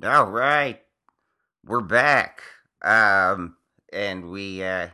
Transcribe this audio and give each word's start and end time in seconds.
All 0.00 0.24
right, 0.24 0.80
we're 1.66 1.82
back. 1.82 2.40
Um, 2.82 3.56
and 3.92 4.30
we 4.30 4.64
uh, 4.64 4.88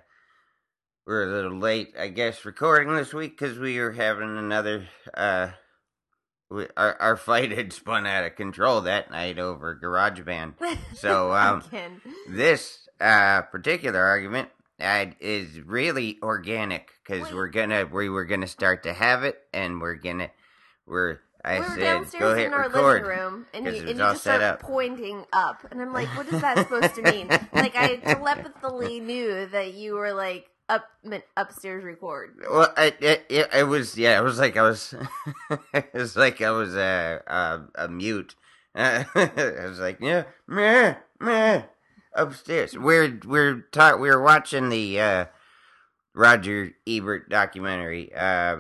we're 1.07 1.23
a 1.23 1.33
little 1.33 1.57
late, 1.57 1.95
I 1.97 2.09
guess, 2.09 2.45
recording 2.45 2.95
this 2.95 3.15
week 3.15 3.39
because 3.39 3.61
we 3.61 3.79
were 3.79 3.93
having 3.93 4.37
another 4.37 4.87
uh, 5.15 5.51
we, 6.51 6.67
our 6.77 7.01
our 7.01 7.17
fight 7.17 7.53
had 7.57 7.73
spun 7.73 8.07
out 8.07 8.25
of 8.25 8.35
control 8.35 8.81
that 8.83 9.11
night 9.11 9.39
over 9.39 9.79
GarageBand. 9.81 10.55
So 10.97 11.33
um, 11.33 11.63
this 12.29 12.89
uh 13.01 13.43
particular 13.43 14.03
argument 14.03 14.49
uh, 14.81 15.07
is 15.21 15.61
really 15.61 16.19
organic 16.25 16.91
because 17.07 17.33
we're 17.33 17.49
gonna 17.49 17.87
we 17.87 18.09
were 18.09 18.25
gonna 18.25 18.49
start 18.49 18.83
to 18.83 18.93
have 18.93 19.23
it, 19.23 19.39
and 19.55 19.81
we're 19.81 19.95
gonna 19.95 20.31
we're. 20.87 21.21
I 21.45 21.55
we 21.55 21.61
were 21.61 21.67
said, 21.67 21.81
downstairs 21.81 22.39
in 22.45 22.53
our 22.53 22.69
record. 22.69 23.03
living 23.03 23.19
room, 23.19 23.47
and 23.55 23.65
you, 23.67 23.73
and 23.73 23.89
you 23.89 23.95
just 23.95 24.23
set 24.23 24.41
start 24.41 24.43
up. 24.43 24.61
pointing 24.61 25.25
up, 25.33 25.67
and 25.71 25.81
I'm 25.81 25.93
like, 25.93 26.09
"What 26.17 26.27
is 26.33 26.41
that 26.41 26.59
supposed 26.59 26.95
to 26.97 27.03
mean?" 27.03 27.29
like 27.53 27.77
I 27.77 27.97
telepathically 27.97 29.01
knew 29.01 29.47
that 29.47 29.75
you 29.75 29.95
were 29.95 30.13
like 30.13 30.51
up 30.69 30.89
meant 31.05 31.25
upstairs 31.37 31.85
record. 31.85 32.37
Well, 32.49 32.73
it, 32.77 32.97
it, 33.01 33.27
it, 33.29 33.49
it 33.55 33.63
was 33.65 33.97
yeah. 33.97 34.19
It 34.19 34.23
was 34.25 34.39
like 34.39 34.57
I 34.57 34.63
was. 34.63 34.95
it 35.73 35.95
was 35.95 36.17
like 36.17 36.43
I 36.43 36.51
was 36.51 36.75
a 36.75 37.23
uh, 37.27 37.59
a 37.77 37.89
mute. 37.89 38.35
I 38.75 39.07
was 39.15 39.81
like 39.81 39.99
yeah, 40.01 40.25
meh, 40.47 40.97
meh, 41.21 41.63
upstairs. 42.15 42.77
We're 42.77 43.21
we're 43.25 43.65
ta- 43.73 43.97
we're 43.97 44.21
watching 44.21 44.69
the 44.69 45.01
uh, 45.01 45.25
Roger 46.15 46.73
Ebert 46.87 47.29
documentary. 47.29 48.13
Uh, 48.15 48.59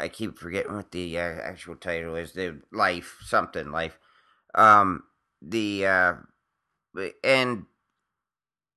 I 0.00 0.08
keep 0.08 0.38
forgetting 0.38 0.74
what 0.74 0.90
the 0.90 1.18
uh, 1.18 1.20
actual 1.20 1.76
title 1.76 2.16
is. 2.16 2.32
The 2.32 2.60
Life 2.72 3.18
something 3.24 3.70
Life. 3.70 3.98
Um, 4.54 5.04
the 5.42 5.86
uh, 5.86 6.14
and 7.22 7.66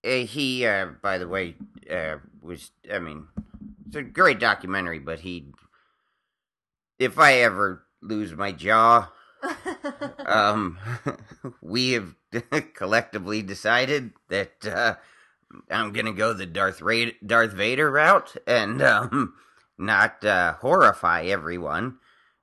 uh, 0.06 0.10
he 0.10 0.66
uh, 0.66 0.88
by 1.02 1.18
the 1.18 1.28
way 1.28 1.56
uh, 1.90 2.18
was 2.42 2.72
I 2.92 3.00
mean 3.00 3.28
it's 3.88 3.96
a 3.96 4.04
great 4.04 4.40
documentary, 4.40 5.00
but 5.00 5.22
he 5.22 5.48
if 7.00 7.18
I 7.18 7.36
ever 7.36 7.84
lose 8.02 8.34
my 8.34 8.52
jaw, 8.52 9.12
um, 10.26 10.78
we 11.62 11.94
have 11.94 12.16
collectively 12.74 13.42
decided 13.42 14.12
that 14.30 14.66
uh, 14.66 14.96
I'm 15.70 15.92
gonna 15.94 16.14
go 16.14 16.34
the 16.34 16.46
Darth 16.46 16.82
Ra- 16.82 17.12
Darth 17.26 17.54
Vader 17.54 17.90
route 17.92 18.36
and 18.48 18.82
um, 18.82 19.34
not 19.84 20.24
uh, 20.26 20.54
horrify 20.54 21.24
everyone, 21.24 21.98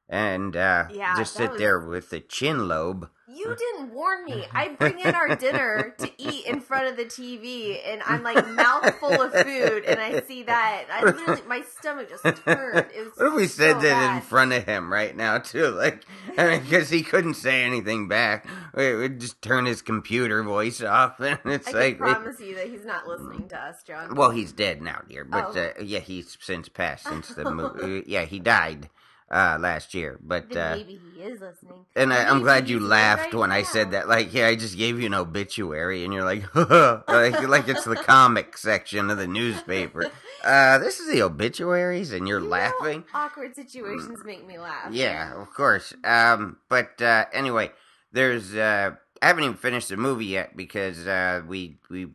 and 0.09 0.57
uh, 0.57 0.87
Yeah, 0.91 1.17
just 1.17 1.35
sit 1.35 1.51
was- 1.53 1.59
there 1.59 1.79
with 1.81 2.11
the 2.11 2.21
chin 2.21 2.69
lobe. 2.69 3.09
You 3.35 3.55
didn't 3.57 3.95
warn 3.95 4.25
me. 4.25 4.45
I 4.53 4.69
bring 4.79 4.99
in 4.99 5.15
our 5.15 5.37
dinner 5.37 5.95
to 5.99 6.11
eat 6.19 6.47
in 6.47 6.61
front 6.61 6.89
of 6.89 6.97
the 6.97 7.05
TV, 7.05 7.79
and 7.87 8.03
I'm 8.05 8.23
like 8.23 8.49
mouth 8.51 8.95
full 8.99 9.21
of 9.21 9.33
food, 9.33 9.85
and 9.85 10.01
I 10.01 10.21
see 10.23 10.43
that. 10.45 10.85
I 10.93 11.05
literally, 11.05 11.43
my 11.47 11.63
stomach 11.63 12.09
just 12.09 12.23
turned. 12.45 12.87
It 12.95 13.05
was 13.05 13.13
What 13.17 13.27
if 13.29 13.35
we 13.35 13.47
so 13.47 13.63
said 13.63 13.81
that 13.83 14.17
in 14.17 14.23
front 14.23 14.53
of 14.53 14.65
him 14.65 14.93
right 14.93 15.17
now 15.17 15.39
too? 15.39 15.69
Like, 15.69 16.05
I 16.37 16.47
mean, 16.49 16.61
because 16.63 16.91
he 16.91 17.03
couldn't 17.03 17.35
say 17.35 17.63
anything 17.63 18.09
back. 18.09 18.47
We 18.75 18.95
would 18.95 19.21
just 19.21 19.41
turn 19.43 19.67
his 19.67 19.83
computer 19.83 20.43
voice 20.43 20.83
off, 20.83 21.21
and 21.21 21.39
it's 21.45 21.69
I 21.69 21.73
like, 21.73 21.95
I 22.01 22.15
promise 22.15 22.41
you 22.41 22.55
that 22.57 22.69
he's 22.69 22.85
not 22.85 23.07
listening 23.07 23.49
to 23.49 23.57
us, 23.59 23.83
John. 23.83 24.15
well, 24.15 24.31
he's 24.31 24.53
dead 24.53 24.83
now, 24.83 25.03
dear. 25.09 25.25
But 25.25 25.57
Oh. 25.57 25.61
uh, 25.79 25.83
yeah, 25.83 26.01
he's 26.01 26.37
since 26.41 26.69
passed 26.69 27.05
since 27.05 27.29
the 27.29 27.51
movie. 27.51 28.05
yeah, 28.07 28.25
he 28.25 28.39
died 28.39 28.89
uh, 29.31 29.59
last 29.61 29.95
year. 29.95 30.19
But 30.23 30.55
uh, 30.57 30.77
maybe 30.77 30.99
he 31.15 31.23
is 31.23 31.41
listening. 31.41 31.85
and 31.95 32.13
I, 32.13 32.25
I'm 32.25 32.41
glad 32.43 32.69
you 32.69 32.81
laughed 32.81 33.33
right 33.33 33.35
when 33.35 33.53
I 33.53 33.63
said 33.63 33.93
that. 33.93 34.09
Like, 34.09 34.33
yeah, 34.35 34.47
I 34.49 34.57
just 34.57 34.77
gave 34.77 34.99
you 35.01 35.07
an 35.07 35.15
obituary, 35.15 36.05
and 36.05 36.13
you're 36.13 36.25
like, 36.25 36.55
like, 36.55 37.49
like 37.49 37.69
it's 37.69 37.85
the 37.85 37.97
comic 37.97 38.57
section 38.59 39.11
of 39.11 39.19
the 39.19 39.27
newspaper. 39.29 40.05
Uh, 40.43 40.79
this 40.79 41.01
is 41.01 41.13
the 41.13 41.21
obituaries, 41.21 42.13
and 42.13 42.27
you're 42.27 42.41
You 42.41 42.49
laughing. 42.49 43.05
awkward 43.13 43.55
situations 43.55 44.21
make 44.25 44.47
me 44.47 44.59
laugh. 44.59 44.91
Yeah, 44.91 45.39
of 45.39 45.53
course. 45.53 45.93
Um, 46.03 46.57
but 46.71 47.03
uh, 47.03 47.27
anyway, 47.35 47.71
there's 48.11 48.55
uh, 48.55 48.93
I 49.21 49.27
haven't 49.27 49.45
even 49.45 49.57
finished 49.59 49.91
the 49.91 49.99
movie 49.99 50.25
yet 50.25 50.57
because 50.57 51.07
uh, 51.07 51.43
we 51.47 51.77
we 51.91 52.07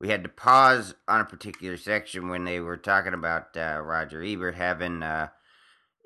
we 0.00 0.08
had 0.10 0.22
to 0.22 0.28
pause 0.28 0.94
on 1.08 1.20
a 1.20 1.24
particular 1.24 1.76
section 1.76 2.28
when 2.28 2.44
they 2.44 2.60
were 2.60 2.76
talking 2.76 3.14
about 3.14 3.56
uh, 3.56 3.80
Roger 3.82 4.22
Ebert 4.22 4.54
having 4.54 5.02
uh, 5.02 5.26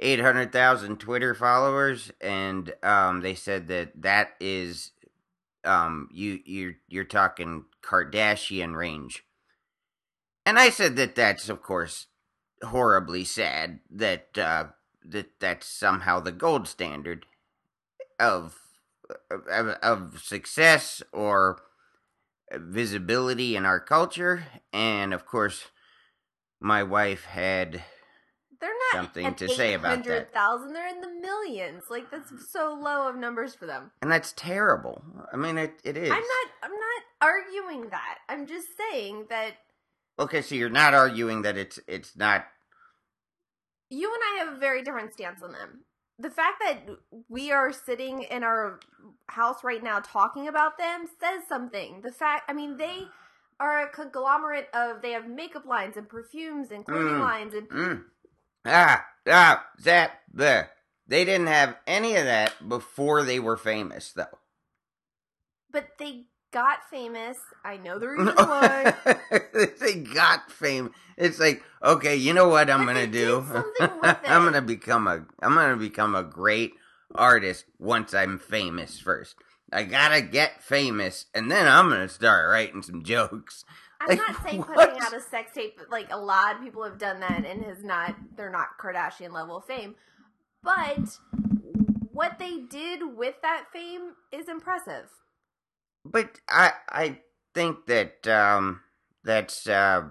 eight 0.01 0.21
hundred 0.21 0.53
thousand 0.53 0.99
Twitter 0.99 1.35
followers, 1.35 2.11
and 2.21 2.73
um, 2.83 3.21
they 3.21 3.35
said 3.35 3.69
that 3.69 4.03
that 4.03 4.31
is 4.41 4.93
um 5.65 6.09
you 6.13 6.41
you're 6.45 6.75
you're 6.89 7.05
talking 7.05 7.65
Kardashian 7.83 8.75
range. 8.75 9.25
And 10.47 10.59
I 10.59 10.71
said 10.71 10.97
that 10.97 11.15
that's 11.15 11.49
of 11.49 11.63
course 11.63 12.07
horribly 12.63 13.25
sad 13.25 13.81
that 13.91 14.37
uh, 14.37 14.65
that 15.05 15.39
that's 15.39 15.67
somehow 15.67 16.21
the 16.21 16.33
gold 16.33 16.67
standard 16.67 17.27
of 18.19 18.59
of, 19.31 19.69
of 19.83 20.23
success 20.23 21.03
or 21.13 21.61
visibility 22.53 23.57
in 23.57 23.65
our 23.65 23.81
culture 23.81 24.45
and 24.73 25.15
of 25.15 25.25
course 25.25 25.69
my 26.61 26.83
wife 26.83 27.25
had 27.25 27.83
They're 28.61 28.71
not 28.93 29.05
Something 29.05 29.35
to 29.37 29.49
say 29.49 29.73
about 29.75 30.05
that. 30.05 30.29
800,000, 30.35 30.73
They're 30.75 30.89
in 30.89 31.01
the 31.01 31.09
millions. 31.09 31.85
Like 31.89 32.11
that's 32.11 32.31
so 32.53 32.79
low 32.81 33.09
of 33.09 33.17
numbers 33.17 33.55
for 33.55 33.67
them. 33.67 33.91
and 34.03 34.11
that's 34.13 34.33
terrible 34.37 35.03
i 35.33 35.37
mean 35.37 35.57
it, 35.59 35.81
it 35.85 35.97
is 35.97 36.11
I'm 36.11 36.19
not. 36.19 36.47
I'm 36.63 36.71
not 36.73 37.03
arguing 37.23 37.89
that. 37.91 38.19
I'm 38.29 38.47
just 38.47 38.69
saying 38.77 39.27
that 39.31 39.53
okay 40.19 40.43
so 40.43 40.55
you're 40.55 40.69
not 40.69 40.93
arguing 40.95 41.43
that 41.43 41.57
it's 41.57 41.79
it's 41.87 42.17
not 42.17 42.45
you 43.89 44.13
and 44.13 44.23
I 44.23 44.45
have 44.45 44.55
a 44.55 44.59
very 44.59 44.83
different 44.83 45.13
stance 45.13 45.43
on 45.43 45.53
them. 45.53 45.81
The 46.19 46.31
fact 46.31 46.63
that 46.65 46.81
we 47.29 47.51
are 47.51 47.73
sitting 47.73 48.23
in 48.23 48.45
our 48.45 48.79
house 49.29 49.65
right 49.65 49.83
now 49.83 50.01
talking 50.01 50.47
about 50.49 50.79
them 50.79 51.07
says 51.21 51.43
something. 51.49 52.03
The 52.03 52.13
fact, 52.13 52.43
I 52.49 52.53
mean, 52.53 52.77
they 52.77 53.05
are 53.59 53.83
a 53.83 53.89
conglomerate 53.91 54.69
of. 54.75 55.01
They 55.03 55.13
have 55.13 55.29
makeup 55.29 55.65
lines 55.67 55.97
and 55.97 56.09
perfumes 56.09 56.71
and 56.71 56.85
clothing 56.85 57.15
Mm. 57.15 57.21
lines 57.21 57.55
and 57.55 57.69
mm, 57.69 58.05
ah 58.65 59.05
ah 59.29 59.67
that 59.85 60.21
the 60.33 60.69
they 61.07 61.25
didn't 61.25 61.49
have 61.49 61.77
any 61.87 62.17
of 62.17 62.25
that 62.25 62.69
before 62.69 63.23
they 63.25 63.39
were 63.41 63.57
famous 63.57 64.13
though 64.13 64.39
but 65.71 65.99
they 65.99 66.25
got 66.53 66.79
famous. 66.91 67.39
I 67.65 67.77
know 67.77 67.99
the 67.99 68.09
reason 68.09 68.35
why. 68.47 68.93
they 69.81 69.95
got 69.95 70.51
fame. 70.51 70.93
It's 71.17 71.39
like, 71.39 71.63
okay, 71.83 72.17
you 72.17 72.33
know 72.33 72.49
what 72.49 72.71
I'm 72.71 72.87
But 72.87 72.87
gonna 72.87 73.07
do? 73.07 73.45
did 73.45 73.47
something 73.47 74.01
with 74.01 74.17
I'm 74.27 74.45
gonna 74.45 74.63
become 74.63 75.07
a 75.07 75.25
I'm 75.43 75.55
gonna 75.55 75.77
become 75.77 76.15
a 76.15 76.23
great 76.23 76.73
artist 77.15 77.65
once 77.79 78.15
I'm 78.15 78.39
famous 78.39 78.99
first. 78.99 79.37
I 79.73 79.85
gotta 79.85 80.23
get 80.23 80.63
famous 80.63 81.27
and 81.35 81.51
then 81.51 81.67
I'm 81.67 81.89
gonna 81.91 82.09
start 82.09 82.49
writing 82.51 82.83
some 82.83 83.05
jokes. 83.05 83.65
I'm 84.01 84.09
Like, 84.09 84.19
not 84.19 84.43
saying 84.43 84.61
what? 84.63 84.91
putting 84.91 85.01
out 85.01 85.15
a 85.15 85.21
sex 85.21 85.53
tape. 85.55 85.75
but, 85.79 85.91
Like 85.91 86.09
a 86.11 86.19
lot 86.19 86.57
of 86.57 86.63
people 86.63 86.83
have 86.85 86.99
done 86.99 87.21
that 87.21 87.45
and 87.45 87.65
has 87.65 87.85
not. 87.85 88.15
They're 88.37 88.51
not 88.51 88.79
Kardashian 88.81 89.33
level 89.33 89.61
fame, 89.61 89.95
but 90.63 91.19
what 92.13 92.39
they 92.39 92.59
did 92.59 93.17
with 93.17 93.35
that 93.43 93.67
fame 93.73 94.13
is 94.33 94.49
impressive. 94.49 95.09
But 96.05 96.41
I 96.49 96.73
I 96.89 97.19
think 97.55 97.87
that 97.87 98.27
um 98.27 98.81
that's 99.25 99.67
uh 99.67 100.11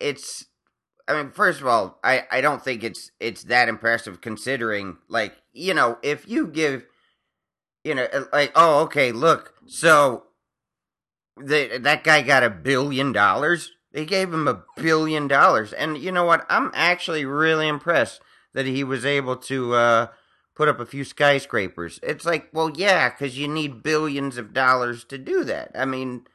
it's 0.00 0.46
I 1.06 1.14
mean 1.14 1.32
first 1.32 1.60
of 1.60 1.66
all 1.66 1.98
I 2.04 2.24
I 2.30 2.40
don't 2.40 2.62
think 2.62 2.84
it's 2.84 3.10
it's 3.20 3.44
that 3.44 3.68
impressive 3.68 4.20
considering 4.20 4.98
like 5.08 5.34
you 5.52 5.74
know 5.74 5.98
if 6.02 6.28
you 6.28 6.46
give 6.46 6.84
you 7.84 7.94
know 7.94 8.06
like 8.32 8.52
oh 8.54 8.82
okay 8.82 9.12
look 9.12 9.54
so 9.66 10.24
the 11.42 11.78
that 11.82 12.04
guy 12.04 12.22
got 12.22 12.42
a 12.42 12.50
billion 12.50 13.12
dollars 13.12 13.72
they 13.92 14.04
gave 14.04 14.32
him 14.32 14.46
a 14.46 14.62
billion 14.76 15.28
dollars 15.28 15.72
and 15.72 15.98
you 15.98 16.12
know 16.12 16.24
what 16.24 16.46
I'm 16.48 16.70
actually 16.74 17.24
really 17.24 17.68
impressed 17.68 18.20
that 18.54 18.66
he 18.66 18.84
was 18.84 19.04
able 19.04 19.36
to 19.36 19.74
uh 19.74 20.06
put 20.58 20.68
up 20.68 20.80
a 20.80 20.86
few 20.86 21.04
skyscrapers. 21.04 22.00
It's 22.02 22.26
like, 22.26 22.48
well, 22.52 22.72
yeah, 22.74 23.08
because 23.08 23.38
you 23.38 23.46
need 23.46 23.84
billions 23.84 24.36
of 24.36 24.52
dollars 24.52 25.04
to 25.04 25.16
do 25.16 25.44
that. 25.44 25.70
I 25.74 25.84
mean, 25.84 26.26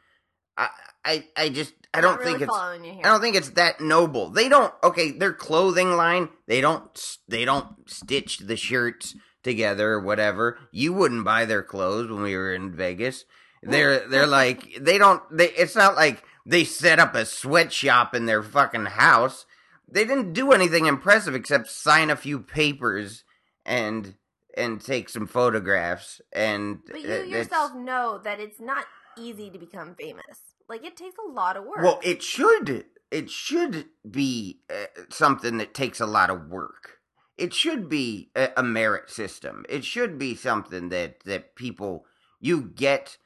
I, 0.58 0.70
I, 1.04 1.28
I 1.36 1.50
just, 1.50 1.74
I 1.94 2.00
don't 2.00 2.18
really 2.20 2.32
think 2.32 2.44
it's. 2.44 2.58
I 2.58 3.02
don't 3.04 3.20
think 3.20 3.36
it's 3.36 3.50
that 3.52 3.82
noble. 3.82 4.30
They 4.30 4.48
don't. 4.48 4.74
Okay, 4.82 5.12
their 5.12 5.34
clothing 5.34 5.92
line, 5.92 6.30
they 6.48 6.62
don't, 6.62 7.18
they 7.28 7.44
don't 7.44 7.68
stitch 7.86 8.40
the 8.40 8.56
shirts 8.56 9.14
together 9.44 9.92
or 9.92 10.00
whatever. 10.00 10.58
You 10.72 10.94
wouldn't 10.94 11.26
buy 11.26 11.44
their 11.44 11.62
clothes 11.62 12.10
when 12.10 12.24
we 12.24 12.38
were 12.38 12.54
in 12.54 12.74
Vegas. 12.74 13.26
They're, 13.72 14.08
they're 14.08 14.28
like, 14.28 14.78
they 14.80 14.98
don't. 14.98 15.22
They, 15.36 15.50
it's 15.50 15.76
not 15.76 15.96
like 15.96 16.24
they 16.46 16.64
set 16.64 17.00
up 17.00 17.16
a 17.16 17.26
sweatshop 17.26 18.14
in 18.14 18.26
their 18.26 18.44
fucking 18.44 18.86
house. 18.86 19.46
They 19.88 20.06
didn't 20.06 20.34
do 20.34 20.52
anything 20.52 20.86
impressive 20.86 21.36
except 21.36 21.70
sign 21.70 22.10
a 22.10 22.16
few 22.16 22.40
papers 22.40 23.24
and 23.66 24.16
and 24.56 24.82
take 24.82 25.10
some 25.10 25.28
photographs 25.28 26.22
and 26.32 26.80
But 26.90 27.02
you 27.02 27.14
uh, 27.14 27.18
yourself 27.24 27.74
know 27.74 28.20
that 28.24 28.40
it's 28.40 28.60
not 28.60 28.86
easy 29.18 29.50
to 29.50 29.58
become 29.58 29.96
famous. 29.96 30.56
Like 30.68 30.86
it 30.86 30.96
takes 30.96 31.16
a 31.18 31.32
lot 31.32 31.58
of 31.58 31.64
work. 31.64 31.82
Well, 31.82 32.00
it 32.04 32.22
should 32.22 32.86
it 33.12 33.30
should 33.30 33.86
be 34.10 34.62
uh, 34.70 34.86
something 35.10 35.58
that 35.58 35.74
takes 35.74 36.00
a 36.00 36.06
lot 36.06 36.30
of 36.30 36.48
work. 36.48 37.00
It 37.38 37.54
should 37.54 37.90
be 37.90 38.32
a, 38.36 38.50
a 38.58 38.64
merit 38.64 39.10
system. 39.10 39.66
It 39.70 39.86
should 39.86 40.18
be 40.18 40.36
something 40.36 40.90
that 40.90 41.22
that 41.22 41.56
people 41.56 42.06
you 42.40 42.62
get 42.62 43.18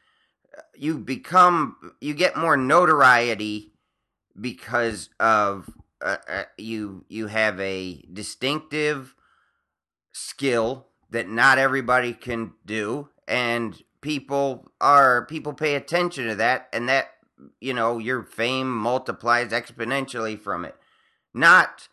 you 0.75 0.97
become 0.97 1.75
you 2.01 2.13
get 2.13 2.37
more 2.37 2.57
notoriety 2.57 3.73
because 4.39 5.09
of 5.19 5.69
uh, 6.01 6.17
uh, 6.29 6.43
you 6.57 7.05
you 7.09 7.27
have 7.27 7.59
a 7.59 8.03
distinctive 8.11 9.15
skill 10.11 10.87
that 11.09 11.29
not 11.29 11.57
everybody 11.57 12.13
can 12.13 12.53
do 12.65 13.09
and 13.27 13.83
people 14.01 14.71
are 14.79 15.25
people 15.25 15.53
pay 15.53 15.75
attention 15.75 16.27
to 16.27 16.35
that 16.35 16.67
and 16.71 16.87
that 16.87 17.09
you 17.59 17.73
know 17.73 17.97
your 17.97 18.23
fame 18.23 18.75
multiplies 18.75 19.51
exponentially 19.51 20.39
from 20.39 20.65
it. 20.65 20.75
Not 21.33 21.87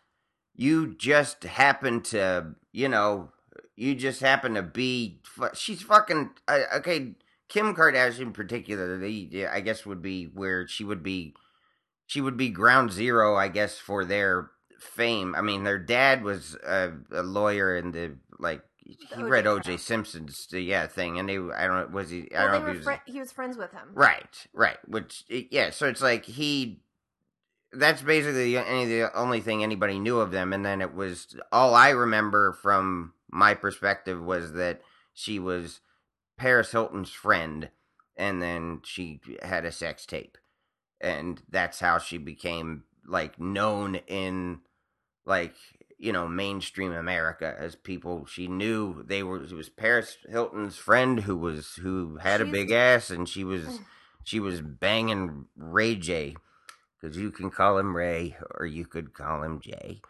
you 0.55 0.95
just 0.95 1.45
happen 1.45 2.01
to 2.03 2.55
you 2.73 2.89
know 2.89 3.31
you 3.77 3.95
just 3.95 4.21
happen 4.21 4.55
to 4.55 4.63
be 4.63 5.21
she's 5.55 5.83
fucking 5.83 6.31
uh, 6.47 6.61
okay 6.77 7.15
kim 7.49 7.75
kardashian 7.75 8.33
particularly 8.33 9.47
i 9.47 9.61
guess 9.61 9.85
would 9.87 10.03
be 10.03 10.25
where 10.25 10.67
she 10.67 10.85
would 10.85 11.03
be 11.03 11.35
she 12.07 12.21
would 12.21 12.37
be 12.37 12.49
ground 12.49 12.93
zero 12.93 13.37
i 13.37 13.49
guess 13.49 13.79
for 13.79 14.05
their 14.05 14.51
fame 14.79 15.35
i 15.35 15.41
mean 15.41 15.65
their 15.65 15.79
dad 15.79 16.23
was 16.23 16.57
a, 16.67 16.91
a 17.13 17.23
lawyer 17.23 17.77
in 17.77 17.93
the 17.93 18.17
like 18.39 18.63
he 18.85 18.99
The 19.17 19.25
read 19.25 19.47
O.J. 19.47 19.75
oj 19.75 19.81
simpson's 19.81 20.47
yeah 20.51 20.87
thing 20.87 21.19
and 21.19 21.29
they 21.29 21.39
i 21.39 21.67
don't 21.67 21.91
was 21.91 22.11
he 22.11 22.31
i 22.35 22.45
well, 22.45 22.53
don't 22.53 22.65
know 22.65 22.67
if 22.67 22.73
he 22.73 22.77
was 22.79 22.85
fri- 22.85 23.13
he 23.13 23.21
was 23.21 23.33
friends 23.33 23.57
with 23.57 23.73
him. 23.73 23.89
Right, 23.95 24.47
right. 24.53 24.77
Which, 24.87 25.25
eh, 25.31 25.45
yeah. 25.51 25.71
So 25.71 25.89
it's 25.89 26.03
like 26.03 26.25
he. 26.25 26.81
That's 27.73 28.03
basically 28.03 28.57
any 28.57 28.85
the 28.85 29.17
only 29.19 29.41
thing 29.41 29.63
anybody 29.65 29.99
knew 29.99 30.21
of 30.21 30.31
them, 30.31 30.53
and 30.53 30.65
then 30.65 30.81
it 30.81 30.95
was 30.95 31.35
all 31.51 31.75
I 31.75 31.91
remember 31.91 32.53
from 32.53 33.15
my 33.31 33.55
perspective 33.55 34.23
was 34.23 34.53
that 34.53 34.81
she 35.13 35.39
was 35.39 35.81
Paris 36.37 36.73
Hilton's 36.73 37.11
friend, 37.11 37.71
and 38.17 38.43
then 38.43 38.81
she 38.85 39.21
had 39.43 39.65
a 39.65 39.73
sex 39.73 40.07
tape, 40.07 40.39
and 41.01 41.43
that's 41.49 41.81
how 41.81 41.99
she 41.99 42.19
became 42.19 42.85
like 43.07 43.39
known 43.39 43.97
in 44.07 44.61
like 45.27 45.55
you 45.99 46.13
know 46.13 46.27
mainstream 46.27 46.93
America 46.93 47.55
as 47.59 47.75
people 47.75 48.25
she 48.27 48.47
knew 48.49 49.03
they 49.07 49.23
were 49.23 49.43
it 49.43 49.53
was 49.53 49.69
Paris 49.69 50.17
Hilton's 50.29 50.77
friend 50.77 51.21
who 51.21 51.37
was 51.37 51.75
who 51.83 52.17
had 52.17 52.41
a 52.41 52.47
big 52.47 52.71
ass 52.71 53.11
and 53.11 53.29
she 53.29 53.45
was 53.45 53.81
she 54.23 54.41
was 54.41 54.61
banging 54.61 55.47
Ray 55.57 55.95
J 55.97 56.37
because 57.01 57.17
you 57.17 57.31
can 57.31 57.51
call 57.51 57.79
him 57.79 57.95
Ray 57.97 58.37
or 58.59 58.65
you 58.67 58.87
could 58.87 59.13
call 59.15 59.43
him 59.43 59.61
Jay. 59.61 60.01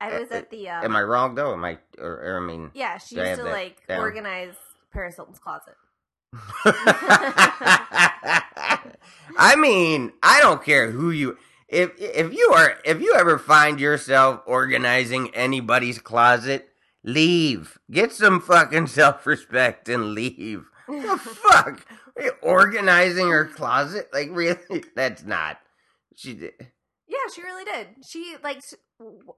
I 0.00 0.18
was 0.18 0.30
Uh, 0.30 0.36
at 0.36 0.50
the. 0.50 0.68
Um, 0.68 0.84
Am 0.84 0.96
I 0.96 1.02
wrong 1.02 1.34
though? 1.34 1.52
Am 1.52 1.64
I 1.64 1.78
or, 1.98 2.12
or 2.12 2.36
I 2.42 2.46
mean 2.46 2.70
Yeah, 2.74 2.98
she 2.98 3.16
used 3.16 3.36
to 3.36 3.42
that 3.44 3.50
like 3.50 3.86
down? 3.86 4.00
organize 4.00 4.54
Paris 4.92 5.16
Hilton's 5.16 5.38
closet. 5.38 5.74
I 9.36 9.56
mean, 9.56 10.12
I 10.22 10.40
don't 10.40 10.62
care 10.62 10.90
who 10.90 11.10
you 11.10 11.36
if 11.70 11.92
if 11.98 12.32
you 12.32 12.52
are 12.54 12.78
if 12.84 13.00
you 13.00 13.14
ever 13.14 13.38
find 13.38 13.80
yourself 13.80 14.42
organizing 14.46 15.34
anybody's 15.34 15.98
closet, 15.98 16.68
leave. 17.04 17.78
Get 17.90 18.12
some 18.12 18.40
fucking 18.40 18.88
self-respect 18.88 19.88
and 19.88 20.12
leave. 20.14 20.64
The 20.88 21.16
fuck? 21.20 21.86
Organizing 22.42 23.28
her 23.28 23.46
closet? 23.46 24.08
Like 24.12 24.28
really? 24.32 24.84
That's 24.96 25.24
not. 25.24 25.58
She 26.16 26.34
did. 26.34 26.54
Yeah, 27.08 27.18
she 27.34 27.42
really 27.42 27.64
did. 27.64 27.88
She 28.06 28.34
like 28.42 28.60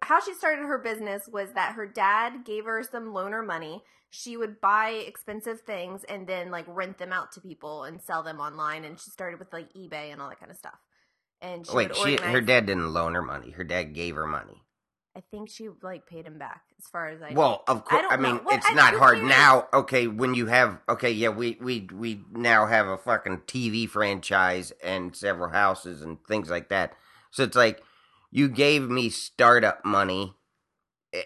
how 0.02 0.20
she 0.20 0.34
started 0.34 0.62
her 0.62 0.78
business 0.78 1.22
was 1.30 1.52
that 1.52 1.74
her 1.74 1.86
dad 1.86 2.44
gave 2.44 2.64
her 2.64 2.82
some 2.82 3.12
loaner 3.12 3.46
money. 3.46 3.82
She 4.14 4.36
would 4.36 4.60
buy 4.60 4.90
expensive 4.90 5.62
things 5.62 6.04
and 6.04 6.26
then 6.26 6.50
like 6.50 6.66
rent 6.68 6.98
them 6.98 7.14
out 7.14 7.32
to 7.32 7.40
people 7.40 7.84
and 7.84 7.98
sell 7.98 8.22
them 8.22 8.40
online. 8.40 8.84
And 8.84 9.00
she 9.00 9.10
started 9.10 9.38
with 9.38 9.52
like 9.54 9.72
eBay 9.72 10.12
and 10.12 10.20
all 10.20 10.28
that 10.28 10.38
kind 10.38 10.50
of 10.50 10.58
stuff. 10.58 10.78
And 11.40 11.66
she 11.66 11.74
Wait, 11.74 11.96
she 11.96 12.16
her 12.16 12.42
dad 12.42 12.66
didn't 12.66 12.92
loan 12.92 13.14
her 13.14 13.22
money. 13.22 13.52
Her 13.52 13.64
dad 13.64 13.94
gave 13.94 14.14
her 14.16 14.26
money. 14.26 14.62
I 15.16 15.22
think 15.30 15.48
she 15.48 15.68
like 15.82 16.06
paid 16.06 16.26
him 16.26 16.38
back 16.38 16.62
as 16.78 16.86
far 16.88 17.08
as 17.08 17.20
like. 17.20 17.36
Well, 17.36 17.64
of 17.68 17.84
course. 17.84 18.02
don't 18.02 18.12
I, 18.12 18.16
mean, 18.16 18.36
know. 18.36 18.42
Well, 18.44 18.56
it's 18.56 18.70
I- 18.70 18.74
not 18.74 18.94
hard 18.94 19.22
now. 19.22 19.66
Okay, 19.72 20.06
when 20.06 20.34
you 20.34 20.46
have 20.46 20.78
okay, 20.88 21.10
yeah, 21.10 21.30
we 21.30 21.56
we 21.60 21.88
we 21.92 22.22
now 22.32 22.66
have 22.66 22.86
a 22.86 22.98
fucking 22.98 23.42
TV 23.46 23.88
franchise 23.88 24.72
and 24.84 25.16
several 25.16 25.50
houses 25.50 26.02
and 26.02 26.22
things 26.26 26.50
like 26.50 26.68
that. 26.68 26.92
So 27.30 27.44
it's 27.44 27.56
like 27.56 27.82
you 28.30 28.48
gave 28.48 28.88
me 28.88 29.10
startup 29.10 29.84
money, 29.84 30.34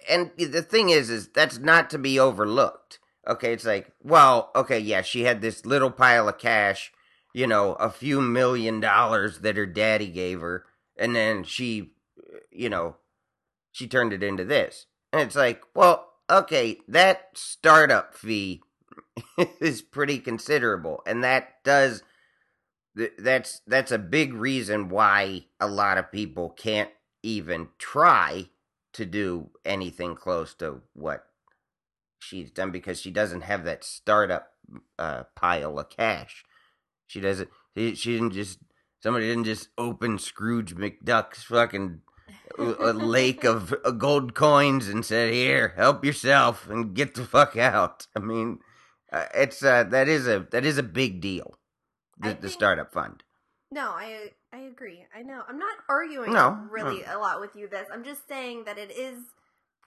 and 0.08 0.30
the 0.36 0.62
thing 0.62 0.90
is, 0.90 1.10
is 1.10 1.28
that's 1.28 1.58
not 1.58 1.90
to 1.90 1.98
be 1.98 2.18
overlooked. 2.18 2.98
Okay, 3.26 3.52
it's 3.52 3.64
like, 3.64 3.92
well, 4.02 4.50
okay, 4.54 4.78
yeah, 4.78 5.02
she 5.02 5.22
had 5.22 5.40
this 5.40 5.66
little 5.66 5.90
pile 5.90 6.28
of 6.28 6.38
cash, 6.38 6.92
you 7.34 7.46
know, 7.46 7.74
a 7.74 7.90
few 7.90 8.20
million 8.20 8.78
dollars 8.80 9.40
that 9.40 9.56
her 9.56 9.66
daddy 9.66 10.08
gave 10.08 10.40
her, 10.40 10.64
and 10.96 11.14
then 11.14 11.42
she, 11.42 11.92
you 12.50 12.68
know, 12.68 12.96
she 13.72 13.86
turned 13.86 14.12
it 14.12 14.22
into 14.22 14.44
this. 14.44 14.86
And 15.12 15.22
it's 15.22 15.36
like, 15.36 15.62
well, 15.74 16.12
okay, 16.30 16.78
that 16.88 17.30
startup 17.34 18.14
fee 18.14 18.62
is 19.60 19.82
pretty 19.82 20.18
considerable, 20.18 21.02
and 21.06 21.22
that 21.24 21.64
does 21.64 22.02
that's 23.18 23.60
that's 23.66 23.92
a 23.92 23.98
big 23.98 24.32
reason 24.32 24.88
why 24.88 25.44
a 25.60 25.66
lot 25.66 25.98
of 25.98 26.10
people 26.10 26.50
can't 26.50 26.90
even 27.22 27.68
try 27.78 28.48
to 28.96 29.06
do 29.06 29.50
anything 29.64 30.14
close 30.14 30.54
to 30.54 30.80
what 30.94 31.26
she's 32.18 32.50
done 32.50 32.70
because 32.70 33.00
she 33.00 33.10
doesn't 33.10 33.42
have 33.42 33.64
that 33.64 33.84
startup 33.84 34.52
uh, 34.98 35.24
pile 35.34 35.78
of 35.78 35.90
cash. 35.90 36.44
She 37.06 37.20
doesn't. 37.20 37.50
She, 37.76 37.94
she 37.94 38.12
didn't 38.14 38.32
just. 38.32 38.58
Somebody 39.02 39.28
didn't 39.28 39.44
just 39.44 39.68
open 39.78 40.18
Scrooge 40.18 40.74
McDuck's 40.74 41.44
fucking 41.44 42.00
lake 42.58 43.44
of 43.44 43.74
uh, 43.84 43.90
gold 43.92 44.34
coins 44.34 44.88
and 44.88 45.04
said, 45.04 45.32
"Here, 45.32 45.74
help 45.76 46.04
yourself 46.04 46.68
and 46.68 46.94
get 46.94 47.14
the 47.14 47.24
fuck 47.24 47.56
out." 47.56 48.06
I 48.16 48.20
mean, 48.20 48.60
uh, 49.12 49.26
it's 49.34 49.62
uh, 49.62 49.84
that 49.84 50.08
is 50.08 50.26
a 50.26 50.46
that 50.50 50.64
is 50.64 50.78
a 50.78 50.82
big 50.82 51.20
deal. 51.20 51.58
The, 52.18 52.30
I 52.30 52.32
the 52.34 52.48
startup 52.48 52.92
fund. 52.92 53.22
No, 53.70 53.90
I 53.90 54.32
I 54.56 54.60
agree. 54.60 55.04
I 55.14 55.22
know. 55.22 55.42
I'm 55.46 55.58
not 55.58 55.76
arguing 55.88 56.32
No, 56.32 56.58
really 56.70 57.02
a 57.04 57.18
lot 57.18 57.40
with 57.40 57.54
you 57.54 57.68
this. 57.68 57.86
I'm 57.92 58.04
just 58.04 58.26
saying 58.26 58.64
that 58.64 58.78
it 58.78 58.90
is 58.90 59.18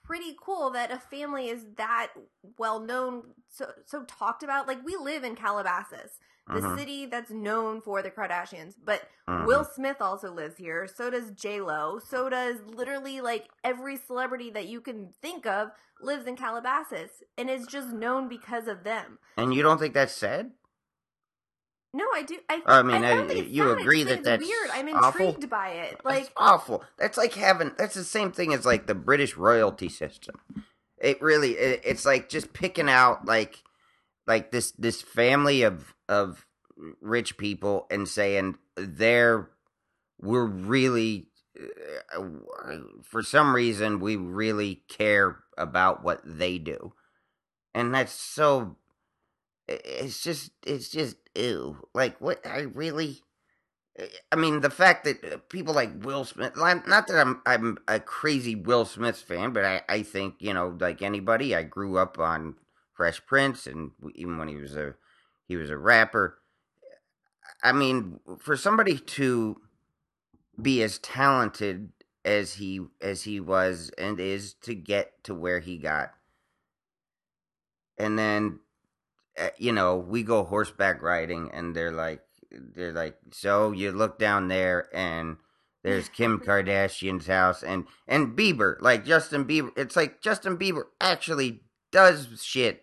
pretty 0.04 0.36
cool 0.40 0.70
that 0.70 0.92
a 0.92 0.98
family 0.98 1.48
is 1.48 1.64
that 1.76 2.10
well 2.56 2.78
known 2.78 3.22
so 3.48 3.72
so 3.84 4.04
talked 4.04 4.44
about. 4.44 4.68
Like 4.68 4.84
we 4.84 4.94
live 4.96 5.24
in 5.24 5.34
Calabasas, 5.34 6.18
the 6.46 6.60
Mhm, 6.60 6.78
city 6.78 7.06
that's 7.06 7.32
known 7.32 7.80
for 7.80 8.00
the 8.00 8.10
Kardashians, 8.12 8.74
but 8.84 9.08
mhm. 9.28 9.44
Will 9.46 9.64
Smith 9.64 9.96
also 10.00 10.32
lives 10.32 10.56
here. 10.56 10.86
So 10.86 11.10
does 11.10 11.32
J 11.32 11.60
Lo. 11.60 11.98
So 11.98 12.28
does 12.28 12.58
literally 12.64 13.20
like 13.20 13.48
every 13.64 13.96
celebrity 13.96 14.50
that 14.50 14.68
you 14.68 14.80
can 14.80 15.12
think 15.20 15.46
of 15.46 15.70
lives 16.00 16.26
in 16.26 16.36
Calabasas, 16.36 17.10
and 17.36 17.50
is 17.50 17.66
just 17.66 17.88
known 17.88 18.28
because 18.28 18.68
of 18.68 18.84
them. 18.84 19.18
and 19.36 19.52
you 19.52 19.62
don't 19.62 19.78
think 19.78 19.94
that's 19.94 20.14
sad? 20.14 20.52
No, 21.92 22.04
I 22.14 22.22
do. 22.22 22.38
I, 22.48 22.62
I 22.66 22.82
mean, 22.82 23.04
I 23.04 23.14
don't 23.16 23.24
I- 23.24 23.28
think 23.28 23.40
it's 23.46 23.50
you 23.50 23.68
sad. 23.68 23.80
Agree 23.80 24.02
that 24.04 24.22
that's 24.22 24.46
weird. 24.46 24.70
I'm 24.72 24.88
awful? 24.94 25.26
intrigued 25.26 25.50
by 25.50 25.70
it. 25.70 25.90
That's 25.90 26.04
Like 26.04 26.32
awful. 26.36 26.84
That's 26.98 27.18
like 27.18 27.34
having. 27.34 27.72
That's 27.76 27.94
the 27.94 28.04
same 28.04 28.30
thing 28.32 28.54
as 28.54 28.64
like 28.64 28.86
the 28.86 28.94
British 28.94 29.36
royalty 29.36 29.88
system. 29.88 30.36
It 30.98 31.20
really. 31.20 31.52
It, 31.52 31.80
it's 31.84 32.06
like 32.06 32.28
just 32.28 32.52
picking 32.52 32.88
out 32.88 33.24
like, 33.24 33.62
like 34.26 34.52
this 34.52 34.70
this 34.72 35.02
family 35.02 35.62
of 35.62 35.94
of 36.08 36.46
rich 37.00 37.36
people 37.36 37.86
and 37.90 38.08
saying 38.08 38.56
they're 38.76 39.50
we're 40.20 40.46
really 40.46 41.26
uh, 42.16 42.22
for 43.02 43.22
some 43.22 43.54
reason 43.54 43.98
we 44.00 44.14
really 44.16 44.82
care 44.88 45.38
about 45.58 46.04
what 46.04 46.20
they 46.24 46.58
do, 46.58 46.92
and 47.74 47.92
that's 47.92 48.12
so. 48.12 48.76
It- 49.70 49.82
It's 49.84 50.22
just 50.22 50.52
it's 50.66 50.88
just 50.90 51.16
ew. 51.34 51.88
Like 51.94 52.20
what 52.20 52.46
I 52.46 52.60
really. 52.62 53.22
I 54.32 54.36
mean, 54.36 54.60
the 54.60 54.70
fact 54.70 55.04
that 55.04 55.24
uh, 55.24 55.36
people 55.48 55.74
like 55.74 55.90
Will 56.04 56.24
Smith 56.24 56.56
not 56.56 57.06
that 57.06 57.20
I'm 57.20 57.42
I'm 57.44 57.78
a 57.88 58.00
crazy 58.00 58.54
Will 58.54 58.84
Smith 58.84 59.18
fan, 59.18 59.52
but 59.52 59.64
I, 59.64 59.82
I 59.88 60.02
think, 60.02 60.36
you 60.38 60.54
know, 60.54 60.76
like 60.80 61.02
anybody, 61.02 61.54
I 61.54 61.62
grew 61.64 61.98
up 61.98 62.18
on 62.18 62.54
Fresh 62.94 63.26
Prince 63.26 63.66
and 63.66 63.90
even 64.14 64.38
when 64.38 64.48
he 64.48 64.56
was 64.56 64.76
a 64.76 64.94
he 65.46 65.56
was 65.56 65.70
a 65.70 65.76
rapper. 65.76 66.38
I 67.62 67.72
mean, 67.72 68.20
for 68.38 68.56
somebody 68.56 68.98
to 68.98 69.60
be 70.60 70.82
as 70.82 70.98
talented 70.98 71.92
as 72.24 72.54
he 72.54 72.80
as 73.00 73.22
he 73.24 73.40
was 73.40 73.90
and 73.98 74.20
is 74.20 74.54
to 74.54 74.74
get 74.74 75.22
to 75.24 75.34
where 75.34 75.60
he 75.60 75.78
got 75.78 76.12
and 77.98 78.18
then 78.18 78.58
you 79.58 79.72
know 79.72 79.96
we 79.96 80.22
go 80.22 80.44
horseback 80.44 81.02
riding, 81.02 81.50
and 81.52 81.74
they're 81.74 81.92
like, 81.92 82.22
they're 82.50 82.92
like, 82.92 83.16
so 83.32 83.72
you 83.72 83.92
look 83.92 84.18
down 84.18 84.48
there 84.48 84.88
and. 84.94 85.36
There's 85.82 86.10
Kim 86.10 86.40
Kardashian's 86.46 87.26
house 87.26 87.62
and 87.62 87.86
and 88.06 88.36
Bieber, 88.36 88.76
like 88.82 89.06
Justin 89.06 89.46
Bieber. 89.46 89.70
It's 89.78 89.96
like 89.96 90.20
Justin 90.20 90.58
Bieber 90.58 90.82
actually 91.00 91.62
does 91.90 92.28
shit. 92.42 92.82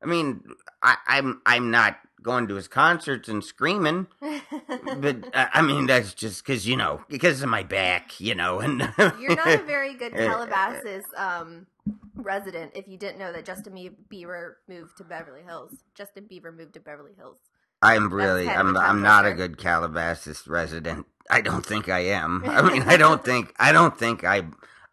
I 0.00 0.06
mean, 0.06 0.44
I, 0.80 0.96
I'm 1.08 1.42
I'm 1.44 1.72
not 1.72 1.98
going 2.22 2.48
to 2.48 2.54
his 2.54 2.68
concerts 2.68 3.28
and 3.28 3.42
screaming, 3.42 4.06
but 4.20 5.16
uh, 5.34 5.46
I 5.52 5.62
mean 5.62 5.86
that's 5.86 6.14
just 6.14 6.44
because 6.44 6.66
you 6.66 6.76
know 6.76 7.02
because 7.08 7.42
of 7.42 7.48
my 7.48 7.62
back, 7.62 8.20
you 8.20 8.34
know. 8.34 8.60
And 8.60 8.80
You're 9.20 9.36
not 9.36 9.48
a 9.48 9.62
very 9.62 9.94
good 9.94 10.12
Calabasas 10.16 11.04
um, 11.16 11.66
resident 12.14 12.72
if 12.74 12.88
you 12.88 12.98
didn't 12.98 13.18
know 13.18 13.32
that 13.32 13.44
Justin 13.44 13.74
Bieber 14.12 14.54
moved 14.68 14.96
to 14.98 15.04
Beverly 15.04 15.42
Hills. 15.42 15.72
Justin 15.94 16.26
Bieber 16.30 16.54
moved 16.54 16.74
to 16.74 16.80
Beverly 16.80 17.12
Hills. 17.16 17.38
I'm 17.80 18.12
really 18.12 18.48
I'm 18.48 18.76
I'm 18.76 19.02
not 19.02 19.26
a 19.26 19.32
good 19.32 19.56
Calabasas 19.56 20.46
resident. 20.46 21.06
I 21.30 21.42
don't 21.42 21.64
think 21.64 21.88
I 21.88 22.00
am. 22.00 22.42
I 22.46 22.62
mean, 22.62 22.82
I 22.82 22.96
don't 22.96 23.24
think 23.24 23.54
I 23.58 23.72
don't 23.72 23.98
think 23.98 24.24
I 24.24 24.42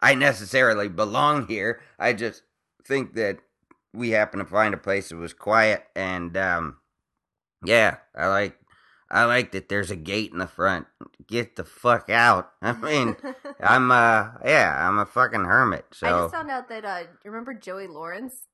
I 0.00 0.14
necessarily 0.14 0.88
belong 0.88 1.46
here. 1.48 1.80
I 1.98 2.12
just 2.12 2.42
think 2.86 3.14
that 3.14 3.38
we 3.92 4.10
happen 4.10 4.38
to 4.38 4.44
find 4.44 4.74
a 4.74 4.78
place 4.78 5.08
that 5.08 5.16
was 5.16 5.32
quiet 5.32 5.84
and 5.96 6.36
um 6.36 6.76
yeah, 7.64 7.96
I 8.14 8.28
like 8.28 8.56
I 9.10 9.24
like 9.24 9.52
that 9.52 9.68
there's 9.68 9.90
a 9.90 9.96
gate 9.96 10.32
in 10.32 10.38
the 10.38 10.46
front. 10.46 10.86
Get 11.26 11.56
the 11.56 11.64
fuck 11.64 12.10
out. 12.10 12.50
I 12.62 12.72
mean, 12.72 13.16
I'm 13.60 13.90
uh 13.90 14.30
yeah, 14.44 14.88
I'm 14.88 14.98
a 14.98 15.06
fucking 15.06 15.44
hermit. 15.44 15.86
So 15.92 16.06
I 16.06 16.10
just 16.22 16.34
found 16.34 16.50
out 16.50 16.68
that 16.68 16.84
uh, 16.84 17.00
you 17.24 17.30
remember 17.30 17.54
Joey 17.54 17.86
Lawrence? 17.86 18.46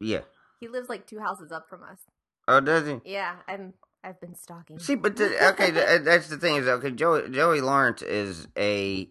yeah. 0.00 0.20
He 0.60 0.68
lives 0.68 0.88
like 0.88 1.06
two 1.06 1.18
houses 1.18 1.52
up 1.52 1.68
from 1.68 1.82
us. 1.82 1.98
Oh, 2.48 2.60
does 2.60 2.86
he? 2.86 3.00
Yeah, 3.04 3.36
I'm. 3.48 3.74
I've 4.02 4.20
been 4.20 4.34
stalking. 4.34 4.78
See, 4.78 4.96
but 4.96 5.16
the, 5.16 5.48
okay, 5.52 5.70
th- 5.70 6.02
that's 6.04 6.28
the 6.28 6.36
thing 6.36 6.56
is 6.56 6.66
okay. 6.66 6.90
Joey 6.90 7.30
Joey 7.30 7.60
Lawrence 7.60 8.02
is 8.02 8.48
a. 8.56 9.08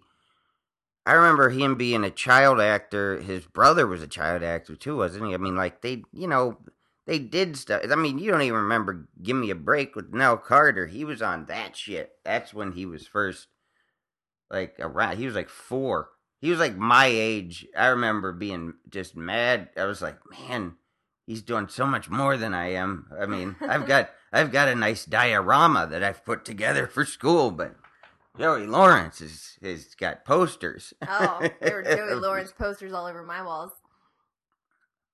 I 1.05 1.13
remember 1.13 1.49
him 1.49 1.75
being 1.75 2.03
a 2.03 2.09
child 2.11 2.61
actor. 2.61 3.19
His 3.19 3.45
brother 3.45 3.85
was 3.85 4.01
a 4.01 4.07
child 4.07 4.41
actor 4.41 4.75
too, 4.75 4.95
wasn't 4.95 5.27
he? 5.27 5.33
I 5.33 5.37
mean, 5.37 5.55
like 5.55 5.81
they, 5.81 6.03
you 6.13 6.27
know, 6.27 6.57
they 7.05 7.19
did 7.19 7.57
stuff. 7.57 7.81
I 7.89 7.95
mean, 7.95 8.17
you 8.17 8.31
don't 8.31 8.41
even 8.41 8.59
remember 8.61 9.07
"Give 9.21 9.35
Me 9.35 9.49
a 9.49 9.55
Break" 9.55 9.95
with 9.95 10.13
Nell 10.13 10.37
Carter. 10.37 10.87
He 10.87 11.03
was 11.03 11.21
on 11.21 11.45
that 11.45 11.75
shit. 11.75 12.13
That's 12.23 12.53
when 12.53 12.71
he 12.73 12.85
was 12.85 13.07
first, 13.07 13.47
like 14.49 14.75
around. 14.79 15.17
He 15.17 15.25
was 15.25 15.35
like 15.35 15.49
four. 15.49 16.09
He 16.39 16.49
was 16.49 16.59
like 16.59 16.75
my 16.75 17.05
age. 17.05 17.67
I 17.77 17.87
remember 17.87 18.31
being 18.33 18.73
just 18.89 19.15
mad. 19.15 19.69
I 19.77 19.85
was 19.85 20.01
like, 20.01 20.17
man, 20.29 20.75
he's 21.25 21.41
doing 21.41 21.67
so 21.67 21.85
much 21.85 22.09
more 22.09 22.37
than 22.37 22.53
I 22.53 22.73
am. 22.73 23.07
I 23.17 23.25
mean, 23.25 23.55
I've 23.61 23.85
got 23.85 24.09
I've 24.33 24.51
got 24.51 24.67
a 24.67 24.75
nice 24.75 25.05
diorama 25.05 25.87
that 25.91 26.03
I've 26.03 26.25
put 26.25 26.43
together 26.45 26.87
for 26.87 27.05
school, 27.05 27.51
but 27.51 27.75
Joey 28.37 28.65
Lawrence 28.65 29.21
is 29.21 29.57
has 29.61 29.93
got 29.95 30.25
posters. 30.25 30.93
oh, 31.07 31.47
there 31.61 31.75
were 31.75 31.83
Joey 31.95 32.15
Lawrence 32.15 32.51
posters 32.51 32.93
all 32.93 33.05
over 33.05 33.23
my 33.23 33.41
walls, 33.41 33.71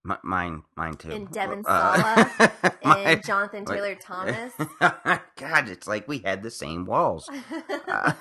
M- 0.10 0.18
mine, 0.24 0.64
mine 0.76 0.94
too. 0.94 1.12
And 1.12 1.32
Devin 1.32 1.64
Uh, 1.66 2.26
and 2.84 3.24
Jonathan 3.24 3.66
Taylor 3.66 3.96
Thomas. 3.96 4.54
God, 4.80 5.70
it's 5.70 5.88
like 5.88 6.08
we 6.08 6.20
had 6.20 6.44
the 6.44 6.52
same 6.52 6.86
walls. 6.86 7.30
Uh, 7.88 8.14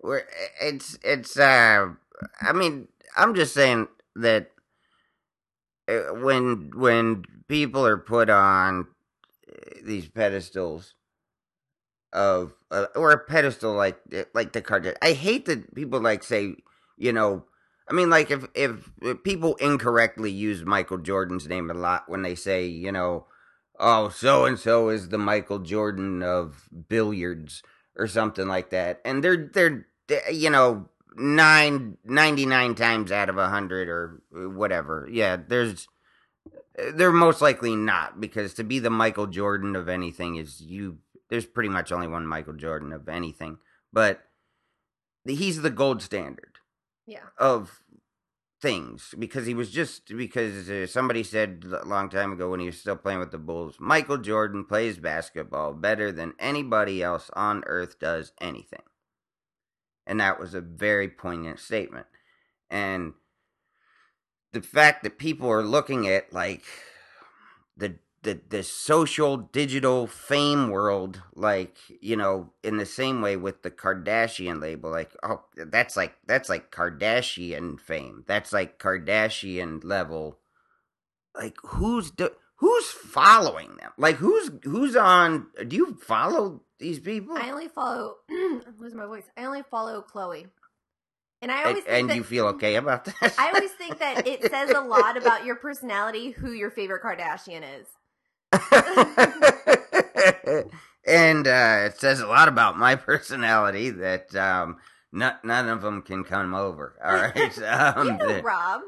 we're, 0.00 0.22
it's 0.60 0.98
it's 1.02 1.38
uh 1.38 1.88
I 2.40 2.52
mean 2.52 2.88
I'm 3.16 3.34
just 3.34 3.54
saying 3.54 3.88
that 4.16 4.50
uh, 5.88 6.14
when 6.14 6.70
when 6.74 7.24
people 7.48 7.86
are 7.86 7.96
put 7.98 8.30
on 8.30 8.86
uh, 9.48 9.54
these 9.84 10.08
pedestals 10.08 10.94
of 12.12 12.52
uh, 12.70 12.86
or 12.94 13.12
a 13.12 13.18
pedestal 13.18 13.72
like 13.74 13.98
like 14.34 14.52
the 14.52 14.62
card 14.62 14.96
I 15.02 15.12
hate 15.12 15.46
that 15.46 15.74
people 15.74 16.00
like 16.00 16.22
say 16.22 16.56
you 16.96 17.12
know 17.12 17.44
I 17.88 17.92
mean 17.92 18.10
like 18.10 18.30
if 18.30 18.46
if, 18.54 18.90
if 19.02 19.22
people 19.22 19.56
incorrectly 19.56 20.30
use 20.30 20.64
Michael 20.64 20.98
Jordan's 20.98 21.48
name 21.48 21.70
a 21.70 21.74
lot 21.74 22.08
when 22.08 22.22
they 22.22 22.34
say 22.34 22.66
you 22.66 22.92
know 22.92 23.26
oh 23.78 24.08
so 24.08 24.44
and 24.46 24.58
so 24.58 24.88
is 24.88 25.08
the 25.08 25.18
Michael 25.18 25.58
Jordan 25.58 26.22
of 26.22 26.68
billiards 26.88 27.62
or 27.96 28.06
something 28.06 28.48
like 28.48 28.70
that 28.70 29.00
and 29.04 29.22
they're 29.22 29.50
they're 29.52 29.86
you 30.30 30.50
know 30.50 30.88
nine 31.16 31.96
ninety 32.04 32.46
nine 32.46 32.74
times 32.74 33.12
out 33.12 33.28
of 33.28 33.38
a 33.38 33.48
hundred 33.48 33.88
or 33.88 34.22
uh, 34.34 34.48
whatever. 34.48 35.08
Yeah 35.10 35.36
there's 35.36 35.86
they're 36.94 37.12
most 37.12 37.40
likely 37.40 37.76
not 37.76 38.20
because 38.20 38.54
to 38.54 38.64
be 38.64 38.78
the 38.78 38.90
Michael 38.90 39.26
Jordan 39.26 39.76
of 39.76 39.88
anything 39.88 40.36
is 40.36 40.60
you 40.60 40.98
there's 41.28 41.46
pretty 41.46 41.68
much 41.68 41.92
only 41.92 42.08
one 42.08 42.26
Michael 42.26 42.54
Jordan 42.54 42.92
of 42.92 43.08
anything 43.08 43.58
but 43.92 44.22
he's 45.26 45.62
the 45.62 45.70
gold 45.70 46.02
standard 46.02 46.53
yeah. 47.06 47.24
of 47.38 47.82
things 48.60 49.14
because 49.18 49.46
he 49.46 49.52
was 49.52 49.70
just 49.70 50.16
because 50.16 50.70
uh, 50.70 50.86
somebody 50.86 51.22
said 51.22 51.64
a 51.82 51.84
long 51.84 52.08
time 52.08 52.32
ago 52.32 52.50
when 52.50 52.60
he 52.60 52.66
was 52.66 52.80
still 52.80 52.96
playing 52.96 53.18
with 53.18 53.30
the 53.30 53.38
Bulls, 53.38 53.76
Michael 53.78 54.16
Jordan 54.16 54.64
plays 54.64 54.98
basketball 54.98 55.74
better 55.74 56.10
than 56.10 56.32
anybody 56.38 57.02
else 57.02 57.30
on 57.34 57.62
earth 57.66 57.98
does 57.98 58.32
anything. 58.40 58.82
And 60.06 60.20
that 60.20 60.40
was 60.40 60.54
a 60.54 60.60
very 60.62 61.08
poignant 61.08 61.60
statement. 61.60 62.06
And 62.70 63.12
the 64.52 64.62
fact 64.62 65.02
that 65.02 65.18
people 65.18 65.50
are 65.50 65.62
looking 65.62 66.08
at 66.08 66.32
like 66.32 66.64
the 67.76 67.96
the 68.24 68.40
the 68.48 68.62
social 68.62 69.36
digital 69.36 70.06
fame 70.06 70.70
world 70.70 71.22
like 71.34 71.76
you 72.00 72.16
know 72.16 72.50
in 72.62 72.78
the 72.78 72.86
same 72.86 73.22
way 73.22 73.36
with 73.36 73.62
the 73.62 73.70
Kardashian 73.70 74.60
label 74.60 74.90
like 74.90 75.12
oh 75.22 75.44
that's 75.56 75.96
like 75.96 76.14
that's 76.26 76.48
like 76.48 76.72
Kardashian 76.72 77.78
fame 77.78 78.24
that's 78.26 78.52
like 78.52 78.78
Kardashian 78.78 79.84
level 79.84 80.38
like 81.36 81.56
who's 81.62 82.10
do, 82.10 82.30
who's 82.56 82.86
following 82.86 83.76
them 83.76 83.92
like 83.96 84.16
who's 84.16 84.50
who's 84.64 84.96
on 84.96 85.46
do 85.68 85.76
you 85.76 85.94
follow 85.94 86.62
these 86.78 86.98
people 86.98 87.36
I 87.36 87.50
only 87.50 87.68
follow. 87.68 88.16
I'm 88.30 88.62
losing 88.78 88.98
my 88.98 89.06
voice. 89.06 89.24
I 89.36 89.44
only 89.44 89.62
follow 89.62 90.04
Khloe, 90.12 90.48
and 91.40 91.52
I 91.52 91.64
always 91.64 91.84
think 91.84 91.98
and 92.00 92.10
that, 92.10 92.16
you 92.16 92.24
feel 92.24 92.46
okay 92.48 92.74
about 92.76 93.04
that 93.04 93.34
I 93.38 93.52
always 93.54 93.70
think 93.72 93.98
that 93.98 94.26
it 94.26 94.50
says 94.50 94.70
a 94.70 94.80
lot 94.80 95.16
about 95.16 95.44
your 95.44 95.56
personality 95.56 96.30
who 96.30 96.52
your 96.52 96.70
favorite 96.70 97.02
Kardashian 97.02 97.62
is. 97.80 97.86
And 101.06 101.46
uh, 101.46 101.82
it 101.86 101.98
says 101.98 102.20
a 102.20 102.26
lot 102.26 102.48
about 102.48 102.78
my 102.78 102.94
personality 103.10 103.90
that 103.90 104.34
um, 104.34 104.76
none, 105.12 105.34
none 105.44 105.68
of 105.68 105.82
them 105.82 106.02
can 106.02 106.24
come 106.24 106.54
over. 106.54 106.94
All 107.04 107.14
right. 107.14 107.58
Um, 107.62 108.06
you 108.06 108.12
know 108.14 108.28
the- 108.28 108.42
Rob. 108.42 108.80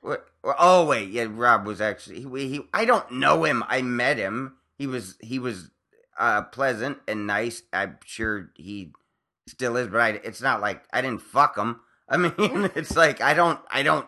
What- 0.00 0.26
oh 0.44 0.86
wait, 0.86 1.10
yeah, 1.10 1.26
Rob 1.28 1.66
was 1.66 1.80
actually 1.80 2.20
he, 2.20 2.48
he. 2.48 2.60
I 2.72 2.84
don't 2.84 3.10
know 3.12 3.44
him. 3.44 3.64
I 3.66 3.82
met 3.82 4.16
him. 4.16 4.56
He 4.78 4.86
was 4.86 5.16
he 5.20 5.38
was 5.38 5.70
uh, 6.18 6.42
pleasant 6.42 6.98
and 7.08 7.26
nice. 7.26 7.62
I'm 7.72 7.98
sure 8.04 8.50
he 8.54 8.92
still 9.48 9.76
is, 9.76 9.88
but 9.88 10.00
I, 10.00 10.08
it's 10.24 10.40
not 10.40 10.60
like 10.60 10.84
I 10.92 11.00
didn't 11.00 11.22
fuck 11.22 11.56
him. 11.56 11.80
I 12.08 12.16
mean, 12.16 12.32
it's 12.76 12.96
like 12.96 13.20
I 13.20 13.34
don't 13.34 13.58
I 13.70 13.82
don't 13.82 14.06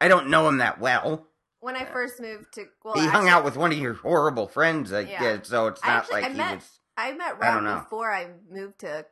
I 0.00 0.08
don't 0.08 0.28
know 0.30 0.48
him 0.48 0.58
that 0.58 0.80
well. 0.80 1.28
When 1.60 1.76
I 1.76 1.84
first 1.84 2.20
moved 2.20 2.52
to, 2.54 2.66
well, 2.84 2.94
he 2.94 3.00
hung 3.02 3.26
actually, 3.26 3.28
out 3.30 3.44
with 3.44 3.56
one 3.56 3.70
of 3.72 3.78
your 3.78 3.94
horrible 3.94 4.48
friends. 4.48 4.92
Like, 4.92 5.08
Yeah. 5.10 5.38
so 5.42 5.66
it's 5.68 5.80
I 5.84 5.88
not 5.88 5.96
actually- 5.98 6.14
like 6.14 6.24
I 6.24 6.28
he 6.30 6.36
met- 6.38 6.54
was. 6.56 6.80
I 6.96 7.12
met 7.12 7.34
I 7.40 7.54
Rob 7.54 7.62
know. 7.64 7.74
before 7.80 8.12
I 8.12 8.28
moved 8.50 8.80
to 8.80 9.06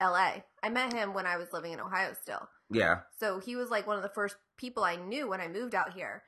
L.A. 0.00 0.44
I 0.62 0.68
met 0.68 0.92
him 0.92 1.12
when 1.14 1.26
I 1.26 1.36
was 1.36 1.52
living 1.52 1.72
in 1.72 1.80
Ohio 1.80 2.12
still. 2.14 2.48
Yeah, 2.70 3.00
So 3.20 3.38
he 3.38 3.54
was 3.56 3.70
like 3.70 3.86
one 3.86 3.96
of 3.96 4.02
the 4.02 4.08
first 4.08 4.36
people 4.56 4.82
I 4.84 4.96
knew 4.96 5.28
when 5.28 5.40
I 5.40 5.46
moved 5.48 5.74
out 5.74 5.92
here. 5.92 6.22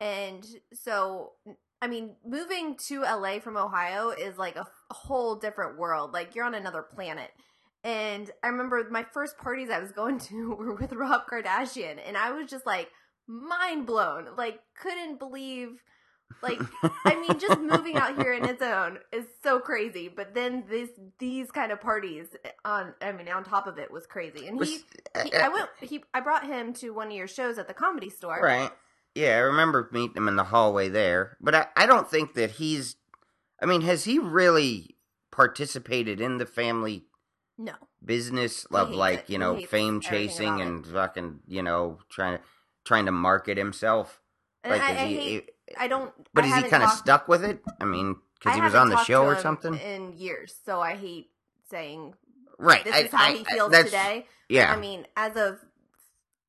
And 0.00 0.46
so, 0.72 1.32
I 1.82 1.86
mean, 1.86 2.16
moving 2.24 2.76
to 2.88 3.02
LA 3.02 3.38
from 3.40 3.56
Ohio 3.56 4.08
is 4.10 4.38
like 4.38 4.56
a, 4.56 4.66
a 4.90 4.94
whole 4.94 5.36
different 5.36 5.78
world. 5.78 6.12
Like 6.12 6.34
you're 6.34 6.44
on 6.46 6.54
another 6.54 6.82
planet. 6.82 7.30
And 7.84 8.30
I 8.42 8.48
remember 8.48 8.86
my 8.90 9.04
first 9.12 9.36
parties 9.38 9.68
I 9.68 9.80
was 9.80 9.92
going 9.92 10.18
to 10.30 10.54
were 10.54 10.74
with 10.74 10.92
Rob 10.92 11.22
Kardashian. 11.30 11.98
And 12.06 12.16
I 12.16 12.30
was 12.32 12.48
just 12.50 12.64
like 12.66 12.88
mind 13.26 13.86
blown. 13.86 14.28
Like, 14.36 14.60
couldn't 14.80 15.18
believe. 15.18 15.82
Like, 16.42 16.60
I 17.04 17.14
mean, 17.14 17.38
just 17.38 17.60
moving 17.60 17.96
out 17.96 18.16
here 18.16 18.32
in 18.32 18.44
its 18.44 18.62
own 18.62 18.98
is 19.12 19.26
so 19.42 19.60
crazy. 19.60 20.08
But 20.08 20.34
then 20.34 20.64
this 20.68 20.88
these 21.18 21.50
kind 21.50 21.70
of 21.72 21.80
parties 21.80 22.28
on, 22.64 22.94
I 23.02 23.12
mean, 23.12 23.28
on 23.28 23.44
top 23.44 23.66
of 23.66 23.78
it 23.78 23.90
was 23.90 24.06
crazy. 24.06 24.46
And 24.46 24.62
he, 24.64 24.78
he, 25.24 25.32
uh, 25.34 25.42
I 25.42 25.46
uh, 25.48 25.50
went. 25.52 25.68
He, 25.80 26.04
I 26.14 26.20
brought 26.20 26.46
him 26.46 26.72
to 26.74 26.90
one 26.90 27.08
of 27.08 27.12
your 27.12 27.28
shows 27.28 27.58
at 27.58 27.68
the 27.68 27.74
comedy 27.74 28.08
store. 28.10 28.40
Right. 28.42 28.70
Yeah, 29.14 29.36
I 29.36 29.40
remember 29.40 29.90
meeting 29.92 30.16
him 30.16 30.28
in 30.28 30.36
the 30.36 30.44
hallway 30.44 30.88
there. 30.88 31.36
But 31.38 31.54
I, 31.54 31.66
I 31.76 31.86
don't 31.86 32.10
think 32.10 32.34
that 32.34 32.52
he's. 32.52 32.96
I 33.60 33.66
mean, 33.66 33.82
has 33.82 34.04
he 34.04 34.18
really 34.18 34.96
participated 35.30 36.20
in 36.20 36.38
the 36.38 36.46
family 36.46 37.04
No, 37.58 37.74
business 38.04 38.66
of 38.66 38.90
like 38.90 39.20
it. 39.20 39.30
you 39.30 39.38
know 39.38 39.58
fame 39.60 40.00
chasing 40.00 40.60
and 40.60 40.86
fucking 40.86 41.40
you 41.46 41.62
know 41.62 41.98
trying 42.10 42.38
to 42.38 42.44
trying 42.84 43.06
to 43.06 43.12
market 43.12 43.56
himself? 43.58 44.20
and 44.64 44.72
like, 44.72 44.82
I, 44.82 44.92
is 44.92 44.98
I 44.98 45.06
he, 45.06 45.14
hate. 45.16 45.50
I 45.78 45.88
don't. 45.88 46.12
But 46.34 46.44
I 46.44 46.48
is 46.58 46.64
he 46.64 46.70
kind 46.70 46.82
of 46.82 46.90
stuck 46.90 47.28
with 47.28 47.44
it? 47.44 47.60
I 47.80 47.84
mean, 47.84 48.16
because 48.38 48.54
he 48.54 48.60
was 48.60 48.74
on 48.74 48.88
the 48.88 49.02
show 49.04 49.24
or 49.24 49.38
something, 49.38 49.74
in 49.74 50.12
years. 50.16 50.54
So 50.64 50.80
I 50.80 50.94
hate 50.94 51.30
saying 51.70 52.14
right? 52.58 52.84
this 52.84 52.94
I- 52.94 52.98
is 53.00 53.10
how 53.10 53.32
he 53.32 53.44
feels 53.44 53.72
today. 53.72 54.26
Yeah. 54.48 54.72
I 54.72 54.76
mean, 54.76 55.06
as 55.16 55.36
of 55.36 55.58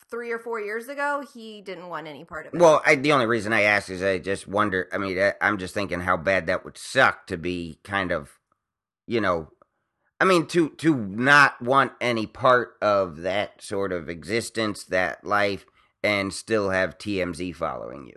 three 0.09 0.31
or 0.31 0.39
four 0.39 0.59
years 0.59 0.87
ago, 0.89 1.23
he 1.33 1.61
didn't 1.61 1.89
want 1.89 2.07
any 2.07 2.23
part 2.23 2.45
of 2.45 2.53
it. 2.53 2.59
Well, 2.59 2.81
I, 2.85 2.95
the 2.95 3.13
only 3.13 3.25
reason 3.25 3.53
I 3.53 3.61
ask 3.61 3.89
is 3.89 4.03
I 4.03 4.19
just 4.19 4.47
wonder. 4.47 4.87
I 4.93 4.97
mean, 4.97 5.17
I, 5.19 5.33
I'm 5.41 5.57
just 5.57 5.73
thinking 5.73 6.01
how 6.01 6.17
bad 6.17 6.47
that 6.47 6.63
would 6.65 6.77
suck 6.77 7.27
to 7.27 7.37
be 7.37 7.79
kind 7.83 8.11
of, 8.11 8.29
you 9.07 9.21
know, 9.21 9.49
I 10.21 10.25
mean, 10.25 10.45
to 10.47 10.69
to 10.69 10.95
not 10.95 11.61
want 11.61 11.93
any 11.99 12.27
part 12.27 12.75
of 12.81 13.21
that 13.21 13.61
sort 13.61 13.91
of 13.91 14.07
existence, 14.07 14.83
that 14.85 15.25
life, 15.25 15.65
and 16.03 16.33
still 16.33 16.69
have 16.69 16.97
TMZ 16.97 17.55
following 17.55 18.07
you. 18.07 18.15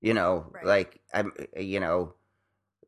You 0.00 0.14
know, 0.14 0.46
Right. 0.52 0.64
like 0.64 1.00
I'm, 1.14 1.32
you 1.56 1.80
know. 1.80 2.14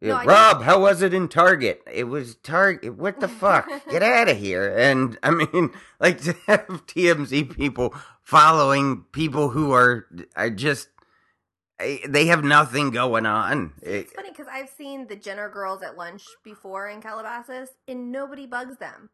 No, 0.02 0.22
Rob, 0.24 0.62
how 0.62 0.80
was 0.80 1.02
it 1.02 1.12
in 1.12 1.28
Target? 1.28 1.82
It 1.92 2.04
was 2.04 2.36
Target. 2.36 2.96
What 2.96 3.20
the 3.20 3.28
fuck? 3.28 3.68
Get 3.90 4.02
out 4.02 4.30
of 4.30 4.38
here! 4.38 4.74
And 4.74 5.18
I 5.22 5.30
mean, 5.30 5.72
like 5.98 6.22
to 6.22 6.32
have 6.46 6.66
TMZ 6.86 7.54
people 7.54 7.94
following 8.22 9.04
people 9.12 9.50
who 9.50 9.72
are 9.72 10.06
are 10.36 10.48
just 10.48 10.88
eh, 11.80 11.98
they 12.08 12.26
have 12.26 12.42
nothing 12.44 12.90
going 12.92 13.26
on. 13.26 13.74
Eh, 13.82 13.98
It's 13.98 14.12
funny 14.14 14.30
because 14.30 14.46
I've 14.50 14.70
seen 14.70 15.06
the 15.08 15.16
Jenner 15.16 15.50
girls 15.50 15.82
at 15.82 15.98
lunch 15.98 16.24
before 16.44 16.88
in 16.88 17.02
Calabasas, 17.02 17.68
and 17.86 18.10
nobody 18.10 18.46
bugs 18.46 18.78
them. 18.78 19.10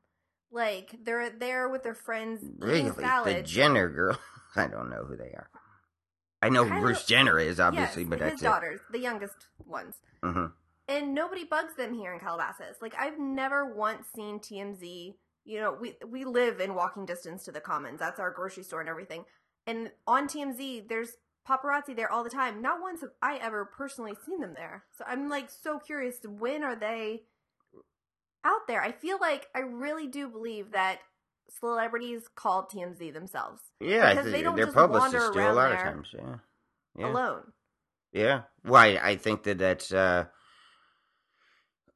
Like 0.53 0.95
they're 1.03 1.31
there 1.31 1.69
with 1.69 1.83
their 1.83 1.95
friends 1.97 2.45
really, 2.61 2.81
eating 2.83 2.93
the. 2.93 3.43
Jenner 3.45 3.89
girl. 3.89 4.19
I 4.57 4.67
don't 4.67 4.91
know 4.91 5.05
who 5.05 5.17
they 5.17 5.33
are. 5.35 5.51
I 6.43 6.49
know 6.49 6.65
Kylie- 6.65 6.81
Bruce 6.81 7.05
Jenner 7.07 7.39
is, 7.39 7.59
obviously, 7.59 8.03
yes, 8.03 8.11
but 8.11 8.21
his 8.21 8.31
that's 8.31 8.43
daughters, 8.43 8.81
the 8.91 8.99
youngest 8.99 9.47
ones, 9.65 9.97
it. 10.23 10.27
hmm 10.29 10.47
and 10.89 11.15
nobody 11.15 11.43
bugs 11.45 11.75
them 11.75 11.95
here 11.95 12.13
in 12.13 12.21
Calabasas. 12.21 12.77
Like 12.81 12.95
I've 12.97 13.19
never 13.19 13.75
once 13.75 14.07
seen 14.15 14.39
TMZ. 14.39 15.15
You 15.45 15.61
know, 15.61 15.77
we 15.81 15.97
we 16.07 16.25
live 16.25 16.61
in 16.61 16.75
walking 16.75 17.07
distance 17.07 17.45
to 17.45 17.53
the 17.53 17.61
Commons. 17.61 17.99
That's 17.99 18.21
our 18.21 18.31
grocery 18.31 18.63
store 18.63 18.81
and 18.81 18.89
everything. 18.89 19.25
And 19.67 19.91
on 20.07 20.29
TMZ, 20.29 20.89
there's 20.89 21.17
paparazzi 21.49 21.97
there 21.97 22.11
all 22.11 22.23
the 22.25 22.31
time. 22.31 22.63
Not 22.63 22.81
once 22.81 23.01
have 23.01 23.11
I 23.21 23.37
ever 23.39 23.65
personally 23.65 24.15
seen 24.25 24.41
them 24.41 24.55
there. 24.55 24.85
So 24.97 25.05
I'm 25.09 25.29
like 25.29 25.51
so 25.51 25.79
curious. 25.79 26.19
When 26.25 26.63
are 26.63 26.77
they 26.77 27.23
out 28.45 28.67
there? 28.69 28.83
I 28.83 28.93
feel 28.93 29.19
like 29.21 29.49
I 29.55 29.61
really 29.61 30.07
do 30.07 30.29
believe 30.29 30.73
that 30.73 31.01
celebrities 31.49 32.29
call 32.35 32.67
TMZ 32.67 33.13
themselves 33.13 33.63
Yeah, 33.81 34.15
Because 34.15 34.33
they 34.33 34.43
don't 34.43 34.57
their 34.57 34.67
just 34.67 34.77
wander 34.77 34.99
publicists 34.99 35.31
do 35.31 35.39
a 35.39 35.43
around 35.45 35.55
lot 35.57 35.73
of 35.73 35.79
times. 35.79 36.09
Yeah, 36.13 36.37
yeah. 36.99 37.07
alone. 37.11 37.53
Yeah. 38.13 38.43
Why? 38.63 38.97
I 38.97 39.11
I 39.11 39.17
think 39.17 39.43
that 39.45 39.59
that's 39.59 39.93
uh 39.93 40.27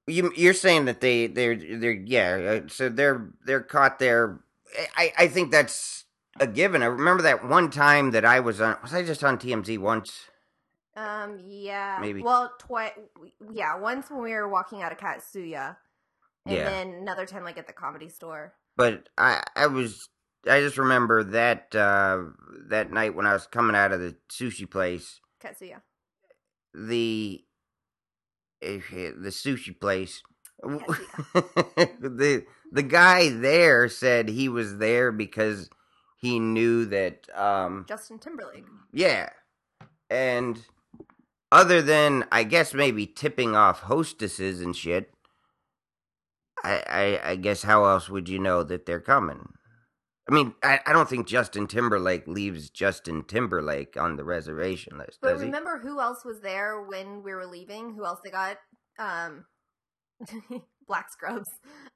you 0.07 0.33
you're 0.37 0.55
saying 0.55 0.87
that 0.87 1.01
they 1.01 1.27
they're 1.27 1.57
they're 1.57 1.93
yeah, 1.93 2.63
uh, 2.65 2.69
so 2.69 2.89
they're 2.89 3.31
they're 3.45 3.61
caught 3.63 3.99
there. 3.99 4.41
I 4.97 5.13
I 5.19 5.29
think 5.29 5.51
that's 5.51 6.05
a 6.39 6.47
given. 6.47 6.83
I 6.83 6.87
remember 6.87 7.23
that 7.23 7.47
one 7.49 7.71
time 7.71 8.11
that 8.13 8.25
I 8.25 8.41
was 8.41 8.61
on 8.61 8.77
was 8.83 8.93
I 8.95 9.03
just 9.05 9.23
on 9.23 9.39
TMZ 9.39 9.79
once? 9.79 10.13
Um. 10.97 11.39
Yeah. 11.47 11.99
Maybe. 12.01 12.23
Well, 12.23 12.53
twice. 12.59 12.93
Yeah. 13.53 13.79
Once 13.79 14.11
when 14.11 14.23
we 14.23 14.33
were 14.33 14.49
walking 14.49 14.83
out 14.83 14.93
of 14.93 14.99
Katsuya, 14.99 15.77
and 16.47 16.57
Yeah. 16.57 16.65
then 16.65 16.89
another 16.95 17.27
time 17.27 17.45
like 17.45 17.59
at 17.59 17.67
the 17.67 17.73
comedy 17.73 18.09
store. 18.09 18.55
But 18.77 19.09
I 19.19 19.43
I 19.57 19.67
was 19.67 20.09
I 20.49 20.61
just 20.61 20.79
remember 20.79 21.23
that 21.25 21.75
uh 21.75 22.25
that 22.69 22.91
night 22.93 23.15
when 23.15 23.27
I 23.27 23.33
was 23.33 23.47
coming 23.47 23.77
out 23.77 23.93
of 23.93 24.01
the 24.01 24.17
sushi 24.31 24.71
place, 24.71 25.21
Katsuya. 25.43 25.83
the 26.75 27.45
eh, 28.63 28.81
the 28.91 29.31
sushi 29.31 29.79
place 29.79 30.23
the 30.63 32.45
the 32.73 32.83
guy 32.83 33.29
there 33.31 33.89
said 33.89 34.29
he 34.29 34.49
was 34.49 34.77
there 34.79 35.11
because 35.11 35.71
he 36.21 36.39
knew 36.39 36.85
that 36.87 37.27
um 37.35 37.87
Justin 37.89 38.19
Timberlake. 38.19 38.67
yeah 38.93 39.31
and 40.11 40.67
other 41.51 41.81
than 41.81 42.25
i 42.31 42.45
guess 42.45 42.75
maybe 42.75 43.07
tipping 43.07 43.57
off 43.57 43.81
hostesses 43.81 44.61
and 44.61 44.77
shit 44.77 45.15
i 46.65 46.83
i, 47.23 47.31
I 47.33 47.37
guess 47.37 47.63
how 47.63 47.85
else 47.85 48.09
would 48.09 48.29
you 48.29 48.39
know 48.39 48.63
that 48.63 48.87
they're 48.87 49.01
coming 49.01 49.49
I 50.29 50.33
mean, 50.33 50.55
I, 50.63 50.79
I 50.87 50.93
don't 50.93 51.09
think 51.09 51.27
Justin 51.27 51.67
Timberlake 51.67 52.29
leaves 52.29 52.71
Justin 52.71 53.25
Timberlake 53.25 53.97
on 53.97 54.15
the 54.15 54.23
reservation 54.23 54.97
list, 54.97 55.19
But 55.21 55.31
does 55.33 55.41
he? 55.41 55.47
remember 55.47 55.81
who 55.83 55.99
else 56.01 56.25
was 56.25 56.41
there 56.41 56.81
when 56.83 57.25
we 57.25 57.33
were 57.35 57.47
leaving? 57.47 57.95
Who 57.95 58.05
else 58.05 58.21
they 58.23 58.31
got? 58.31 58.59
Um, 58.97 59.47
Black 60.87 61.11
Scrubs. 61.11 61.49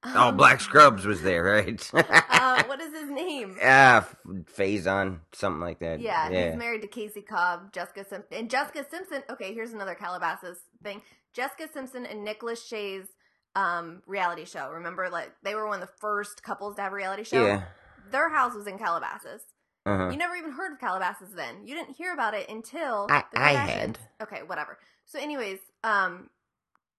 Oh, 0.04 0.28
Um, 0.30 0.36
Black 0.36 0.60
Scrubs 0.60 1.04
was 1.06 1.22
there, 1.22 1.44
right? 1.64 1.90
uh, 1.94 2.62
what 2.66 2.80
is 2.80 2.92
his 2.92 3.08
name? 3.10 3.56
Ah, 3.62 4.08
Faison, 4.56 5.20
something 5.32 5.60
like 5.60 5.78
that. 5.80 6.00
Yeah, 6.00 6.28
yeah. 6.28 6.50
he's 6.50 6.58
married 6.58 6.82
to 6.82 6.88
CaCee 6.88 7.26
Cobb, 7.26 7.72
Jessica 7.72 8.04
Simpson, 8.04 8.36
and 8.38 8.50
Jessica 8.50 8.84
Simpson. 8.90 9.22
Okay, 9.30 9.54
here's 9.54 9.72
another 9.72 9.94
Calabasas 9.94 10.58
thing: 10.82 11.02
Jessica 11.34 11.68
Simpson 11.72 12.04
and 12.04 12.24
Nick 12.24 12.40
Lachey's 12.40 13.06
um, 13.54 14.02
reality 14.06 14.44
show. 14.44 14.70
Remember, 14.70 15.08
like 15.10 15.32
they 15.42 15.54
were 15.54 15.66
one 15.66 15.80
of 15.82 15.86
the 15.88 15.94
first 16.00 16.42
couples 16.42 16.76
to 16.76 16.82
have 16.82 16.92
a 16.92 16.96
reality 16.96 17.24
show. 17.24 17.44
Yeah. 17.44 17.62
Their 18.10 18.28
house 18.30 18.54
was 18.54 18.66
in 18.66 18.78
Calabasas. 18.78 19.42
Uh-huh. 19.86 20.08
You 20.10 20.16
never 20.16 20.34
even 20.34 20.52
heard 20.52 20.72
of 20.72 20.78
Calabasas 20.80 21.30
then. 21.34 21.66
You 21.66 21.74
didn't 21.74 21.96
hear 21.96 22.12
about 22.14 22.34
it 22.34 22.48
until 22.48 23.06
I- 23.10 23.24
I 23.34 23.52
had. 23.52 23.98
Okay, 24.22 24.42
whatever. 24.42 24.78
So, 25.04 25.18
anyways, 25.18 25.58
um, 25.82 26.30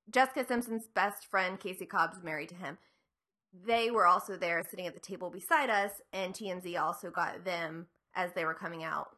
Jessica 0.10 0.46
Simpson's 0.46 0.88
best 0.88 1.26
friend 1.26 1.60
CaCee 1.60 1.90
Cobb's 1.90 2.22
married 2.24 2.50
to 2.50 2.56
him. 2.56 2.78
They 3.66 3.90
were 3.90 4.06
also 4.06 4.36
there 4.38 4.62
sitting 4.70 4.86
at 4.86 4.94
the 4.94 5.00
table 5.00 5.30
beside 5.32 5.70
us, 5.70 5.92
and 6.14 6.34
TMZ 6.34 6.78
also 6.80 7.10
got 7.10 7.44
them 7.44 7.88
as 8.14 8.34
they 8.34 8.46
were 8.46 8.54
coming 8.54 8.84
out 8.84 9.10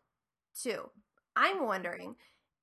too. 0.59 0.89
I'm 1.35 1.65
wondering 1.65 2.15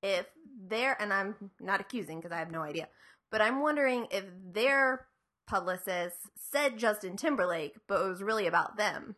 if 0.02 0.26
they're, 0.68 1.00
and 1.00 1.12
I'm 1.12 1.50
not 1.60 1.80
accusing 1.80 2.18
because 2.20 2.32
I 2.32 2.38
have 2.38 2.50
no 2.50 2.62
idea, 2.62 2.88
but 3.34 3.42
I'm 3.42 3.60
wondering 3.60 4.06
if 4.12 4.22
their 4.52 5.08
publicist 5.48 6.14
said 6.52 6.78
Justin 6.78 7.16
Timberlake, 7.16 7.74
but 7.88 8.00
it 8.00 8.08
was 8.08 8.22
really 8.22 8.46
about 8.46 8.76
them. 8.76 9.16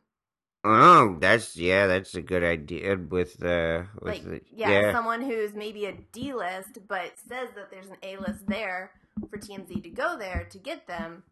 Oh, 0.64 1.18
that's 1.20 1.54
yeah, 1.54 1.86
that's 1.86 2.14
a 2.14 2.22
good 2.22 2.42
idea. 2.42 2.96
With 2.96 3.44
uh, 3.44 3.82
with 4.00 4.14
like 4.14 4.24
the, 4.24 4.40
yeah, 4.50 4.70
yeah, 4.70 4.92
someone 4.92 5.20
who's 5.20 5.52
maybe 5.52 5.84
a 5.84 5.98
D 6.12 6.32
list, 6.32 6.78
but 6.88 7.12
says 7.28 7.50
that 7.56 7.70
there's 7.70 7.88
an 7.88 7.98
A 8.02 8.16
list 8.16 8.46
there 8.46 8.92
for 9.28 9.36
TMZ 9.36 9.82
to 9.82 9.90
go 9.90 10.16
there 10.16 10.48
to 10.50 10.56
get 10.56 10.86
them. 10.86 11.22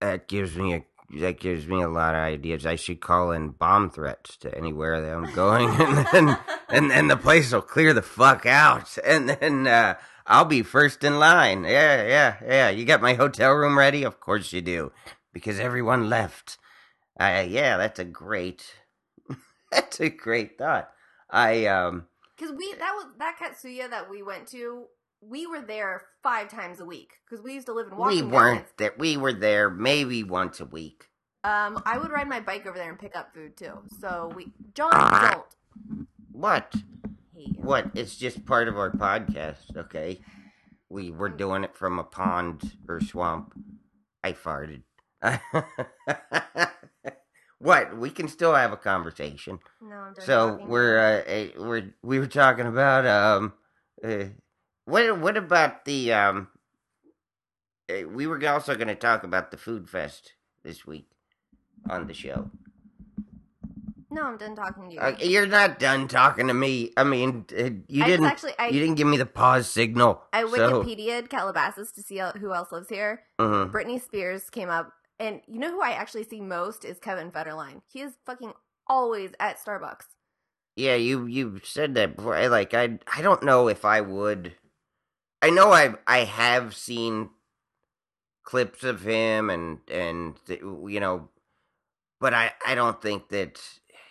that 0.00 0.26
gives 0.26 0.56
me 0.56 0.74
a 0.74 0.84
that 1.20 1.38
gives 1.38 1.68
me 1.68 1.80
a 1.80 1.88
lot 1.88 2.16
of 2.16 2.20
ideas. 2.20 2.66
I 2.66 2.74
should 2.74 3.00
call 3.00 3.30
in 3.30 3.50
bomb 3.50 3.90
threats 3.90 4.36
to 4.38 4.52
anywhere 4.58 5.00
that 5.00 5.14
I'm 5.14 5.32
going, 5.34 5.68
and 5.68 6.06
then 6.12 6.38
and 6.68 6.90
then 6.90 7.06
the 7.06 7.16
place 7.16 7.52
will 7.52 7.62
clear 7.62 7.94
the 7.94 8.02
fuck 8.02 8.44
out, 8.44 8.98
and 9.04 9.28
then 9.28 9.68
uh, 9.68 9.94
I'll 10.28 10.44
be 10.44 10.62
first 10.62 11.02
in 11.02 11.18
line. 11.18 11.64
Yeah, 11.64 12.06
yeah, 12.06 12.36
yeah. 12.46 12.68
You 12.68 12.84
got 12.84 13.00
my 13.00 13.14
hotel 13.14 13.54
room 13.54 13.78
ready? 13.78 14.02
Of 14.04 14.20
course 14.20 14.52
you 14.52 14.60
do, 14.60 14.92
because 15.32 15.58
everyone 15.58 16.10
left. 16.10 16.58
Uh, 17.18 17.46
yeah, 17.48 17.78
that's 17.78 17.98
a 17.98 18.04
great, 18.04 18.74
that's 19.72 19.98
a 20.00 20.10
great 20.10 20.58
thought. 20.58 20.90
I 21.30 21.66
um. 21.66 22.06
Because 22.36 22.54
we 22.54 22.74
that 22.78 22.92
was 22.94 23.06
that 23.18 23.36
Katsuya 23.42 23.90
that 23.90 24.10
we 24.10 24.22
went 24.22 24.46
to. 24.48 24.84
We 25.20 25.46
were 25.48 25.62
there 25.62 26.02
five 26.22 26.48
times 26.48 26.78
a 26.78 26.84
week 26.84 27.14
because 27.24 27.42
we 27.42 27.54
used 27.54 27.66
to 27.66 27.72
live 27.72 27.88
in 27.88 27.96
Washington. 27.96 28.30
We 28.30 28.36
weren't 28.36 28.76
that. 28.76 28.98
We 28.98 29.16
were 29.16 29.32
there 29.32 29.70
maybe 29.70 30.22
once 30.22 30.60
a 30.60 30.64
week. 30.66 31.08
Um, 31.42 31.82
I 31.86 31.98
would 31.98 32.10
ride 32.10 32.28
my 32.28 32.40
bike 32.40 32.66
over 32.66 32.76
there 32.76 32.90
and 32.90 32.98
pick 32.98 33.16
up 33.16 33.32
food 33.34 33.56
too. 33.56 33.72
So 34.00 34.30
we, 34.36 34.52
John, 34.74 34.90
don't 34.92 36.06
What? 36.32 36.74
What? 37.56 37.90
It's 37.94 38.16
just 38.16 38.44
part 38.46 38.68
of 38.68 38.76
our 38.76 38.90
podcast, 38.90 39.76
okay? 39.76 40.20
We 40.88 41.10
were 41.10 41.28
doing 41.28 41.64
it 41.64 41.76
from 41.76 41.98
a 41.98 42.04
pond 42.04 42.72
or 42.88 43.00
swamp. 43.00 43.54
I 44.24 44.32
farted. 44.32 44.82
what? 47.58 47.96
We 47.96 48.10
can 48.10 48.28
still 48.28 48.54
have 48.54 48.72
a 48.72 48.76
conversation. 48.76 49.58
No, 49.80 49.96
I'm 49.96 50.14
done 50.14 50.24
So 50.24 50.60
we're 50.66 50.98
uh, 50.98 51.22
eh, 51.26 51.48
we're 51.56 51.94
we 52.02 52.18
were 52.18 52.26
talking 52.26 52.66
about 52.66 53.06
um 53.06 53.52
uh, 54.02 54.26
what 54.84 55.18
what 55.18 55.36
about 55.36 55.84
the 55.84 56.12
um 56.12 56.48
eh, 57.88 58.04
we 58.04 58.26
were 58.26 58.44
also 58.48 58.74
going 58.74 58.88
to 58.88 58.94
talk 58.94 59.24
about 59.24 59.50
the 59.50 59.56
food 59.56 59.88
fest 59.88 60.32
this 60.64 60.86
week 60.86 61.08
on 61.88 62.06
the 62.06 62.14
show. 62.14 62.50
No, 64.10 64.22
I'm 64.22 64.38
done 64.38 64.56
talking 64.56 64.88
to 64.88 64.94
you. 64.94 65.00
Uh, 65.00 65.16
you're 65.20 65.46
not 65.46 65.78
done 65.78 66.08
talking 66.08 66.46
to 66.48 66.54
me. 66.54 66.92
I 66.96 67.04
mean, 67.04 67.44
uh, 67.56 67.70
you 67.88 68.04
I 68.04 68.06
didn't 68.06 68.26
actually 68.26 68.52
I 68.58 68.68
you 68.68 68.80
didn't 68.80 68.96
give 68.96 69.06
me 69.06 69.16
the 69.16 69.26
pause 69.26 69.70
signal. 69.70 70.22
I 70.32 70.42
so, 70.42 70.82
Wikipedia'd 70.82 71.28
Calabasas 71.28 71.92
to 71.92 72.02
see 72.02 72.20
who 72.38 72.52
else 72.54 72.72
lives 72.72 72.88
here. 72.88 73.22
Mhm. 73.38 73.70
Britney 73.70 74.02
Spears 74.02 74.48
came 74.50 74.70
up, 74.70 74.92
and 75.18 75.40
you 75.46 75.58
know 75.58 75.70
who 75.70 75.82
I 75.82 75.90
actually 75.92 76.24
see 76.24 76.40
most 76.40 76.84
is 76.84 76.98
Kevin 76.98 77.30
Federline. 77.30 77.82
He 77.92 78.00
is 78.00 78.14
fucking 78.24 78.52
always 78.86 79.32
at 79.38 79.58
Starbucks. 79.62 80.06
yeah, 80.76 80.94
you 80.94 81.26
you 81.26 81.60
said 81.64 81.94
that 81.94 82.16
before. 82.16 82.34
I 82.36 82.46
like 82.46 82.72
I 82.74 82.98
I 83.14 83.20
don't 83.22 83.42
know 83.42 83.68
if 83.68 83.84
I 83.84 84.00
would. 84.00 84.54
I 85.42 85.50
know 85.50 85.72
I 85.72 85.94
I 86.06 86.20
have 86.20 86.74
seen 86.74 87.30
clips 88.44 88.82
of 88.84 89.02
him 89.02 89.50
and 89.50 89.80
and 89.90 90.36
you 90.48 91.00
know, 91.00 91.28
but 92.20 92.32
I 92.32 92.52
I 92.66 92.74
don't 92.74 93.02
think 93.02 93.28
that 93.28 93.60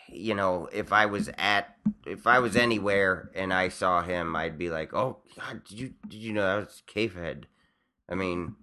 you 0.10 0.36
know 0.36 0.68
if 0.72 0.92
I 0.94 1.06
was 1.06 1.30
at 1.38 1.76
if 2.06 2.28
I 2.28 2.40
was 2.40 2.56
anywhere 2.56 3.32
and 3.36 3.54
I 3.54 3.70
saw 3.70 4.02
him, 4.02 4.36
I'd 4.36 4.58
be 4.58 4.70
like, 4.70 4.94
oh 4.94 5.18
God, 5.38 5.64
did 5.66 5.80
you 5.80 5.94
did 6.08 6.18
you 6.18 6.34
know 6.34 6.42
that 6.42 6.68
was 6.68 6.84
K-Fed? 6.88 7.48
I 8.10 8.16
mean. 8.16 8.56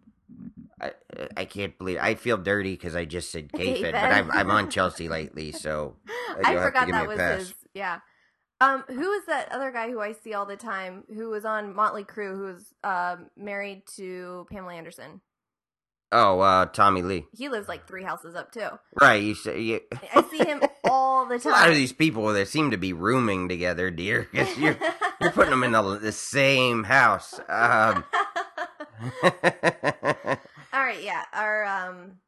I 0.81 0.93
I 1.37 1.45
can't 1.45 1.77
believe 1.79 1.99
I 2.01 2.15
feel 2.15 2.37
dirty 2.39 2.73
because 2.73 2.97
I 2.97 3.05
just 3.05 3.31
said 3.31 3.53
K-Fed, 3.57 3.93
but 3.93 4.11
I'm 4.11 4.31
I'm 4.33 4.51
on 4.51 4.71
Chelsea 4.71 5.09
lately, 5.09 5.53
so 5.53 5.97
I 6.45 6.53
you'll 6.53 6.61
have 6.63 6.75
to 6.75 6.81
forgot 6.81 6.91
that 6.91 7.07
was 7.07 7.19
pass. 7.19 7.39
his. 7.39 7.55
Yeah. 7.75 8.01
Um, 8.61 8.85
who 8.89 9.13
is 9.13 9.27
that 9.27 9.53
other 9.53 9.71
guy 9.71 9.91
who 9.91 10.01
I 10.01 10.13
see 10.13 10.33
all 10.33 10.47
the 10.47 10.57
time 10.57 11.05
who 11.15 11.29
was 11.29 11.45
on 11.45 11.75
Motley 11.75 12.05
Crue 12.05 12.37
who 12.37 12.45
was 12.45 12.75
um 12.83 13.31
married 13.37 13.83
to 13.97 14.47
Pamela 14.51 14.75
Anderson? 14.75 15.21
Oh, 16.17 16.39
uh, 16.39 16.67
Tommy 16.67 17.03
Lee. 17.03 17.27
He 17.37 17.49
lives 17.49 17.67
like 17.67 17.89
three 17.89 18.05
houses 18.05 18.37
up 18.37 18.53
too. 18.53 18.69
Right, 19.01 19.21
you 19.21 19.35
say 19.35 19.61
you, 19.61 19.81
I 20.15 20.23
see 20.31 20.45
him 20.45 20.63
all 20.85 21.27
the 21.27 21.41
time. 21.41 21.53
a 21.53 21.57
lot 21.57 21.69
of 21.69 21.75
these 21.75 21.93
people 21.93 22.33
that 22.33 22.47
seem 22.47 22.71
to 22.71 22.77
be 22.77 22.93
rooming 22.93 23.49
together, 23.49 23.91
dear. 23.91 24.29
you're 24.33 24.77
you're 25.21 25.33
putting 25.33 25.51
them 25.51 25.65
in 25.65 25.73
the, 25.73 25.99
the 25.99 26.13
same 26.13 26.85
house. 26.85 27.41
Um, 27.49 28.05
all 29.25 29.33
right, 30.73 31.03
yeah. 31.03 31.25
Our 31.33 31.65
um, 31.65 32.19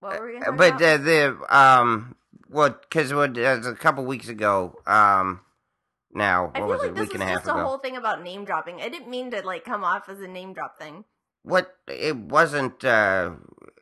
what 0.00 0.18
were 0.18 0.26
we 0.26 0.32
gonna 0.32 0.46
talk 0.46 0.56
but 0.56 0.82
uh, 0.82 0.96
the 0.96 1.36
um, 1.48 2.16
what? 2.48 2.82
Because 2.82 3.14
what? 3.14 3.38
Uh, 3.38 3.60
a 3.64 3.76
couple 3.76 4.04
weeks 4.04 4.28
ago, 4.30 4.80
um, 4.84 5.42
now 6.12 6.50
I 6.56 6.60
what 6.60 6.66
feel 6.66 6.66
was 6.66 6.80
like 6.80 6.88
it? 6.88 6.90
A 6.90 6.94
this 6.94 7.00
week 7.02 7.12
was 7.12 7.20
and 7.20 7.22
a 7.22 7.32
half 7.32 7.44
just 7.44 7.56
a 7.56 7.62
whole 7.62 7.78
thing 7.78 7.96
about 7.96 8.24
name 8.24 8.44
dropping. 8.44 8.80
I 8.80 8.88
didn't 8.88 9.08
mean 9.08 9.30
to 9.30 9.46
like 9.46 9.64
come 9.64 9.84
off 9.84 10.08
as 10.08 10.18
a 10.18 10.26
name 10.26 10.54
drop 10.54 10.76
thing. 10.76 11.04
What? 11.42 11.74
It 11.88 12.16
wasn't. 12.16 12.84
uh 12.84 13.32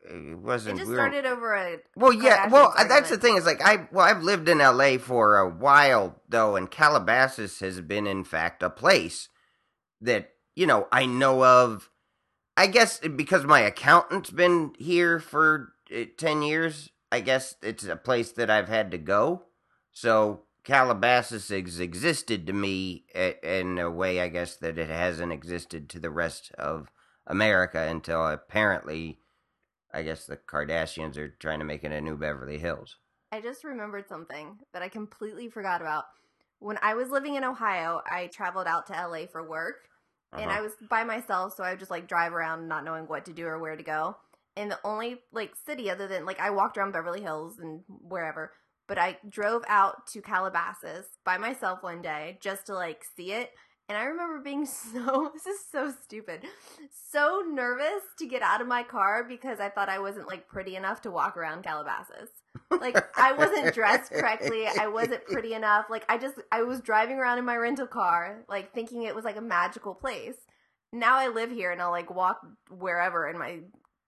It 0.09 0.37
wasn't. 0.37 0.79
It 0.79 0.83
just 0.83 0.93
started 0.93 1.25
over 1.25 1.53
a 1.53 1.77
Well, 1.95 2.13
yeah. 2.13 2.47
Well, 2.47 2.73
that's 2.87 3.09
the 3.09 3.17
thing. 3.17 3.37
Is 3.37 3.45
like 3.45 3.61
I 3.63 3.87
well, 3.91 4.05
I've 4.05 4.23
lived 4.23 4.49
in 4.49 4.61
L.A. 4.61 4.97
for 4.97 5.37
a 5.37 5.49
while 5.49 6.21
though, 6.27 6.55
and 6.55 6.69
Calabasas 6.69 7.59
has 7.59 7.81
been, 7.81 8.07
in 8.07 8.23
fact, 8.23 8.63
a 8.63 8.69
place 8.69 9.29
that 9.99 10.31
you 10.55 10.65
know 10.65 10.87
I 10.91 11.05
know 11.05 11.43
of. 11.43 11.89
I 12.57 12.67
guess 12.67 12.99
because 12.99 13.45
my 13.45 13.61
accountant's 13.61 14.29
been 14.29 14.73
here 14.77 15.19
for 15.19 15.73
uh, 15.95 16.05
ten 16.17 16.41
years. 16.41 16.89
I 17.11 17.19
guess 17.21 17.55
it's 17.61 17.83
a 17.83 17.95
place 17.95 18.31
that 18.33 18.49
I've 18.49 18.69
had 18.69 18.91
to 18.91 18.97
go. 18.97 19.43
So 19.91 20.43
Calabasas 20.63 21.49
has 21.49 21.79
existed 21.79 22.45
to 22.47 22.53
me 22.53 23.05
in 23.43 23.77
a 23.79 23.89
way, 23.89 24.21
I 24.21 24.27
guess 24.27 24.55
that 24.57 24.77
it 24.77 24.89
hasn't 24.89 25.31
existed 25.31 25.89
to 25.89 25.99
the 25.99 26.09
rest 26.09 26.51
of 26.53 26.89
America 27.31 27.79
until 27.79 28.27
apparently 28.27 29.17
I 29.93 30.03
guess 30.03 30.25
the 30.25 30.37
Kardashians 30.37 31.17
are 31.17 31.29
trying 31.29 31.59
to 31.59 31.65
make 31.65 31.83
it 31.83 31.91
a 31.91 32.01
new 32.01 32.17
Beverly 32.17 32.59
Hills. 32.59 32.97
I 33.31 33.41
just 33.41 33.63
remembered 33.63 34.07
something 34.07 34.59
that 34.73 34.81
I 34.81 34.89
completely 34.89 35.49
forgot 35.49 35.81
about. 35.81 36.05
When 36.59 36.77
I 36.81 36.93
was 36.93 37.09
living 37.09 37.35
in 37.35 37.43
Ohio, 37.43 38.01
I 38.05 38.27
traveled 38.27 38.67
out 38.67 38.87
to 38.87 38.93
LA 38.93 39.25
for 39.25 39.47
work, 39.47 39.87
and 40.33 40.49
Uh-huh. 40.49 40.59
I 40.59 40.61
was 40.61 40.73
by 40.89 41.03
myself, 41.03 41.55
so 41.55 41.63
I 41.63 41.71
would 41.71 41.79
just 41.79 41.91
like 41.91 42.07
drive 42.07 42.33
around 42.33 42.67
not 42.67 42.83
knowing 42.83 43.07
what 43.07 43.25
to 43.25 43.33
do 43.33 43.47
or 43.47 43.59
where 43.59 43.75
to 43.75 43.83
go. 43.83 44.17
And 44.55 44.69
the 44.69 44.79
only 44.83 45.21
like 45.31 45.55
city 45.55 45.89
other 45.89 46.07
than 46.07 46.25
like 46.25 46.39
I 46.39 46.49
walked 46.51 46.77
around 46.77 46.91
Beverly 46.91 47.21
Hills 47.21 47.57
and 47.59 47.83
wherever, 47.87 48.53
but 48.87 48.97
I 48.97 49.17
drove 49.27 49.63
out 49.67 50.07
to 50.07 50.21
Calabasas 50.21 51.07
by 51.25 51.37
myself 51.37 51.81
one 51.83 52.01
day 52.01 52.37
just 52.41 52.65
to 52.67 52.73
like 52.75 53.03
see 53.15 53.31
it. 53.31 53.51
And 53.91 53.97
I 53.97 54.05
remember 54.05 54.39
being 54.39 54.65
so 54.93 55.31
this 55.33 55.45
is 55.45 55.59
so 55.69 55.93
stupid. 56.05 56.45
So 57.11 57.43
nervous 57.45 58.03
to 58.19 58.25
get 58.25 58.41
out 58.41 58.61
of 58.61 58.67
my 58.67 58.83
car 58.83 59.25
because 59.27 59.59
I 59.59 59.67
thought 59.67 59.89
I 59.89 59.99
wasn't 59.99 60.29
like 60.29 60.47
pretty 60.47 60.77
enough 60.77 61.01
to 61.01 61.11
walk 61.11 61.35
around 61.35 61.63
Calabasas. 61.65 62.29
Like 62.69 62.95
I 63.19 63.33
wasn't 63.33 63.73
dressed 63.75 64.13
correctly. 64.13 64.65
I 64.65 64.87
wasn't 64.87 65.25
pretty 65.25 65.53
enough. 65.53 65.87
Like 65.89 66.05
I 66.07 66.17
just 66.17 66.35
I 66.53 66.63
was 66.63 66.79
driving 66.79 67.17
around 67.17 67.39
in 67.39 67.43
my 67.43 67.57
rental 67.57 67.85
car, 67.85 68.45
like 68.47 68.73
thinking 68.73 69.03
it 69.03 69.13
was 69.13 69.25
like 69.25 69.35
a 69.35 69.41
magical 69.41 69.93
place. 69.93 70.35
Now 70.93 71.17
I 71.17 71.27
live 71.27 71.51
here 71.51 71.71
and 71.71 71.81
I'll 71.81 71.91
like 71.91 72.15
walk 72.15 72.39
wherever 72.69 73.27
in 73.27 73.37
my 73.37 73.59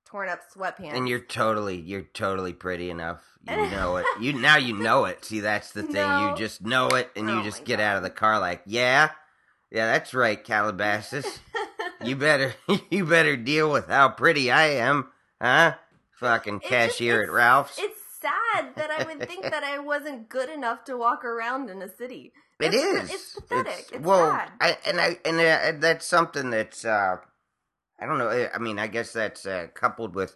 torn 0.06 0.30
up 0.30 0.40
sweatpants. 0.56 0.94
And 0.96 1.10
you're 1.10 1.20
totally, 1.20 1.76
you're 1.76 2.04
totally 2.14 2.54
pretty 2.54 2.90
enough. 2.90 3.22
You 3.50 3.70
know 3.70 3.98
it. 3.98 4.06
You 4.22 4.32
now 4.32 4.56
you 4.56 4.78
know 4.78 5.04
it. 5.06 5.26
See, 5.26 5.42
that's 5.42 5.74
the 5.74 5.84
thing. 5.84 5.96
No. 5.96 6.30
You 6.30 6.38
just 6.38 6.62
know 6.62 6.88
it, 6.90 7.10
and 7.18 7.30
you 7.30 7.40
Oh 7.40 7.44
just 7.44 7.66
get 7.66 7.80
God. 7.80 7.84
out 7.84 7.98
of 7.98 8.04
the 8.04 8.10
car 8.10 8.40
like, 8.40 8.62
yeah, 8.66 9.10
yeah, 9.74 9.92
that's 9.92 10.14
right, 10.14 10.42
Calabasas. 10.42 11.26
you 12.06 12.16
better, 12.16 12.54
you 12.90 13.06
better 13.06 13.36
deal 13.36 13.70
with 13.72 13.88
how 13.88 14.08
pretty 14.10 14.50
I 14.52 14.68
am, 14.76 15.10
huh? 15.42 15.74
Fucking 16.20 16.62
It's 16.64 16.70
just- 16.70 16.72
cashier 16.98 17.24
at 17.24 17.32
Ralph's. 17.32 17.78
It's 17.78 18.00
sad 18.22 18.76
that 18.78 18.90
I 18.90 19.04
would 19.04 19.28
think 19.28 19.44
that 19.44 19.64
I 19.66 19.80
wasn't 19.80 20.30
good 20.30 20.50
enough 20.50 20.86
to 20.86 20.96
walk 20.96 21.26
around 21.26 21.70
in 21.70 21.82
a 21.82 21.90
city. 21.90 22.32
It 22.62 22.74
It's- 22.74 23.04
is. 23.06 23.12
It's 23.12 23.34
pathetic. 23.34 23.90
It's, 23.92 24.06
well, 24.06 24.32
sad. 24.32 24.52
I 24.62 24.78
and 24.86 25.02
I 25.02 25.18
and 25.26 25.40
uh, 25.40 25.80
that's 25.86 26.06
something 26.06 26.50
that's 26.52 26.86
uh, 26.86 27.18
I 28.00 28.06
don't 28.06 28.18
know. 28.20 28.30
I- 28.30 28.54
I 28.54 28.60
mean, 28.60 28.80
I 28.80 28.88
guess 28.88 29.12
that's 29.12 29.46
uh, 29.46 29.68
coupled 29.74 30.16
with 30.16 30.36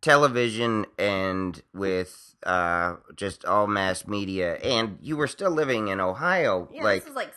television 0.00 0.86
and 0.98 1.62
with 1.72 2.34
uh, 2.44 2.96
just 3.16 3.44
all 3.44 3.66
mass 3.66 4.06
media. 4.06 4.56
And 4.56 4.98
you 5.00 5.16
were 5.16 5.26
still 5.28 5.50
living 5.50 5.88
in 5.88 6.00
Ohio, 6.00 6.68
yeah, 6.72 6.82
like 6.84 7.00
this 7.00 7.08
was 7.08 7.16
like 7.16 7.32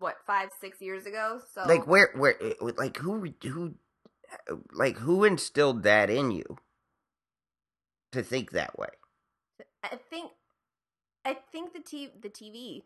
what 0.00 0.16
five, 0.26 0.48
six 0.60 0.80
years 0.80 1.06
ago. 1.06 1.40
So 1.54 1.62
like 1.66 1.86
where 1.86 2.10
where 2.16 2.34
like 2.76 2.96
who 2.96 3.32
who 3.42 3.74
like 4.72 4.96
who 4.98 5.24
instilled 5.24 5.82
that 5.84 6.10
in 6.10 6.30
you 6.30 6.58
to 8.12 8.22
think 8.22 8.50
that 8.50 8.78
way? 8.78 8.88
I 9.84 9.98
think 10.10 10.32
I 11.24 11.36
think 11.52 11.72
the 11.72 11.80
t- 11.80 12.10
the 12.20 12.28
TV 12.28 12.82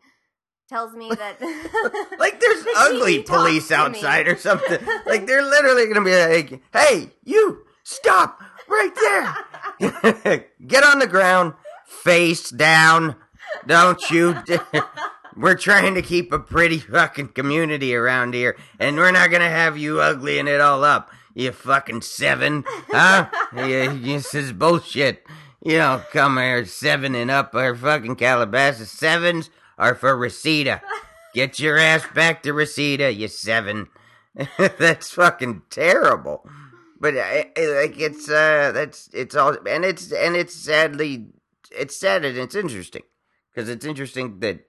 tells 0.69 0.93
me 0.93 1.09
that 1.09 1.39
Like 2.19 2.39
there's 2.39 2.63
The 2.63 2.73
ugly 2.75 3.23
TV 3.23 3.25
police 3.25 3.71
outside 3.71 4.27
or 4.27 4.37
something. 4.37 4.79
Like 5.05 5.25
they're 5.25 5.43
literally 5.43 5.87
gonna 5.87 6.03
be 6.03 6.17
like, 6.17 6.61
"Hey, 6.73 7.11
you 7.23 7.63
stop 7.83 8.41
right 8.67 8.93
there! 9.79 10.45
Get 10.67 10.83
on 10.83 10.99
the 10.99 11.07
ground, 11.07 11.53
face 11.85 12.49
down. 12.49 13.15
Don't 13.67 14.09
you? 14.11 14.35
We're 15.37 15.55
trying 15.55 15.95
to 15.95 16.01
keep 16.01 16.31
a 16.31 16.39
pretty 16.39 16.79
fucking 16.79 17.29
community 17.29 17.95
around 17.95 18.33
here, 18.33 18.57
and 18.79 18.95
we're 18.97 19.11
not 19.11 19.31
gonna 19.31 19.49
have 19.49 19.77
you 19.77 19.95
uglying 19.95 20.47
it 20.47 20.61
all 20.61 20.83
up. 20.83 21.09
You 21.33 21.51
fucking 21.51 22.01
seven, 22.01 22.63
huh? 22.89 23.27
yeah, 23.55 23.93
this 23.93 24.33
is 24.33 24.53
bullshit. 24.53 25.25
You 25.63 25.77
don't 25.77 26.07
come 26.11 26.37
here 26.37 26.63
seven 26.65 27.15
and 27.15 27.29
up 27.31 27.53
our 27.55 27.75
fucking 27.75 28.15
Calabasas. 28.15 28.91
Sevens 28.91 29.49
are 29.77 29.95
for 29.95 30.15
Reseda. 30.15 30.81
Get 31.33 31.59
your 31.59 31.77
ass 31.77 32.05
back 32.13 32.43
to 32.43 32.53
Reseda, 32.53 33.11
you 33.11 33.27
seven. 33.27 33.87
that's 34.57 35.11
fucking 35.11 35.63
terrible. 35.69 36.47
But 36.99 37.17
I, 37.17 37.51
I- 37.57 37.65
like 37.81 37.99
it's 37.99 38.29
uh 38.29 38.71
that's 38.73 39.09
it's 39.13 39.35
all 39.35 39.57
and 39.67 39.83
it's 39.83 40.11
and 40.11 40.35
it's 40.35 40.55
sadly 40.55 41.27
it's 41.71 41.97
sad 41.97 42.23
and 42.23 42.37
it's 42.37 42.55
interesting 42.55 43.03
because 43.53 43.67
it's 43.69 43.85
interesting 43.85 44.39
that 44.39 44.61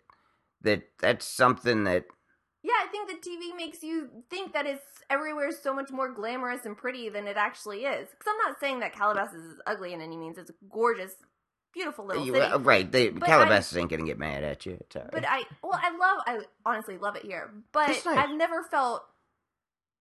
that 0.63 0.83
that's 1.01 1.27
something 1.27 1.85
that 1.85 2.07
yeah, 2.67 2.73
I 2.83 2.89
think 2.89 3.09
the 3.09 3.31
TV 3.31 3.57
makes 3.57 3.85
you 3.85 4.09
think 4.29 4.53
that 4.55 4.67
it's 4.67 4.83
everywhere 5.09 5.49
is 5.49 5.63
so 5.63 5.73
much 5.73 5.93
more 5.93 6.13
glamorous 6.13 6.67
and 6.67 6.77
pretty 6.77 7.09
than 7.09 7.29
it 7.29 7.37
actually 7.37 7.85
is. 7.85 8.09
Because 8.11 8.27
I'm 8.27 8.51
not 8.51 8.59
saying 8.59 8.81
that 8.81 8.93
Calabasas 8.93 9.41
is 9.41 9.61
ugly 9.69 9.93
in 9.93 10.01
any 10.01 10.17
means. 10.17 10.37
It's 10.37 10.51
a 10.51 10.55
gorgeous, 10.69 11.13
beautiful 11.73 12.07
little 12.07 12.25
city. 12.27 12.41
uh, 12.41 12.59
right 12.59 12.91
they 12.91 13.11
But 13.11 13.27
Calabasas 13.29 13.77
ain't 13.77 13.89
gonna 13.89 14.03
get 14.03 14.19
mad 14.19 14.43
at 14.43 14.67
you. 14.67 14.79
It's 14.81 14.97
all 14.97 15.03
right. 15.03 15.13
But 15.13 15.25
I, 15.29 15.45
well, 15.63 15.81
I 15.81 15.97
love, 15.97 16.23
I 16.27 16.41
honestly 16.69 16.99
love 16.99 17.15
it 17.15 17.25
here. 17.25 17.53
But 17.71 17.89
nice. 17.89 18.07
I've 18.07 18.37
never 18.37 18.65
felt 18.65 19.03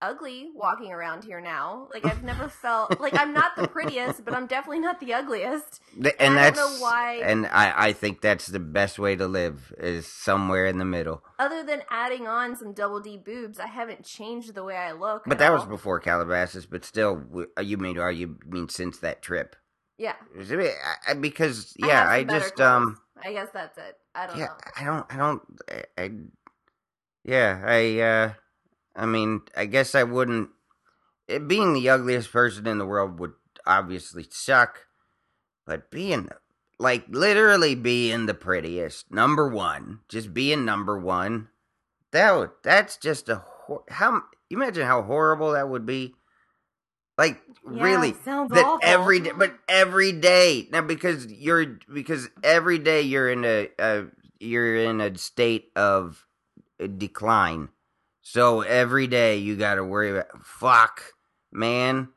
ugly 0.01 0.49
walking 0.53 0.91
around 0.91 1.23
here 1.23 1.41
now. 1.41 1.87
Like 1.93 2.05
I've 2.05 2.23
never 2.23 2.47
felt 2.63 2.99
like 2.99 3.13
I'm 3.17 3.33
not 3.33 3.55
the 3.55 3.67
prettiest, 3.67 4.23
but 4.25 4.33
I'm 4.33 4.47
definitely 4.47 4.79
not 4.79 4.99
the 4.99 5.13
ugliest. 5.13 5.81
And 5.95 6.07
and 6.19 6.39
I 6.39 6.51
don't 6.51 6.55
that's 6.55 6.57
know 6.57 6.83
why- 6.83 7.21
and 7.23 7.47
I 7.47 7.87
I 7.87 7.93
think 7.93 8.21
that's 8.21 8.47
the 8.47 8.59
best 8.59 8.99
way 8.99 9.15
to 9.15 9.27
live 9.27 9.73
is 9.77 10.07
somewhere 10.07 10.65
in 10.65 10.77
the 10.77 10.85
middle. 10.85 11.23
Other 11.39 11.63
than 11.63 11.81
adding 11.89 12.27
on 12.27 12.55
some 12.55 12.73
double 12.73 12.99
D 12.99 13.17
boobs, 13.17 13.59
I 13.59 13.67
haven't 13.67 14.03
changed 14.05 14.53
the 14.53 14.63
way 14.63 14.75
I 14.75 14.91
look. 14.91 15.23
But 15.25 15.33
at 15.33 15.39
that 15.39 15.53
was 15.53 15.65
before 15.65 15.99
Calabasas. 15.99 16.65
But 16.65 16.85
still, 16.85 17.23
uh, 17.57 17.61
you 17.61 17.77
mean 17.77 17.97
are 17.97 18.11
you 18.11 18.37
mean 18.45 18.69
since 18.69 18.99
that 18.99 19.21
trip? 19.21 19.55
yeah. 19.97 20.15
I- 20.37 21.11
I- 21.11 21.13
Because 21.13 21.73
yeah, 21.77 22.03
some 22.03 22.11
I 22.11 22.23
just 22.25 22.55
clothes. 22.55 22.67
um 22.69 22.97
I 23.23 23.31
guess 23.31 23.49
that's 23.53 23.77
it. 23.77 23.95
I 24.13 24.27
don't 24.27 24.37
yeah 24.37 24.45
know. 24.47 24.53
I 24.75 24.83
don't 24.83 25.05
I 25.13 25.17
don't 25.17 25.41
I, 25.71 25.83
I 26.03 26.11
yeah 27.23 27.61
I 27.65 27.99
uh 27.99 28.33
I 28.95 29.05
mean 29.05 29.41
I 29.55 29.65
guess 29.65 29.95
I 29.95 30.03
wouldn't 30.03 30.49
it, 31.27 31.47
being 31.47 31.73
the 31.73 31.89
ugliest 31.89 32.31
person 32.31 32.67
in 32.67 32.77
the 32.77 32.85
world 32.85 33.19
would 33.19 33.33
obviously 33.65 34.25
suck, 34.29 34.87
but 35.65 35.89
being 35.89 36.29
like 36.77 37.05
literally 37.09 37.75
being 37.75 38.25
the 38.25 38.33
prettiest, 38.33 39.11
number 39.11 39.47
one, 39.47 40.01
just 40.09 40.33
being 40.33 40.65
number 40.65 40.99
one. 40.99 41.49
That 42.11 42.31
would, 42.35 42.51
that's 42.63 42.97
just 42.97 43.27
a 43.27 43.35
hor- 43.35 43.83
how 43.89 44.21
you 44.49 44.57
imagine 44.57 44.85
how 44.85 45.01
horrible 45.01 45.51
that 45.51 45.69
would 45.69 45.85
be. 45.85 46.15
Like 47.17 47.41
Yeah, 47.65 47.81
really, 47.83 48.13
that 48.49 48.65
awful. 48.65 48.79
every 48.81 49.19
day, 49.21 49.31
but 49.35 49.57
every 49.67 50.11
day 50.11 50.67
now 50.71 50.81
because 50.81 51.25
you're 51.27 51.79
because 51.91 52.29
every 52.43 52.77
day 52.77 53.01
you're 53.01 53.29
in 53.29 53.45
a, 53.45 53.69
a 53.79 54.05
you're 54.39 54.75
in 54.75 55.01
a 55.01 55.17
state 55.17 55.71
of 55.75 56.25
decline. 56.97 57.69
So 58.27 58.61
every 58.61 59.05
day 59.05 59.37
you 59.37 59.55
got 59.55 59.75
to 59.75 59.83
worry 59.83 60.09
about 60.09 60.43
fuck, 60.43 61.13
man. 61.51 62.09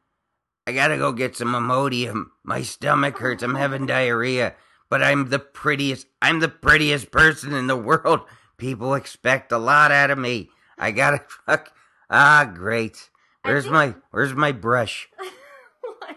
I 0.66 0.72
got 0.72 0.88
to 0.88 0.96
go 0.96 1.12
get 1.12 1.36
some 1.36 1.52
Imodium. 1.52 2.28
My 2.42 2.62
stomach 2.62 3.18
hurts. 3.18 3.42
I'm 3.42 3.54
having 3.56 3.84
diarrhea, 3.84 4.54
but 4.88 5.02
I'm 5.02 5.28
the 5.28 5.38
prettiest 5.38 6.06
I'm 6.22 6.40
the 6.40 6.48
prettiest 6.48 7.10
person 7.10 7.52
in 7.52 7.66
the 7.66 7.76
world. 7.76 8.20
People 8.56 8.94
expect 8.94 9.52
a 9.52 9.58
lot 9.58 9.92
out 9.92 10.10
of 10.10 10.16
me. 10.18 10.48
I 10.78 10.92
got 10.92 11.10
to 11.10 11.18
fuck 11.46 11.72
Ah, 12.08 12.50
great. 12.54 13.10
Where's 13.42 13.64
think- 13.64 13.74
my 13.74 13.94
where's 14.10 14.32
my 14.32 14.50
brush? 14.52 15.10
what? 15.82 16.16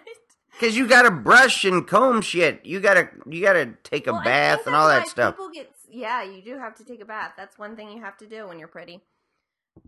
Cause 0.57 0.77
you 0.77 0.87
gotta 0.87 1.11
brush 1.11 1.65
and 1.65 1.85
comb 1.85 2.21
shit. 2.21 2.65
You 2.65 2.79
gotta 2.79 3.09
you 3.29 3.41
gotta 3.41 3.73
take 3.83 4.07
a 4.07 4.13
Well, 4.13 4.23
bath 4.23 4.67
and 4.67 4.73
all 4.73 4.87
that 4.87 5.09
stuff. 5.09 5.35
People 5.35 5.49
get 5.53 5.69
yeah, 5.89 6.23
you 6.23 6.41
do 6.41 6.57
have 6.57 6.75
to 6.75 6.85
take 6.85 7.01
a 7.01 7.05
bath. 7.05 7.33
That's 7.35 7.59
one 7.59 7.75
thing 7.75 7.91
you 7.91 8.01
have 8.01 8.15
to 8.19 8.25
do 8.25 8.47
when 8.47 8.57
you're 8.57 8.69
pretty. 8.69 9.01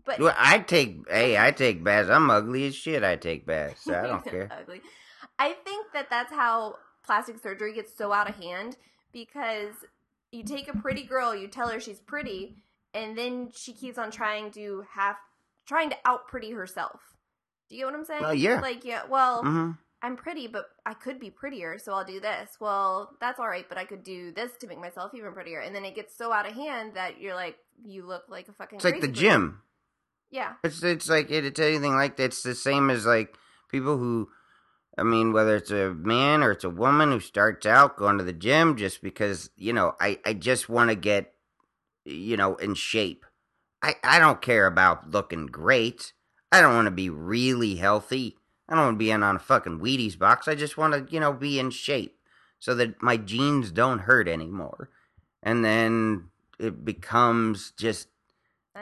But 0.04 0.18
Well, 0.18 0.34
I 0.36 0.58
take 0.58 1.08
hey, 1.10 1.38
I 1.38 1.50
take 1.50 1.82
baths. 1.82 2.10
I'm 2.10 2.30
ugly 2.30 2.66
as 2.66 2.74
shit. 2.74 3.02
I 3.02 3.16
take 3.16 3.46
baths. 3.46 3.84
So 3.84 3.94
I 3.94 4.06
don't 4.06 4.24
care. 4.30 4.48
Ugly. 4.50 4.82
I 5.38 5.52
think 5.52 5.86
that 5.92 6.10
that's 6.10 6.32
how 6.32 6.76
plastic 7.04 7.38
surgery 7.42 7.74
gets 7.74 7.96
so 7.96 8.12
out 8.12 8.28
of 8.28 8.36
hand 8.36 8.76
because 9.12 9.74
you 10.30 10.44
take 10.44 10.68
a 10.68 10.76
pretty 10.76 11.04
girl, 11.04 11.34
you 11.34 11.48
tell 11.48 11.68
her 11.68 11.80
she's 11.80 12.00
pretty, 12.00 12.56
and 12.92 13.16
then 13.16 13.50
she 13.54 13.72
keeps 13.72 13.98
on 13.98 14.10
trying 14.10 14.50
to 14.52 14.84
have 14.92 15.16
trying 15.66 15.90
to 15.90 15.96
out 16.04 16.28
pretty 16.28 16.52
herself. 16.52 17.00
Do 17.68 17.76
you 17.76 17.82
get 17.82 17.86
what 17.86 17.98
I'm 17.98 18.04
saying? 18.04 18.22
Well, 18.22 18.34
yeah. 18.34 18.60
Like 18.60 18.84
yeah, 18.84 19.02
well, 19.08 19.42
hmm 19.42 19.70
I'm 20.02 20.16
pretty, 20.16 20.48
but 20.48 20.66
I 20.84 20.92
could 20.92 21.18
be 21.18 21.30
prettier, 21.30 21.78
so 21.78 21.94
I'll 21.94 22.04
do 22.04 22.20
this. 22.20 22.58
Well, 22.60 23.16
that's 23.22 23.40
all 23.40 23.48
right, 23.48 23.64
but 23.66 23.78
I 23.78 23.86
could 23.86 24.02
do 24.04 24.32
this 24.32 24.52
to 24.60 24.66
make 24.66 24.78
myself 24.78 25.14
even 25.14 25.32
prettier. 25.32 25.60
And 25.60 25.74
then 25.74 25.86
it 25.86 25.94
gets 25.94 26.14
so 26.14 26.30
out 26.30 26.46
of 26.46 26.54
hand 26.54 26.92
that 26.96 27.22
you're 27.22 27.34
like, 27.34 27.56
you 27.82 28.06
look 28.06 28.24
like 28.28 28.48
a 28.48 28.52
fucking. 28.52 28.76
It's 28.76 28.84
like 28.84 29.00
the 29.00 29.08
gym. 29.08 29.62
Yeah. 30.34 30.54
It's 30.64 30.82
it's 30.82 31.08
like 31.08 31.30
it's 31.30 31.60
anything 31.60 31.94
like 31.94 32.16
that. 32.16 32.24
It's 32.24 32.42
the 32.42 32.56
same 32.56 32.90
as 32.90 33.06
like 33.06 33.38
people 33.70 33.98
who, 33.98 34.30
I 34.98 35.04
mean, 35.04 35.32
whether 35.32 35.54
it's 35.54 35.70
a 35.70 35.94
man 35.94 36.42
or 36.42 36.50
it's 36.50 36.64
a 36.64 36.70
woman 36.70 37.12
who 37.12 37.20
starts 37.20 37.66
out 37.66 37.96
going 37.96 38.18
to 38.18 38.24
the 38.24 38.32
gym 38.32 38.76
just 38.76 39.00
because 39.00 39.50
you 39.56 39.72
know 39.72 39.94
I 40.00 40.18
I 40.26 40.32
just 40.32 40.68
want 40.68 40.90
to 40.90 40.96
get, 40.96 41.34
you 42.04 42.36
know, 42.36 42.56
in 42.56 42.74
shape. 42.74 43.24
I 43.80 43.94
I 44.02 44.18
don't 44.18 44.42
care 44.42 44.66
about 44.66 45.08
looking 45.08 45.46
great. 45.46 46.12
I 46.50 46.60
don't 46.60 46.74
want 46.74 46.86
to 46.86 46.90
be 46.90 47.10
really 47.10 47.76
healthy. 47.76 48.36
I 48.68 48.74
don't 48.74 48.86
want 48.86 48.94
to 48.96 49.04
be 49.04 49.12
in 49.12 49.22
on 49.22 49.36
a 49.36 49.38
fucking 49.38 49.78
Wheaties 49.78 50.18
box. 50.18 50.48
I 50.48 50.56
just 50.56 50.76
want 50.76 50.94
to 50.94 51.14
you 51.14 51.20
know 51.20 51.32
be 51.32 51.60
in 51.60 51.70
shape 51.70 52.18
so 52.58 52.74
that 52.74 53.00
my 53.00 53.16
jeans 53.16 53.70
don't 53.70 54.00
hurt 54.00 54.26
anymore. 54.26 54.90
And 55.44 55.64
then 55.64 56.30
it 56.58 56.84
becomes 56.84 57.72
just 57.78 58.08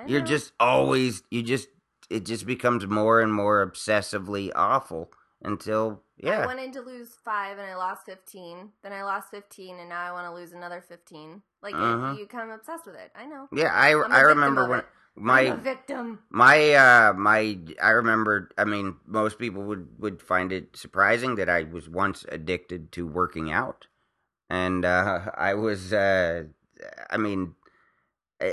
you're 0.06 0.20
just 0.20 0.52
always 0.60 1.22
you 1.30 1.42
just 1.42 1.68
it 2.10 2.24
just 2.26 2.46
becomes 2.46 2.86
more 2.86 3.20
and 3.20 3.32
more 3.32 3.66
obsessively 3.66 4.50
awful 4.54 5.10
until 5.42 6.02
yeah. 6.18 6.40
I 6.40 6.46
wanted 6.46 6.72
to 6.74 6.80
lose 6.82 7.08
five 7.24 7.58
and 7.58 7.66
I 7.66 7.74
lost 7.74 8.06
15. 8.06 8.70
Then 8.82 8.92
I 8.92 9.02
lost 9.02 9.30
15 9.32 9.78
and 9.80 9.88
now 9.88 10.00
I 10.08 10.12
want 10.12 10.26
to 10.28 10.32
lose 10.34 10.52
another 10.52 10.80
15. 10.80 11.42
Like, 11.62 11.74
Uh-huh. 11.74 12.12
you 12.16 12.24
become 12.26 12.50
obsessed 12.50 12.86
with 12.86 12.94
it. 12.94 13.10
I 13.16 13.26
know. 13.26 13.48
yeah 13.52 13.72
i 13.72 13.88
i 13.90 14.20
remember 14.20 14.68
when 14.68 14.78
it. 14.80 14.86
my 15.16 15.50
victim. 15.56 16.20
my 16.30 16.74
uh 16.74 17.12
my 17.14 17.58
i 17.82 17.90
remember 17.90 18.50
i 18.56 18.64
mean 18.64 18.96
most 19.06 19.38
people 19.38 19.62
would 19.64 19.88
would 19.98 20.22
find 20.22 20.52
it 20.52 20.76
surprising 20.76 21.34
that 21.36 21.48
i 21.48 21.62
was 21.64 21.88
once 21.88 22.24
addicted 22.30 22.92
to 22.92 23.06
working 23.06 23.50
out 23.52 23.86
and 24.48 24.84
uh 24.84 25.20
i 25.36 25.54
was 25.54 25.92
uh 25.92 26.44
i 27.10 27.16
mean 27.16 27.54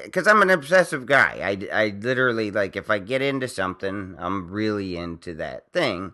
because 0.03 0.27
i'm 0.27 0.41
an 0.41 0.49
obsessive 0.49 1.05
guy 1.05 1.39
i 1.71 1.83
i 1.85 1.87
literally 1.99 2.51
like 2.51 2.75
if 2.75 2.89
i 2.89 2.99
get 2.99 3.21
into 3.21 3.47
something 3.47 4.15
i'm 4.19 4.49
really 4.51 4.95
into 4.97 5.33
that 5.33 5.71
thing 5.73 6.13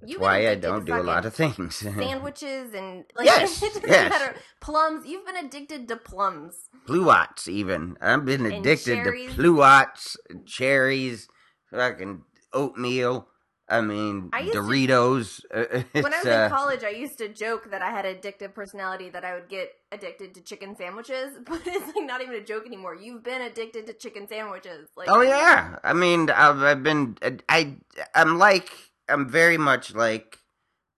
that's 0.00 0.18
why 0.18 0.48
i 0.48 0.54
don't 0.54 0.84
do 0.84 0.94
a 0.94 1.02
lot 1.02 1.24
of 1.24 1.34
things 1.34 1.76
Sandwiches 1.94 2.74
and 2.74 3.04
like 3.14 3.26
Yes, 3.26 3.62
it 3.62 3.74
doesn't 3.74 3.88
yes. 3.88 4.10
matter. 4.10 4.34
Plums. 4.60 5.06
You've 5.06 5.24
been 5.24 5.36
addicted 5.36 5.86
to 5.88 5.96
plums. 5.96 6.68
Pluots, 6.86 7.46
even. 7.46 7.96
I've 8.00 8.24
been 8.24 8.44
And 8.46 8.54
addicted 8.66 8.96
cherries. 8.96 9.34
to 9.34 9.40
pluots, 9.40 10.16
cherries, 10.44 11.28
fucking 11.70 12.22
oatmeal. 12.52 13.28
I 13.72 13.80
mean, 13.80 14.28
I 14.34 14.40
used 14.40 14.52
to- 14.52 14.60
Doritos. 14.60 15.44
Uh, 15.52 15.82
When 16.02 16.12
I 16.12 16.18
was 16.18 16.26
in 16.26 16.32
uh, 16.32 16.48
college, 16.50 16.84
I 16.84 16.90
used 16.90 17.16
to 17.18 17.28
joke 17.28 17.70
that 17.70 17.80
I 17.80 17.90
had 17.90 18.04
addictive 18.04 18.52
personality 18.54 19.08
that 19.08 19.24
I 19.24 19.32
would 19.34 19.48
get 19.48 19.70
addicted 19.90 20.34
to 20.34 20.42
chicken 20.42 20.76
sandwiches, 20.76 21.38
but 21.46 21.62
it's 21.64 21.86
like 21.96 22.04
not 22.04 22.20
even 22.20 22.34
a 22.34 22.44
joke 22.44 22.66
anymore. 22.66 22.94
You've 22.94 23.22
been 23.22 23.40
addicted 23.40 23.86
to 23.86 23.94
chicken 23.94 24.28
sandwiches. 24.28 24.88
Like 24.94 25.08
oh 25.10 25.22
yeah. 25.22 25.78
I 25.82 25.94
mean, 25.94 26.28
I've, 26.28 26.62
I've 26.62 26.82
been. 26.82 27.16
I. 27.48 27.76
I'm 28.14 28.38
like. 28.38 28.70
I'm 29.08 29.28
very 29.28 29.58
much 29.58 29.94
like 29.94 30.38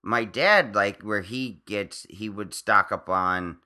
my 0.03 0.25
dad. 0.25 0.75
Like 0.75 1.01
where 1.01 1.21
he 1.21 1.61
gets, 1.65 2.05
he 2.09 2.27
would 2.29 2.53
stock 2.53 2.91
up 2.91 3.09
on 3.09 3.57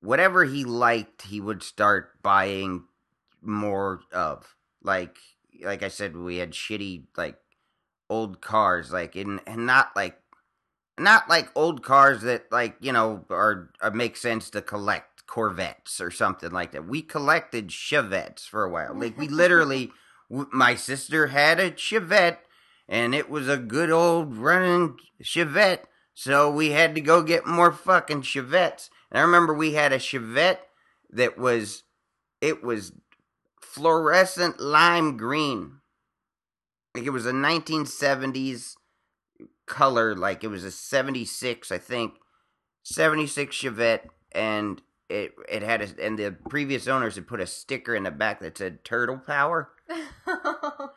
whatever 0.00 0.44
he 0.44 0.64
liked. 0.64 1.22
He 1.22 1.40
would 1.40 1.62
start 1.62 2.20
buying 2.22 2.84
more 3.40 4.00
of. 4.12 4.56
Like, 4.82 5.16
like 5.64 5.82
I 5.84 5.88
said, 5.88 6.16
we 6.16 6.38
had 6.38 6.52
shitty 6.52 7.04
like 7.16 7.36
old 8.12 8.40
cars. 8.40 8.92
Like, 8.92 9.16
in 9.16 9.40
and 9.46 9.66
not 9.66 9.90
like 9.96 10.18
not 10.98 11.28
like 11.28 11.48
old 11.54 11.82
cars 11.82 12.22
that 12.22 12.52
like 12.52 12.76
you 12.80 12.92
know 12.92 13.24
are, 13.30 13.70
are 13.80 13.90
make 13.90 14.16
sense 14.16 14.50
to 14.50 14.62
collect 14.62 15.12
Corvettes 15.26 16.00
or 16.00 16.10
something 16.10 16.50
like 16.50 16.72
that. 16.72 16.86
We 16.86 17.00
collected 17.00 17.68
Chevettes 17.68 18.46
for 18.46 18.64
a 18.64 18.70
while. 18.70 18.94
Like 18.94 19.16
we 19.16 19.28
literally, 19.28 19.90
my 20.28 20.74
sister 20.74 21.28
had 21.28 21.58
a 21.58 21.70
Chevette, 21.70 22.38
and 22.88 23.14
it 23.14 23.30
was 23.30 23.48
a 23.48 23.56
good 23.56 23.90
old 23.90 24.36
running 24.36 24.98
Chevette. 25.22 25.84
So 26.14 26.50
we 26.50 26.72
had 26.72 26.94
to 26.94 27.00
go 27.00 27.22
get 27.22 27.46
more 27.46 27.72
fucking 27.72 28.22
Chevettes. 28.22 28.90
And 29.10 29.18
I 29.18 29.22
remember 29.22 29.54
we 29.54 29.72
had 29.72 29.92
a 29.92 29.98
Chevette 29.98 30.58
that 31.10 31.38
was, 31.38 31.84
it 32.42 32.62
was 32.62 32.92
fluorescent 33.60 34.60
lime 34.60 35.16
green. 35.16 35.78
Like 36.94 37.04
it 37.04 37.10
was 37.10 37.26
a 37.26 37.32
1970s 37.32 38.74
color, 39.66 40.14
like 40.14 40.44
it 40.44 40.48
was 40.48 40.64
a 40.64 40.70
76, 40.70 41.72
I 41.72 41.78
think, 41.78 42.14
76 42.82 43.56
Chevette, 43.56 44.08
and 44.32 44.82
it 45.08 45.32
it 45.48 45.62
had 45.62 45.82
a, 45.82 46.04
and 46.04 46.18
the 46.18 46.36
previous 46.48 46.88
owners 46.88 47.14
had 47.14 47.26
put 47.26 47.40
a 47.40 47.46
sticker 47.46 47.94
in 47.94 48.02
the 48.02 48.10
back 48.10 48.40
that 48.40 48.58
said 48.58 48.84
Turtle 48.84 49.18
Power. 49.18 49.70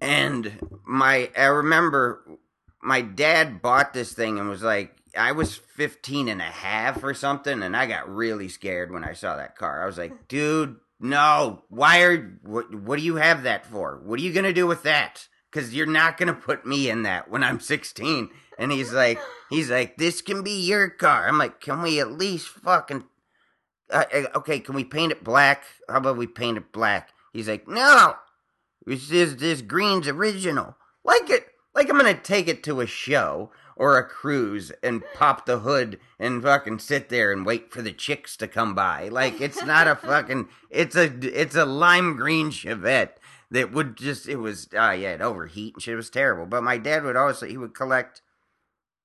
And 0.00 0.80
my 0.86 1.30
I 1.36 1.44
remember 1.46 2.24
my 2.82 3.02
dad 3.02 3.60
bought 3.60 3.92
this 3.92 4.12
thing 4.12 4.38
and 4.38 4.48
was 4.48 4.62
like 4.62 4.96
I 5.16 5.32
was 5.32 5.56
15 5.56 6.28
and 6.28 6.40
a 6.40 6.44
half 6.44 7.04
or 7.04 7.12
something 7.12 7.62
and 7.62 7.76
I 7.76 7.86
got 7.86 8.08
really 8.08 8.48
scared 8.48 8.90
when 8.90 9.04
I 9.04 9.12
saw 9.12 9.36
that 9.36 9.56
car. 9.56 9.82
I 9.82 9.86
was 9.86 9.98
like, 9.98 10.28
"Dude, 10.28 10.76
no. 11.00 11.64
Why 11.68 12.02
are 12.02 12.38
what 12.42 12.74
what 12.74 12.98
do 12.98 13.04
you 13.04 13.16
have 13.16 13.42
that 13.42 13.66
for? 13.66 14.00
What 14.04 14.20
are 14.20 14.22
you 14.22 14.32
going 14.32 14.44
to 14.44 14.52
do 14.52 14.66
with 14.66 14.82
that? 14.84 15.28
Cuz 15.50 15.74
you're 15.74 15.86
not 15.86 16.16
going 16.16 16.28
to 16.28 16.40
put 16.40 16.66
me 16.66 16.88
in 16.88 17.02
that 17.02 17.30
when 17.30 17.42
I'm 17.42 17.60
16." 17.60 18.30
And 18.58 18.70
he's 18.70 18.92
like 18.92 19.18
he's 19.48 19.70
like, 19.70 19.96
"This 19.96 20.20
can 20.20 20.42
be 20.42 20.60
your 20.60 20.90
car." 20.90 21.26
I'm 21.26 21.38
like, 21.38 21.60
"Can 21.60 21.82
we 21.82 21.98
at 21.98 22.12
least 22.12 22.48
fucking 22.48 23.04
uh, 23.90 24.04
uh, 24.14 24.26
okay, 24.36 24.60
can 24.60 24.74
we 24.74 24.84
paint 24.84 25.12
it 25.12 25.24
black? 25.24 25.64
How 25.88 25.96
about 25.96 26.16
we 26.16 26.26
paint 26.26 26.58
it 26.58 26.72
black?" 26.72 27.10
He's 27.32 27.48
like, 27.48 27.66
"No. 27.66 28.16
This 28.86 29.10
is 29.10 29.36
this 29.36 29.62
green's 29.62 30.08
original. 30.08 30.76
Like 31.04 31.30
it 31.30 31.46
like 31.74 31.88
I'm 31.88 31.96
gonna 31.96 32.14
take 32.14 32.48
it 32.48 32.62
to 32.64 32.80
a 32.80 32.86
show 32.86 33.50
or 33.80 33.96
a 33.96 34.06
cruise 34.06 34.70
and 34.82 35.02
pop 35.14 35.46
the 35.46 35.60
hood 35.60 35.98
and 36.18 36.42
fucking 36.42 36.78
sit 36.78 37.08
there 37.08 37.32
and 37.32 37.46
wait 37.46 37.72
for 37.72 37.80
the 37.80 37.90
chicks 37.90 38.36
to 38.36 38.46
come 38.46 38.74
by. 38.74 39.08
Like 39.08 39.40
it's 39.40 39.64
not 39.64 39.88
a 39.88 39.96
fucking 39.96 40.50
it's 40.68 40.94
a 40.94 41.04
it's 41.22 41.56
a 41.56 41.64
lime 41.64 42.14
green 42.14 42.50
Chevette 42.50 43.12
that 43.50 43.72
would 43.72 43.96
just 43.96 44.28
it 44.28 44.36
was 44.36 44.68
ah 44.76 44.92
yeah 44.92 45.14
it 45.14 45.22
overheat 45.22 45.74
and 45.74 45.82
shit 45.82 45.94
it 45.94 45.96
was 45.96 46.10
terrible. 46.10 46.44
But 46.44 46.62
my 46.62 46.76
dad 46.76 47.04
would 47.04 47.16
always 47.16 47.40
he 47.40 47.56
would 47.56 47.74
collect 47.74 48.20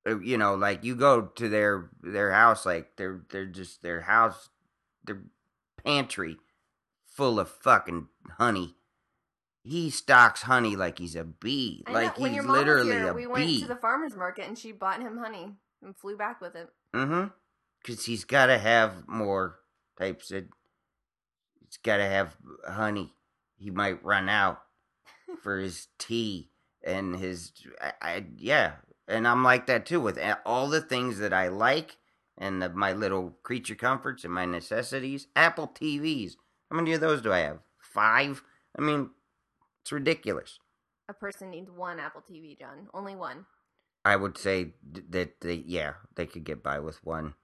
uh, 0.06 0.20
you 0.20 0.36
know 0.36 0.54
like 0.54 0.84
you 0.84 0.94
go 0.94 1.22
to 1.22 1.48
their 1.48 1.88
their 2.02 2.32
house 2.32 2.66
like 2.66 2.96
they're 2.96 3.22
they're 3.30 3.46
just 3.46 3.80
their 3.82 4.02
house 4.02 4.50
their 5.06 5.22
pantry 5.82 6.36
full 7.06 7.40
of 7.40 7.48
fucking 7.48 8.08
honey. 8.36 8.74
He 9.66 9.90
stocks 9.90 10.42
honey 10.42 10.76
like 10.76 10.98
he's 10.98 11.16
a 11.16 11.24
bee. 11.24 11.82
I 11.86 11.90
know, 11.92 11.98
like 11.98 12.18
when 12.18 12.30
he's 12.30 12.36
your 12.36 12.44
mom 12.44 12.56
literally 12.56 12.88
was 12.90 12.96
here, 12.98 13.10
a 13.10 13.14
we 13.14 13.26
went 13.26 13.46
bee. 13.46 13.60
to 13.62 13.66
the 13.66 13.76
farmer's 13.76 14.14
market 14.14 14.46
and 14.46 14.56
she 14.56 14.70
bought 14.70 15.00
him 15.00 15.18
honey 15.18 15.54
and 15.82 15.96
flew 15.96 16.16
back 16.16 16.40
with 16.40 16.54
it. 16.54 16.68
Mm-hmm. 16.94 17.28
because 17.82 18.04
he's 18.06 18.24
got 18.24 18.46
to 18.46 18.58
have 18.58 19.08
more 19.08 19.56
types 19.98 20.30
of. 20.30 20.44
He's 21.60 21.78
got 21.78 21.96
to 21.96 22.06
have 22.06 22.36
honey. 22.66 23.12
He 23.58 23.70
might 23.70 24.04
run 24.04 24.28
out 24.28 24.62
for 25.42 25.58
his 25.58 25.88
tea 25.98 26.50
and 26.84 27.16
his. 27.16 27.52
I, 27.80 27.92
I 28.00 28.24
yeah, 28.36 28.72
and 29.08 29.26
I'm 29.26 29.42
like 29.42 29.66
that 29.66 29.84
too 29.84 30.00
with 30.00 30.18
all 30.44 30.68
the 30.68 30.80
things 30.80 31.18
that 31.18 31.32
I 31.32 31.48
like 31.48 31.96
and 32.38 32.62
the, 32.62 32.68
my 32.68 32.92
little 32.92 33.36
creature 33.42 33.74
comforts 33.74 34.24
and 34.24 34.32
my 34.32 34.44
necessities. 34.46 35.26
Apple 35.34 35.68
TVs. 35.68 36.36
How 36.70 36.76
many 36.76 36.92
of 36.92 37.00
those 37.00 37.20
do 37.22 37.32
I 37.32 37.38
have? 37.40 37.58
Five. 37.80 38.42
I 38.78 38.82
mean, 38.82 39.10
it's 39.86 39.92
ridiculous. 39.92 40.58
A 41.08 41.14
person 41.14 41.50
needs 41.50 41.70
one 41.70 42.00
Apple 42.00 42.20
TV, 42.28 42.58
John. 42.58 42.88
Only 42.92 43.14
one. 43.14 43.46
I 44.04 44.16
would 44.16 44.36
say 44.36 44.72
that 45.10 45.40
they, 45.40 45.62
yeah, 45.64 45.92
they 46.16 46.26
could 46.26 46.42
get 46.42 46.60
by 46.60 46.80
with 46.80 46.98
one, 47.04 47.34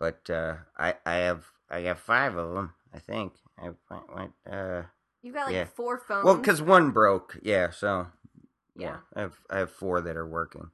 but 0.00 0.30
uh, 0.30 0.54
I 0.78 0.94
I 1.04 1.14
have 1.16 1.44
I 1.70 1.80
have 1.80 1.98
five 1.98 2.34
of 2.36 2.54
them. 2.54 2.72
I 2.94 2.98
think 2.98 3.34
I 3.58 3.72
went 4.14 4.32
uh 4.50 4.82
You've 5.22 5.34
got 5.34 5.46
like 5.48 5.54
Yeah. 5.54 5.66
four 5.66 5.98
phones. 5.98 6.24
well 6.24 6.36
because 6.36 6.62
one 6.62 6.92
broke. 6.92 7.38
Yeah, 7.42 7.68
so 7.70 8.06
yeah, 8.74 8.86
Yeah. 8.88 8.96
I 9.14 9.20
have 9.20 9.38
I 9.50 9.58
have 9.58 9.70
four 9.70 10.00
that 10.00 10.16
are 10.16 10.26
working. 10.26 10.70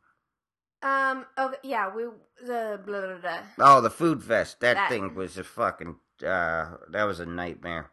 Um. 0.82 1.26
Okay. 1.36 1.56
Yeah. 1.64 1.92
We. 1.92 2.04
The 2.46 2.80
blah, 2.86 3.00
blah, 3.00 3.18
blah. 3.18 3.42
Oh, 3.58 3.80
the 3.80 3.90
food 3.90 4.22
fest. 4.22 4.60
That, 4.60 4.74
That- 4.74 4.88
thing 4.88 5.16
was 5.16 5.36
a 5.36 5.42
fucking 5.42 5.96
uh 6.24 6.76
that 6.92 7.02
was 7.04 7.18
a 7.18 7.26
nightmare. 7.26 7.90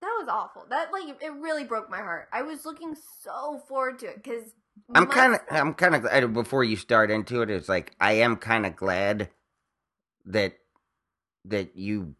That 0.00 0.16
was 0.18 0.28
awful. 0.28 0.66
That 0.70 0.92
like 0.92 1.08
it 1.08 1.32
really 1.40 1.64
broke 1.64 1.90
my 1.90 1.98
heart. 1.98 2.28
I 2.32 2.42
was 2.42 2.64
looking 2.64 2.96
so 3.22 3.60
forward 3.68 3.98
to 3.98 4.06
it 4.06 4.22
because 4.22 4.54
I'm 4.94 5.06
kind 5.06 5.34
of 5.34 5.40
I'm 5.50 5.74
kind 5.74 5.94
of 5.94 6.32
before 6.32 6.64
you 6.64 6.76
start 6.76 7.10
into 7.10 7.42
it. 7.42 7.50
It's 7.50 7.68
like 7.68 7.94
I 8.00 8.12
am 8.12 8.36
kind 8.36 8.64
of 8.64 8.76
glad 8.76 9.28
that 10.26 10.54
that 11.44 11.76
you. 11.76 12.14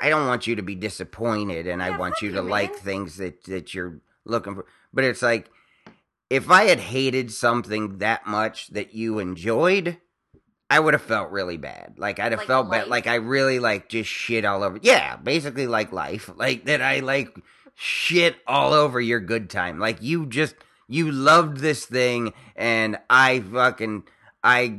I 0.00 0.08
don't 0.08 0.26
want 0.26 0.46
you 0.46 0.56
to 0.56 0.62
be 0.62 0.74
disappointed, 0.74 1.66
and 1.66 1.82
I 1.82 1.98
want 1.98 2.14
you 2.22 2.32
to 2.32 2.42
like 2.42 2.76
things 2.76 3.16
that 3.16 3.44
that 3.44 3.74
you're 3.74 4.00
looking 4.24 4.54
for. 4.54 4.66
But 4.92 5.04
it's 5.04 5.22
like 5.22 5.50
if 6.30 6.48
I 6.48 6.64
had 6.64 6.78
hated 6.78 7.32
something 7.32 7.98
that 7.98 8.26
much 8.26 8.68
that 8.68 8.94
you 8.94 9.18
enjoyed. 9.18 9.98
I 10.70 10.78
would 10.78 10.94
have 10.94 11.02
felt 11.02 11.32
really 11.32 11.56
bad. 11.56 11.94
Like 11.98 12.20
I'd 12.20 12.30
have 12.30 12.38
Like 12.38 12.46
felt 12.46 12.70
bad. 12.70 12.86
Like 12.86 13.08
I 13.08 13.16
really 13.16 13.58
like 13.58 13.88
just 13.88 14.08
shit 14.08 14.44
all 14.44 14.62
over. 14.62 14.78
Yeah, 14.80 15.16
basically 15.16 15.66
like 15.66 15.92
life. 15.92 16.30
Like 16.36 16.64
that 16.66 16.80
I 16.80 17.00
like 17.00 17.36
shit 17.74 18.36
all 18.46 18.72
over 18.72 19.00
your 19.00 19.20
good 19.20 19.50
time. 19.50 19.80
Like 19.80 20.00
you 20.00 20.26
just 20.26 20.54
you 20.86 21.10
loved 21.10 21.58
this 21.58 21.84
thing 21.84 22.32
and 22.54 22.98
I 23.10 23.40
fucking 23.40 24.04
I 24.44 24.78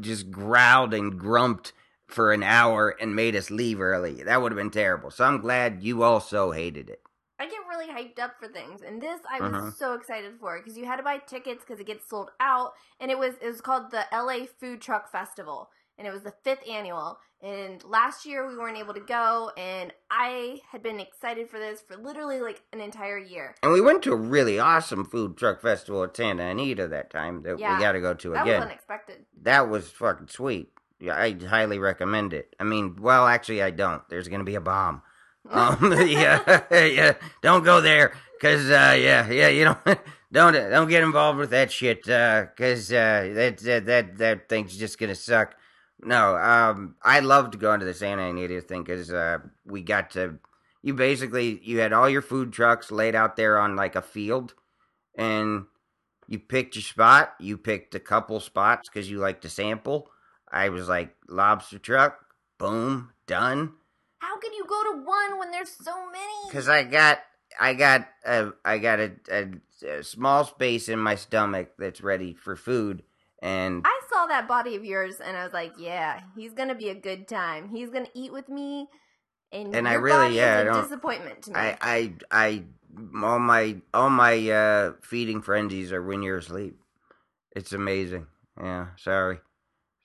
just 0.00 0.30
growled 0.30 0.92
and 0.92 1.18
grumped 1.18 1.72
for 2.08 2.32
an 2.32 2.42
hour 2.42 2.90
and 3.00 3.14
made 3.14 3.36
us 3.36 3.50
leave 3.50 3.80
early. 3.80 4.24
That 4.24 4.42
would 4.42 4.50
have 4.52 4.58
been 4.58 4.70
terrible. 4.70 5.12
So 5.12 5.24
I'm 5.24 5.40
glad 5.40 5.82
you 5.82 6.02
also 6.02 6.50
hated 6.50 6.90
it. 6.90 7.00
Really 7.80 7.92
hyped 7.94 8.18
up 8.18 8.32
for 8.38 8.46
things, 8.48 8.82
and 8.82 9.00
this 9.00 9.20
I 9.30 9.40
was 9.40 9.52
Mhm. 9.52 9.74
so 9.74 9.94
excited 9.94 10.38
for 10.38 10.58
because 10.58 10.76
you 10.76 10.84
had 10.84 10.96
to 10.96 11.02
buy 11.02 11.16
tickets 11.16 11.64
because 11.64 11.80
it 11.80 11.86
gets 11.86 12.06
sold 12.06 12.30
out, 12.38 12.74
and 12.98 13.10
it 13.10 13.18
was 13.18 13.36
it 13.40 13.46
was 13.46 13.62
called 13.62 13.90
the 13.90 14.04
LA 14.12 14.44
Food 14.46 14.82
Truck 14.82 15.10
Festival, 15.10 15.70
and 15.96 16.06
it 16.06 16.10
was 16.12 16.22
the 16.22 16.34
fifth 16.44 16.62
annual. 16.68 17.18
And 17.40 17.82
last 17.84 18.26
year 18.26 18.46
we 18.46 18.54
weren't 18.54 18.76
able 18.76 18.92
to 18.92 19.00
go, 19.00 19.50
and 19.56 19.94
I 20.10 20.60
had 20.72 20.82
been 20.82 21.00
excited 21.00 21.48
for 21.48 21.58
this 21.58 21.80
for 21.80 21.96
literally 21.96 22.38
like 22.40 22.62
an 22.74 22.80
entire 22.80 23.16
year. 23.16 23.54
And 23.62 23.72
we 23.72 23.80
went 23.80 24.02
to 24.02 24.12
a 24.12 24.16
really 24.16 24.58
awesome 24.58 25.06
food 25.06 25.38
truck 25.38 25.62
festival 25.62 26.04
at 26.04 26.14
Santa 26.14 26.42
Anita 26.44 26.86
that 26.88 27.08
time 27.08 27.40
that 27.44 27.58
Yeah. 27.58 27.76
we 27.78 27.82
got 27.82 27.92
to 27.92 28.00
go 28.02 28.12
to 28.12 28.30
That 28.32 28.42
again. 28.42 28.60
was 28.60 28.66
unexpected. 28.66 29.24
that 29.40 29.70
was 29.70 29.90
fucking 29.90 30.28
sweet. 30.28 30.70
Yeah, 30.98 31.16
I 31.16 31.32
highly 31.32 31.78
recommend 31.78 32.34
it. 32.34 32.54
I 32.60 32.64
mean, 32.64 32.96
well, 33.00 33.26
actually, 33.26 33.62
I 33.62 33.70
don't. 33.70 34.06
There's 34.10 34.28
gonna 34.28 34.44
be 34.44 34.54
a 34.56 34.60
bomb. 34.60 35.00
Um, 35.48 35.94
yeah, 36.06 36.62
yeah. 36.70 37.14
Don't 37.42 37.64
go 37.64 37.80
there, 37.80 38.14
cause 38.40 38.66
uh, 38.70 38.96
yeah, 38.98 39.28
yeah. 39.30 39.48
You 39.48 39.64
don't, 39.64 39.78
don't, 40.32 40.52
don't 40.52 40.88
get 40.88 41.02
involved 41.02 41.38
with 41.38 41.50
that 41.50 41.72
shit, 41.72 42.08
uh, 42.08 42.46
cause 42.56 42.92
uh, 42.92 43.30
that 43.34 43.58
that 43.58 43.86
that 43.86 44.18
that 44.18 44.48
thing's 44.48 44.76
just 44.76 44.98
gonna 44.98 45.14
suck. 45.14 45.54
No, 46.02 46.36
um, 46.36 46.96
I 47.02 47.20
loved 47.20 47.58
going 47.58 47.80
to 47.80 47.86
the 47.86 47.94
Santa 47.94 48.28
Anita 48.28 48.60
thing 48.60 48.82
because 48.82 49.12
uh, 49.12 49.38
we 49.64 49.82
got 49.82 50.10
to. 50.12 50.38
You 50.82 50.94
basically 50.94 51.60
you 51.62 51.78
had 51.78 51.92
all 51.92 52.08
your 52.08 52.22
food 52.22 52.52
trucks 52.52 52.90
laid 52.90 53.14
out 53.14 53.36
there 53.36 53.58
on 53.58 53.76
like 53.76 53.96
a 53.96 54.02
field, 54.02 54.54
and 55.14 55.66
you 56.26 56.38
picked 56.38 56.76
your 56.76 56.82
spot. 56.82 57.34
You 57.38 57.58
picked 57.58 57.94
a 57.94 58.00
couple 58.00 58.40
spots 58.40 58.88
because 58.88 59.10
you 59.10 59.18
like 59.18 59.42
to 59.42 59.50
sample. 59.50 60.10
I 60.50 60.70
was 60.70 60.88
like 60.88 61.14
lobster 61.28 61.78
truck, 61.78 62.18
boom, 62.58 63.12
done. 63.26 63.74
How 64.30 64.38
can 64.38 64.52
you 64.54 64.64
go 64.64 64.80
to 64.92 65.02
one 65.04 65.38
when 65.40 65.50
there's 65.50 65.70
so 65.70 66.06
many? 66.06 66.46
Because 66.46 66.68
I 66.68 66.84
got, 66.84 67.18
I 67.58 67.74
got, 67.74 68.06
a, 68.24 68.50
I 68.64 68.78
got 68.78 69.00
a, 69.00 69.12
a, 69.28 69.48
a 69.98 70.04
small 70.04 70.44
space 70.44 70.88
in 70.88 71.00
my 71.00 71.16
stomach 71.16 71.70
that's 71.78 72.00
ready 72.00 72.34
for 72.34 72.54
food, 72.54 73.02
and 73.42 73.82
I 73.84 74.00
saw 74.08 74.26
that 74.26 74.46
body 74.46 74.76
of 74.76 74.84
yours, 74.84 75.16
and 75.18 75.36
I 75.36 75.42
was 75.42 75.52
like, 75.52 75.72
"Yeah, 75.78 76.20
he's 76.36 76.52
gonna 76.52 76.76
be 76.76 76.90
a 76.90 76.94
good 76.94 77.26
time. 77.26 77.70
He's 77.70 77.90
gonna 77.90 78.06
eat 78.14 78.32
with 78.32 78.48
me." 78.48 78.86
And, 79.50 79.74
And 79.74 79.88
I 79.88 79.94
really- 79.94 80.36
yeah, 80.36 80.58
I 80.58 80.60
is 80.60 80.60
a 80.60 80.64
don't- 80.72 80.82
disappointment 80.84 81.42
to 81.42 81.50
me. 81.50 81.56
I, 81.58 81.76
I, 81.80 82.14
I, 82.30 82.64
all 83.24 83.40
my, 83.40 83.76
all 83.92 84.10
my 84.10 84.48
uh, 84.48 84.92
feeding 85.02 85.42
frenzies 85.42 85.90
are 85.92 86.02
when 86.02 86.22
you're 86.22 86.38
asleep. 86.38 86.78
It's 87.56 87.72
amazing. 87.72 88.28
Yeah, 88.62 88.88
sorry, 88.96 89.38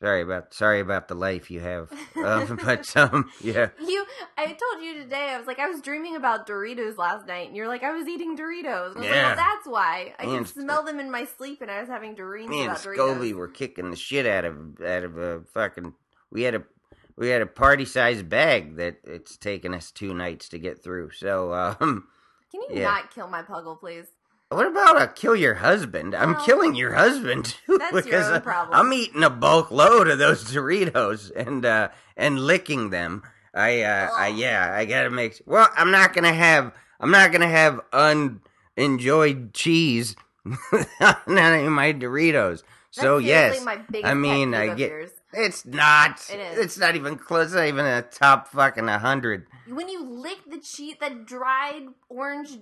sorry 0.01 0.21
about, 0.21 0.53
sorry 0.53 0.79
about 0.79 1.07
the 1.07 1.15
life 1.15 1.49
you 1.51 1.59
have. 1.61 1.89
Um, 2.25 2.57
but 2.63 2.95
um, 2.97 3.29
yeah. 3.41 3.69
You, 3.79 4.05
I 4.35 4.45
told 4.45 4.83
you 4.83 4.95
today. 5.03 5.29
I 5.29 5.37
was 5.37 5.45
like, 5.45 5.59
I 5.59 5.67
was 5.67 5.81
dreaming 5.81 6.15
about 6.15 6.47
Doritos 6.47 6.97
last 6.97 7.27
night, 7.27 7.47
and 7.49 7.55
you're 7.55 7.67
like, 7.67 7.83
I 7.83 7.91
was 7.91 8.07
eating 8.07 8.35
Doritos. 8.35 8.65
I 8.65 8.87
was 8.87 8.95
like, 8.95 9.05
Yeah. 9.05 9.27
well, 9.27 9.35
that's 9.35 9.67
why 9.67 10.13
I 10.17 10.25
could 10.25 10.47
smell 10.47 10.83
them 10.83 10.99
in 10.99 11.11
my 11.11 11.25
sleep, 11.25 11.61
and 11.61 11.69
I 11.69 11.81
was 11.81 11.89
having 11.89 12.15
dreams 12.15 12.49
me 12.49 12.61
and 12.61 12.71
about 12.71 12.81
Doritos. 12.81 12.97
Scobie 12.97 13.33
were 13.33 13.47
kicking 13.49 13.91
the 13.91 13.95
shit 13.97 14.25
out 14.25 14.45
of 14.45 14.81
out 14.81 15.03
of 15.03 15.17
a 15.17 15.41
fucking. 15.53 15.93
We 16.31 16.43
had 16.43 16.55
a 16.55 16.63
we 17.15 17.29
had 17.29 17.41
a 17.41 17.45
party 17.45 17.85
sized 17.85 18.27
bag 18.27 18.77
that 18.77 18.97
it's 19.03 19.37
taken 19.37 19.73
us 19.75 19.91
two 19.91 20.13
nights 20.13 20.49
to 20.49 20.57
get 20.57 20.81
through. 20.83 21.11
So, 21.11 21.53
um, 21.53 22.07
Can 22.51 22.61
you 22.61 22.67
yeah. 22.71 22.83
not 22.85 23.13
kill 23.13 23.27
my 23.27 23.43
puggle, 23.43 23.79
please? 23.79 24.07
What 24.55 24.67
about 24.67 25.01
uh, 25.01 25.07
kill 25.07 25.35
your 25.35 25.55
husband? 25.55 26.15
I'm 26.15 26.35
killing 26.45 26.75
your 26.75 26.93
husband 26.93 27.45
too 27.65 27.77
that's 27.79 27.91
your 27.93 28.01
because 28.03 28.27
own 28.29 28.35
uh, 28.35 28.39
problem. 28.39 28.79
I'm 28.79 28.93
eating 28.93 29.23
a 29.23 29.29
bulk 29.29 29.71
load 29.71 30.07
of 30.07 30.17
those 30.17 30.43
Doritos 30.45 31.31
and 31.35 31.65
uh 31.65 31.89
and 32.17 32.39
licking 32.39 32.89
them. 32.89 33.23
I 33.53 33.81
uh 33.81 34.09
I 34.15 34.27
yeah 34.29 34.73
I 34.73 34.85
gotta 34.85 35.09
make. 35.09 35.41
Well, 35.45 35.67
I'm 35.77 35.91
not 35.91 36.13
gonna 36.13 36.33
have 36.33 36.73
I'm 36.99 37.11
not 37.11 37.31
gonna 37.31 37.47
have 37.47 37.81
unenjoyed 37.93 39.53
cheese 39.53 40.15
on 40.45 41.37
any 41.37 41.65
of 41.65 41.71
my 41.71 41.93
Doritos. 41.93 42.63
So 42.91 43.17
yes, 43.17 43.63
my 43.63 43.79
I 44.03 44.13
mean, 44.13 44.53
I 44.53 44.73
get- 44.73 44.89
yours. 44.89 45.11
It's 45.37 45.65
not. 45.65 46.21
It 46.31 46.39
is. 46.39 46.57
It's 46.59 46.77
not 46.77 46.95
even 46.95 47.17
close. 47.17 47.47
It's 47.47 47.55
not 47.55 47.67
even 47.67 47.85
a 47.85 48.01
top 48.03 48.47
fucking 48.47 48.87
a 48.87 48.97
hundred. 48.99 49.47
when 49.67 49.89
you 49.89 50.01
lick 50.01 50.37
the 50.49 50.59
cheese, 50.59 50.95
that 51.01 51.25
dried 51.25 51.87
orange. 52.07 52.57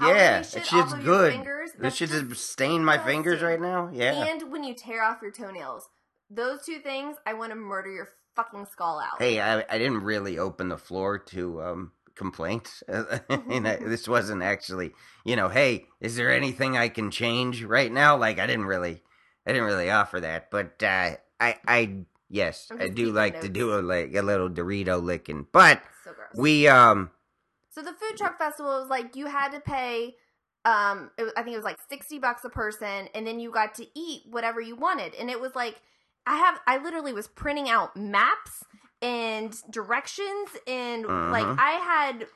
Yeah, 0.00 0.42
shit 0.42 0.64
that 0.64 0.72
off 0.72 0.90
shit's 0.90 1.04
good. 1.04 1.32
Fingers, 1.32 1.70
This 1.72 1.80
that's 1.80 1.96
shit 1.96 2.10
just 2.10 2.50
stained 2.50 2.84
my 2.84 2.98
fingers 2.98 3.42
right 3.42 3.60
now. 3.60 3.90
Yeah. 3.92 4.26
And 4.26 4.50
when 4.50 4.64
you 4.64 4.74
tear 4.74 5.02
off 5.02 5.18
your 5.22 5.30
toenails, 5.30 5.88
those 6.30 6.64
two 6.64 6.78
things, 6.78 7.16
I 7.26 7.34
want 7.34 7.50
to 7.50 7.56
murder 7.56 7.90
your 7.90 8.08
fucking 8.34 8.66
skull 8.66 8.98
out. 8.98 9.18
Hey, 9.18 9.40
I, 9.40 9.64
I 9.70 9.78
didn't 9.78 10.02
really 10.02 10.38
open 10.38 10.68
the 10.68 10.76
floor 10.76 11.18
to 11.18 11.62
um 11.62 11.92
complaints. 12.16 12.82
and 12.88 13.68
I, 13.68 13.76
this 13.80 14.08
wasn't 14.08 14.42
actually, 14.42 14.92
you 15.24 15.36
know, 15.36 15.48
hey, 15.48 15.86
is 16.00 16.16
there 16.16 16.32
anything 16.32 16.76
I 16.76 16.88
can 16.88 17.10
change 17.10 17.62
right 17.62 17.92
now? 17.92 18.16
Like 18.16 18.40
I 18.40 18.46
didn't 18.46 18.66
really, 18.66 19.02
I 19.46 19.52
didn't 19.52 19.66
really 19.66 19.90
offer 19.90 20.20
that, 20.20 20.50
but 20.50 20.82
uh, 20.82 21.16
I, 21.38 21.56
I, 21.68 21.96
yes, 22.28 22.70
I 22.76 22.88
do 22.88 23.12
like 23.12 23.42
to 23.42 23.48
do 23.48 23.78
a 23.78 23.80
like 23.80 24.14
a 24.14 24.22
little 24.22 24.48
Dorito 24.48 25.00
licking, 25.00 25.46
but 25.52 25.80
so 26.02 26.12
we 26.34 26.66
um. 26.66 27.10
So 27.76 27.82
the 27.82 27.92
food 27.92 28.16
truck 28.16 28.38
festival 28.38 28.80
was 28.80 28.88
like 28.88 29.14
you 29.16 29.26
had 29.26 29.50
to 29.52 29.60
pay. 29.60 30.14
Um, 30.64 31.10
was- 31.18 31.34
I 31.36 31.42
think 31.42 31.52
it 31.52 31.58
was 31.58 31.64
like 31.64 31.76
sixty 31.90 32.18
bucks 32.18 32.42
a 32.42 32.48
person, 32.48 33.08
and 33.14 33.26
then 33.26 33.38
you 33.38 33.50
got 33.50 33.74
to 33.74 33.86
eat 33.94 34.22
whatever 34.30 34.62
you 34.62 34.76
wanted. 34.76 35.14
And 35.14 35.30
it 35.30 35.38
was 35.42 35.54
like 35.54 35.82
I 36.26 36.36
have, 36.38 36.58
I 36.66 36.78
literally 36.78 37.12
was 37.12 37.28
printing 37.28 37.68
out 37.68 37.94
maps 37.94 38.64
and 39.02 39.54
directions, 39.70 40.48
and 40.66 41.02
like 41.06 41.44
Mhm. 41.44 41.58
I 41.58 41.72
had 41.72 42.26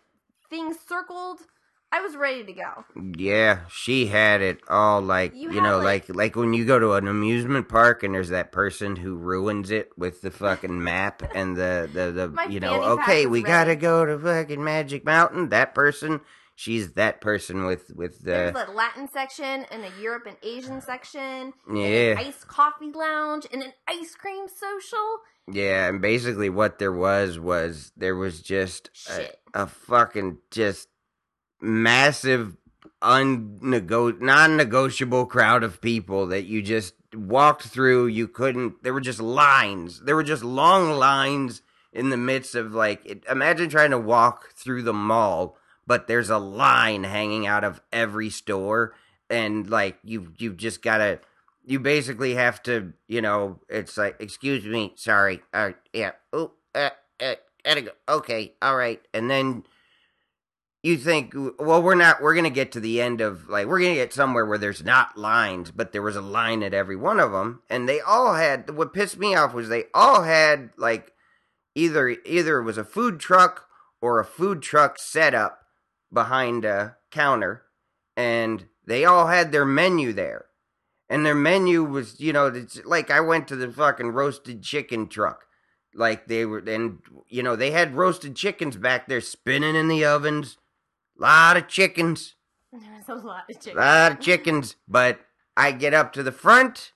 things 0.51 0.77
circled. 0.87 1.41
I 1.93 2.01
was 2.03 2.15
ready 2.17 2.45
to 2.45 2.53
go. 2.53 2.85
Yeah, 3.17 3.61
she 3.69 4.07
had 4.07 4.41
it 4.43 4.61
all 4.69 5.01
like 5.03 5.35
You 5.35 5.51
you, 5.53 5.61
know, 5.61 5.79
like- 5.79 6.09
like 6.09 6.17
like 6.17 6.37
when 6.37 6.53
you 6.55 6.65
go 6.65 6.79
to 6.79 6.93
an 6.93 7.09
amusement 7.09 7.69
park 7.69 8.03
and 8.05 8.15
there's 8.15 8.29
that 8.29 8.53
person 8.53 8.95
who 8.97 9.17
ruins 9.17 9.71
it 9.73 9.91
with 9.97 10.21
the 10.23 10.31
fucking 10.31 10.83
map 10.85 11.23
and 11.35 11.57
the 11.57 11.89
the, 11.93 12.29
My 12.29 12.47
the 12.47 12.53
you 12.53 12.61
know, 12.61 12.81
okay, 13.01 13.27
we 13.27 13.43
gotta 13.43 13.75
go 13.75 14.05
to 14.05 14.19
fucking 14.19 14.63
Magic 14.63 15.05
Mountain. 15.05 15.49
That 15.49 15.75
person, 15.75 16.21
she's 16.55 16.93
that 16.93 17.21
person 17.21 17.65
with 17.67 17.91
with 17.97 18.19
the 18.21 18.31
There's 18.31 18.53
the 18.55 18.71
a 18.71 18.73
Latin 18.73 19.09
section 19.09 19.67
and 19.73 19.85
a 19.85 19.91
Europe 20.01 20.27
and 20.27 20.37
Asian 20.45 20.81
section. 20.81 21.53
and 21.67 21.77
yeah 21.79 22.13
an 22.13 22.19
iced 22.19 22.47
coffee 22.47 22.93
lounge 22.93 23.47
and 23.53 23.63
an 23.65 23.73
ice 23.89 24.15
cream 24.15 24.47
social. 24.47 25.19
yeah, 25.51 25.89
and 25.89 26.01
basically 26.01 26.51
what 26.51 26.79
there 26.79 26.93
was 26.93 27.39
was 27.41 27.91
there 27.97 28.15
was 28.15 28.43
just 28.43 28.91
a, 29.09 29.15
Shit. 29.17 29.37
a 29.55 29.67
fucking 29.67 30.39
just 30.53 30.87
massive 31.61 32.57
unnego 33.03 34.21
non-negotiable 34.21 35.27
crowd 35.27 35.63
of 35.63 35.81
people 35.81 36.27
that 36.27 36.45
you 36.45 36.61
just 36.61 36.95
walked 37.15 37.63
through 37.63 38.07
you 38.07 38.29
couldn't 38.29 38.83
there 38.83 38.93
were 38.93 39.01
just 39.01 39.21
lines 39.21 40.01
there 40.03 40.15
were 40.15 40.23
just 40.23 40.45
long 40.45 40.91
lines 40.91 41.63
in 41.93 42.11
the 42.11 42.17
midst 42.17 42.55
of 42.55 42.73
like 42.73 43.05
it, 43.07 43.25
imagine 43.29 43.71
trying 43.71 43.91
to 43.91 43.99
walk 43.99 44.53
through 44.53 44.83
the 44.83 44.93
mall 44.93 45.57
but 45.87 46.07
there's 46.07 46.31
a 46.31 46.39
line 46.39 47.05
hanging 47.05 47.47
out 47.47 47.65
of 47.65 47.81
every 47.91 48.29
store 48.29 48.95
and 49.31 49.71
like 49.71 49.99
you 50.05 50.33
you've 50.37 50.59
just 50.59 50.83
got 50.83 50.99
to 50.99 51.19
you 51.65 51.81
basically 51.81 52.35
have 52.35 52.63
to 52.63 52.93
you 53.09 53.23
know 53.23 53.59
it's 53.69 53.97
like 53.97 54.17
excuse 54.21 54.65
me 54.65 54.93
sorry 54.97 55.41
uh 55.55 55.71
yeah 55.93 56.13
oh 56.33 56.53
uh, 56.75 56.91
uh 57.21 57.35
gotta 57.65 57.93
okay 58.09 58.53
all 58.61 58.77
right 58.77 59.01
and 59.15 59.31
then 59.31 59.65
you 60.83 60.97
think 60.97 61.35
well 61.59 61.83
we're 61.83 61.95
not 61.95 62.23
we're 62.23 62.35
gonna 62.35 62.51
get 62.51 62.73
to 62.73 62.81
the 62.81 63.01
end 63.01 63.21
of 63.21 63.49
like 63.49 63.67
we're 63.67 63.81
gonna 63.81 63.95
get 63.95 64.13
somewhere 64.13 64.47
where 64.47 64.59
there's 64.59 64.83
not 64.83 65.17
lines 65.17 65.71
but 65.71 65.93
there 65.93 66.03
was 66.03 66.17
a 66.17 66.23
line 66.23 66.63
at 66.63 66.73
every 66.73 66.97
one 66.97 67.21
of 67.21 67.33
them 67.33 67.63
and 67.69 67.89
they 67.89 68.01
all 68.01 68.35
had 68.35 68.71
what 68.71 68.95
pissed 68.95 69.19
me 69.19 69.35
off 69.35 69.53
was 69.53 69.69
they 69.69 69.85
all 69.93 70.23
had 70.23 70.71
like 70.77 71.13
either 71.75 72.17
either 72.25 72.59
it 72.59 72.65
was 72.65 72.79
a 72.79 72.85
food 72.85 73.21
truck 73.21 73.67
or 74.01 74.19
a 74.19 74.25
food 74.25 74.63
truck 74.63 74.99
setup 74.99 75.61
behind 76.13 76.65
a 76.65 76.97
counter 77.11 77.63
and 78.17 78.67
they 78.87 79.05
all 79.05 79.29
had 79.29 79.53
their 79.53 79.65
menu 79.65 80.13
there. 80.13 80.47
And 81.09 81.27
their 81.27 81.35
menu 81.35 81.85
was 81.85 82.21
you 82.21 82.33
know 82.33 82.47
it's 82.47 82.85
like 82.85 83.11
i 83.11 83.21
went 83.21 83.49
to 83.49 83.57
the 83.57 83.71
fucking 83.71 84.09
roasted 84.11 84.63
chicken 84.63 85.09
truck. 85.09 85.45
Like 85.95 86.29
they 86.29 86.45
were 86.45 86.59
and 86.59 87.01
you 87.29 87.43
know 87.43 87.57
they 87.57 87.73
had 87.73 87.97
roasted 87.97 88.37
chickens 88.37 88.77
back 88.77 89.09
there 89.09 89.21
spinning 89.21 89.75
in 89.75 89.89
the 89.89 90.05
ovens 90.05 90.57
lot 91.21 91.57
of 91.57 91.69
chickens. 91.69 92.35
There 92.73 92.81
was 92.97 93.09
a 93.09 93.27
lot 93.27 93.45
of 93.51 93.61
chicken. 93.61 93.79
lot 93.79 94.13
of 94.13 94.21
chickens 94.27 94.77
but 94.89 95.21
i 95.57 95.73
get 95.73 95.93
up 95.93 96.13
to 96.15 96.23
the 96.23 96.31
front 96.33 96.93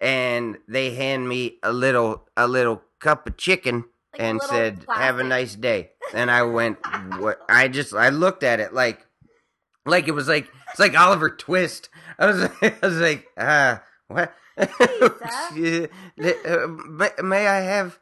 and 0.00 0.56
they 0.66 0.94
hand 0.94 1.28
me 1.28 1.58
a 1.62 1.72
little 1.72 2.26
a 2.36 2.46
little 2.48 2.82
cup 3.00 3.26
of 3.26 3.36
chicken 3.36 3.84
Like 4.12 4.22
and 4.22 4.42
said 4.42 4.86
have 4.88 5.18
a 5.18 5.24
nice 5.24 5.54
day. 5.54 5.90
And 6.14 6.30
i 6.30 6.42
went 6.42 6.78
what? 7.18 7.40
I 7.48 7.68
just 7.68 7.92
i 7.94 8.08
looked 8.10 8.42
at 8.42 8.60
it 8.60 8.72
like 8.72 9.06
like 9.86 10.06
it 10.08 10.12
was 10.12 10.28
like 10.28 10.48
it's 10.70 10.78
like 10.80 10.98
oliver 10.98 11.30
twist. 11.30 11.88
I 12.18 12.26
was 12.26 12.42
i 12.62 12.72
was 12.82 13.00
like 13.00 13.26
ah 13.38 13.82
what? 14.08 14.32
Seth. 14.58 15.90
Uh, 16.46 16.66
may, 16.88 17.10
may 17.22 17.46
i 17.48 17.60
have 17.60 17.98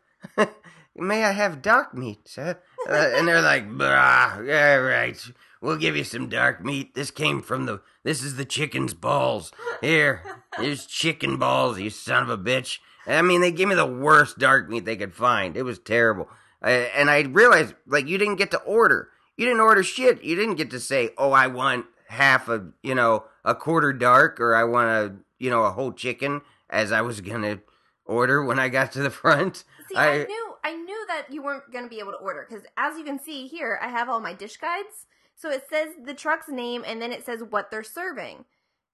may 0.95 1.25
i 1.25 1.33
have 1.33 1.63
dark 1.63 1.95
meat 1.95 2.29
sir 2.29 2.59
uh, 2.89 2.93
and 3.15 3.27
they're 3.29 3.43
like 3.43 3.77
bah 3.77 4.35
all 4.37 4.43
right, 4.43 5.19
we'll 5.61 5.77
give 5.77 5.97
you 5.97 6.05
some 6.05 6.29
dark 6.29 6.65
meat. 6.65 6.95
This 6.95 7.11
came 7.11 7.41
from 7.43 7.67
the 7.67 7.81
this 8.05 8.23
is 8.23 8.37
the 8.37 8.45
chicken's 8.45 8.95
balls. 8.95 9.53
Here 9.81 10.23
here's 10.59 10.87
chicken 10.87 11.37
balls 11.39 11.79
you 11.79 11.91
son 11.91 12.23
of 12.25 12.31
a 12.31 12.39
bitch. 12.39 12.79
I 13.07 13.23
mean 13.23 13.41
they 13.41 13.53
gave 13.53 13.69
me 13.69 13.75
the 13.75 13.87
worst 13.87 14.39
dark 14.39 14.69
meat 14.69 14.85
they 14.85 14.97
could 14.97 15.15
find. 15.15 15.57
It 15.57 15.63
was 15.65 15.79
terrible. 15.79 16.29
I, 16.63 16.71
and 16.73 17.11
i 17.11 17.23
realized 17.23 17.75
like 17.87 18.07
you 18.07 18.19
didn't 18.19 18.37
get 18.37 18.51
to 18.53 18.61
order. 18.61 19.09
You 19.37 19.47
didn't 19.47 19.61
order 19.61 19.83
shit. 19.83 20.23
You 20.23 20.37
didn't 20.37 20.57
get 20.57 20.71
to 20.71 20.81
say 20.81 21.11
oh 21.19 21.33
i 21.33 21.47
want 21.47 21.87
half 22.09 22.49
a 22.49 22.67
you 22.83 22.95
know 22.95 23.25
a 23.45 23.55
quarter 23.55 23.93
dark 23.93 24.39
or 24.41 24.55
i 24.55 24.63
want 24.65 24.89
a 24.91 25.15
you 25.39 25.49
know 25.51 25.65
a 25.65 25.73
whole 25.73 25.93
chicken 25.93 26.43
as 26.69 26.93
i 26.93 27.01
was 27.01 27.21
gonna 27.23 27.59
order 28.05 28.45
when 28.45 28.59
i 28.59 28.69
got 28.69 28.93
to 28.93 29.03
the 29.03 29.11
front. 29.11 29.65
See, 29.89 29.97
I, 29.97 30.21
I- 30.21 30.25
knew 30.25 30.52
I 30.65 30.75
knew 30.75 31.05
that 31.09 31.33
you 31.33 31.43
weren't 31.43 31.73
going 31.73 31.85
to 31.85 31.91
be 31.91 31.99
able 31.99 32.13
to 32.13 32.19
order 32.19 32.47
because, 32.49 32.65
as 32.77 32.97
you 32.97 33.05
can 33.05 33.19
see 33.19 33.47
here, 33.47 33.79
I 33.83 33.89
have 33.89 34.09
all 34.09 34.21
my 34.21 34.33
dish 34.33 34.57
guides. 34.57 35.07
So 35.35 35.51
it 35.51 35.65
says 35.69 35.89
the 36.03 36.15
truck's 36.15 36.49
name 36.49 36.85
and 36.87 37.03
then 37.03 37.13
it 37.13 37.25
says 37.25 37.43
what 37.43 37.71
they're 37.71 37.83
serving. 37.83 38.45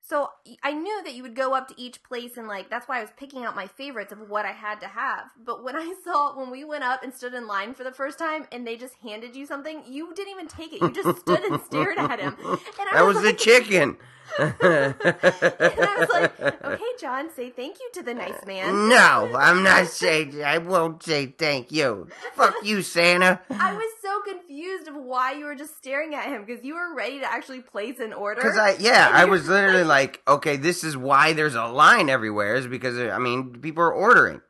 So 0.01 0.31
I 0.63 0.73
knew 0.73 1.03
that 1.05 1.15
you 1.15 1.23
would 1.23 1.37
go 1.37 1.55
up 1.55 1.69
to 1.69 1.75
each 1.77 2.03
place 2.03 2.39
and 2.39 2.49
like 2.49 2.71
that's 2.71 2.89
why 2.89 2.99
I 2.99 3.03
was 3.03 3.11
picking 3.19 3.45
out 3.45 3.55
my 3.55 3.67
favorites 3.67 4.11
of 4.11 4.31
what 4.31 4.47
I 4.47 4.53
had 4.53 4.81
to 4.81 4.89
have. 4.89 5.27
But 5.45 5.63
when 5.63 5.77
I 5.77 5.95
saw 6.03 6.39
when 6.39 6.51
we 6.51 6.65
went 6.65 6.85
up 6.85 7.03
and 7.03 7.13
stood 7.13 7.35
in 7.35 7.47
line 7.47 7.75
for 7.75 7.85
the 7.85 7.93
first 7.93 8.19
time 8.19 8.47
and 8.51 8.67
they 8.67 8.77
just 8.77 8.95
handed 9.03 9.37
you 9.37 9.45
something, 9.45 9.83
you 9.87 10.15
didn't 10.15 10.33
even 10.33 10.49
take 10.49 10.73
it. 10.73 10.81
You 10.81 10.91
just 10.91 11.21
stood 11.21 11.45
and 11.45 11.61
stared 11.63 11.99
at 11.99 12.21
him. 12.21 12.37
And 12.81 12.89
I 12.91 12.95
that 12.95 13.05
was 13.05 13.21
the 13.21 13.29
like, 13.29 13.39
chicken 13.39 13.99
And 14.39 14.55
I 14.63 15.97
was 15.99 16.09
like, 16.11 16.41
okay, 16.65 16.85
John, 17.01 17.31
say 17.35 17.51
thank 17.51 17.79
you 17.81 17.91
to 17.95 18.03
the 18.03 18.15
nice 18.15 18.45
man. 18.47 18.89
No, 18.89 19.31
I'm 19.35 19.63
not 19.63 19.87
saying. 19.87 20.43
I 20.43 20.59
won't 20.59 21.03
say 21.03 21.27
thank 21.27 21.73
you. 21.73 22.09
Fuck 22.35 22.55
you, 22.63 22.83
Santa. 22.83 23.41
I 23.51 23.75
was 23.75 23.91
so 24.03 24.21
confused 24.23 24.89
of 24.89 24.95
why 24.97 25.33
you 25.33 25.45
were 25.45 25.55
just 25.55 25.77
staring 25.77 26.15
at 26.15 26.27
him 26.27 26.45
because 26.45 26.65
you 26.65 26.75
were 26.75 26.95
ready 26.95 27.21
to 27.21 27.31
actually 27.31 27.61
place 27.61 27.99
an 28.01 28.13
order. 28.13 28.41
Because 28.41 28.59
I, 28.59 28.77
yeah, 28.79 29.11
I 29.13 29.25
was 29.25 29.49
literally 29.49 29.85
like, 29.85 30.23
okay, 30.29 30.57
this 30.57 30.85
is 30.85 30.97
why 30.97 31.33
there's 31.33 31.55
a 31.55 31.67
line 31.67 32.09
everywhere. 32.09 32.55
Is 32.57 32.67
because 32.67 32.99
uh, 32.99 33.11
I 33.11 33.19
mean, 33.19 33.61
people 33.61 33.83
are 33.83 33.93
ordering, 33.93 34.41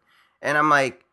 and 0.43 0.59
I'm 0.59 0.71
like, 0.71 1.05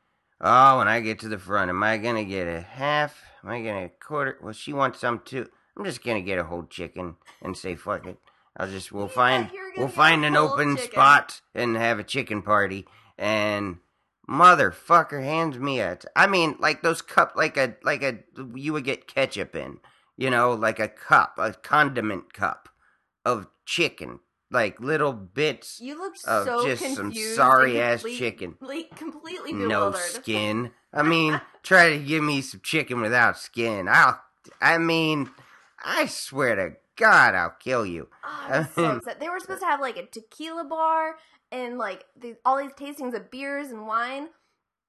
oh, 0.42 0.80
when 0.80 0.88
I 0.88 1.00
get 1.00 1.20
to 1.20 1.30
the 1.30 1.38
front, 1.38 1.70
am 1.70 1.84
I 1.84 1.98
gonna 1.98 2.26
get 2.26 2.48
a 2.48 2.62
half? 2.62 3.22
Am 3.44 3.50
I 3.50 3.60
gonna 3.60 3.82
get 3.82 3.92
a 4.02 4.06
quarter? 4.06 4.38
Well, 4.42 4.54
she 4.54 4.74
wants 4.74 5.00
some 5.00 5.22
too. 5.24 5.48
I'm 5.78 5.86
just 5.86 6.04
gonna 6.04 6.22
get 6.22 6.40
a 6.40 6.44
whole 6.44 6.64
chicken 6.64 7.16
and 7.42 7.56
say 7.58 7.76
fuck 7.76 8.06
it. 8.06 8.18
I'll 8.58 8.70
just 8.70 8.92
we'll 8.92 9.08
find 9.08 9.50
we'll 9.78 9.88
find 9.88 10.24
an 10.26 10.38
open 10.38 10.78
chicken. 10.78 10.92
spot 10.92 11.42
and 11.54 11.76
have 11.76 12.00
a 12.00 12.04
chicken 12.04 12.42
party. 12.42 12.86
And 13.18 13.78
motherfucker 14.30 15.24
hands 15.24 15.58
me 15.58 15.80
a 15.80 15.98
t- 15.98 16.08
I 16.16 16.28
mean 16.28 16.56
like 16.60 16.82
those 16.82 17.02
cup 17.02 17.34
like 17.36 17.58
a 17.58 17.76
like 17.84 18.02
a 18.02 18.20
you 18.56 18.74
would 18.74 18.84
get 18.84 19.08
ketchup 19.08 19.56
in 19.56 19.78
you 20.18 20.30
know 20.30 20.54
like 20.54 20.80
a 20.80 20.88
cup 20.88 21.36
a 21.38 21.54
condiment 21.54 22.34
cup 22.34 22.68
of 23.24 23.48
chicken 23.66 24.20
like 24.52 24.80
little 24.80 25.14
bits 25.14 25.80
You 25.82 25.98
looked 25.98 26.26
of 26.26 26.46
so 26.46 26.66
just 26.66 26.96
some 26.96 27.14
sorry 27.14 27.80
ass 27.80 28.04
chicken. 28.04 28.56
Like, 28.62 28.96
completely 28.96 29.54
no 29.54 29.92
skin. 29.92 30.72
I 30.94 31.04
mean 31.04 31.42
try 31.62 31.90
to 31.90 32.00
give 32.00 32.24
me 32.24 32.42
some 32.42 32.62
chicken 32.64 33.02
without 33.02 33.38
skin. 33.38 33.88
I'll 33.88 34.22
I 34.62 34.78
mean 34.78 35.30
I 35.84 36.06
swear 36.08 36.56
to 36.56 36.76
God 36.98 37.36
I'll 37.36 37.56
kill 37.60 37.86
you 37.86 38.08
Oh, 38.24 38.46
I 38.50 38.60
was 38.60 38.68
so 38.76 38.86
upset. 38.86 39.20
They 39.20 39.30
were 39.30 39.40
supposed 39.40 39.62
to 39.62 39.68
have 39.68 39.80
like 39.82 39.98
a 39.98 40.06
tequila 40.06 40.64
bar 40.66 41.16
and 41.52 41.78
like 41.78 42.06
the, 42.20 42.36
all 42.46 42.58
these 42.58 42.72
tastings 42.74 43.14
of 43.16 43.30
beers 43.32 43.68
and 43.70 43.86
wine. 43.88 44.30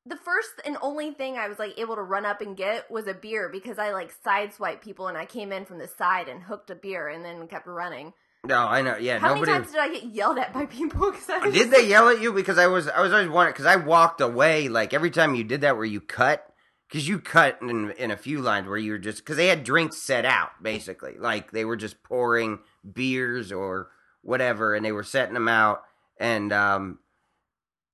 The 0.08 0.16
first 0.16 0.50
and 0.64 0.76
only 0.82 1.10
thing 1.10 1.36
I 1.36 1.48
was 1.48 1.58
like 1.58 1.78
able 1.78 1.96
to 1.96 2.02
run 2.02 2.24
up 2.24 2.40
and 2.40 2.56
get 2.56 2.88
was 2.90 3.08
a 3.08 3.14
beer 3.14 3.48
because 3.52 3.78
I 3.78 3.92
like 3.92 4.12
sideswiped 4.24 4.80
people 4.80 5.08
and 5.08 5.18
I 5.18 5.26
came 5.26 5.50
in 5.52 5.64
from 5.64 5.78
the 5.78 5.88
side 5.88 6.28
and 6.28 6.42
hooked 6.42 6.70
a 6.70 6.76
beer 6.76 7.08
and 7.08 7.24
then 7.24 7.48
kept 7.48 7.66
running. 7.66 8.12
no 8.44 8.58
I 8.58 8.82
know 8.82 8.96
yeah 8.96 9.18
How 9.18 9.34
nobody 9.34 9.50
many 9.50 9.64
times 9.64 9.72
did 9.72 9.80
I 9.80 9.88
get 9.92 10.04
yelled 10.04 10.38
at 10.38 10.52
by 10.52 10.66
people? 10.66 11.00
Cause 11.12 11.28
I 11.28 11.38
was 11.38 11.54
Did 11.54 11.70
they 11.72 11.88
yell 11.88 12.08
at 12.08 12.20
you? 12.20 12.32
Because 12.32 12.56
I 12.56 12.68
was 12.68 12.86
I 12.88 13.00
was 13.00 13.12
always 13.12 13.28
wondering 13.28 13.52
because 13.52 13.66
I 13.66 13.76
walked 13.76 14.20
away 14.20 14.68
like 14.68 14.94
every 14.94 15.10
time 15.10 15.34
you 15.34 15.42
did 15.42 15.62
that 15.62 15.76
where 15.76 15.84
you 15.84 16.00
cut 16.00 16.46
because 16.88 17.08
you 17.08 17.18
cut 17.18 17.58
in 17.60 17.90
in 17.92 18.10
a 18.10 18.16
few 18.16 18.40
lines 18.40 18.68
where 18.68 18.76
you 18.78 18.92
were 18.92 18.98
just 18.98 19.18
because 19.18 19.36
they 19.36 19.48
had 19.48 19.64
drinks 19.64 19.98
set 19.98 20.24
out 20.24 20.50
basically. 20.62 21.14
Like 21.18 21.50
they 21.50 21.64
were 21.64 21.76
just 21.76 22.02
pouring 22.02 22.60
beers 22.90 23.52
or 23.52 23.90
whatever 24.22 24.74
and 24.74 24.84
they 24.84 24.92
were 24.92 25.04
setting 25.04 25.34
them 25.34 25.48
out 25.48 25.82
and 26.18 26.52
um 26.52 26.98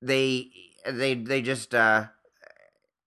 they 0.00 0.50
they 0.86 1.14
they 1.14 1.42
just 1.42 1.74
uh 1.74 2.06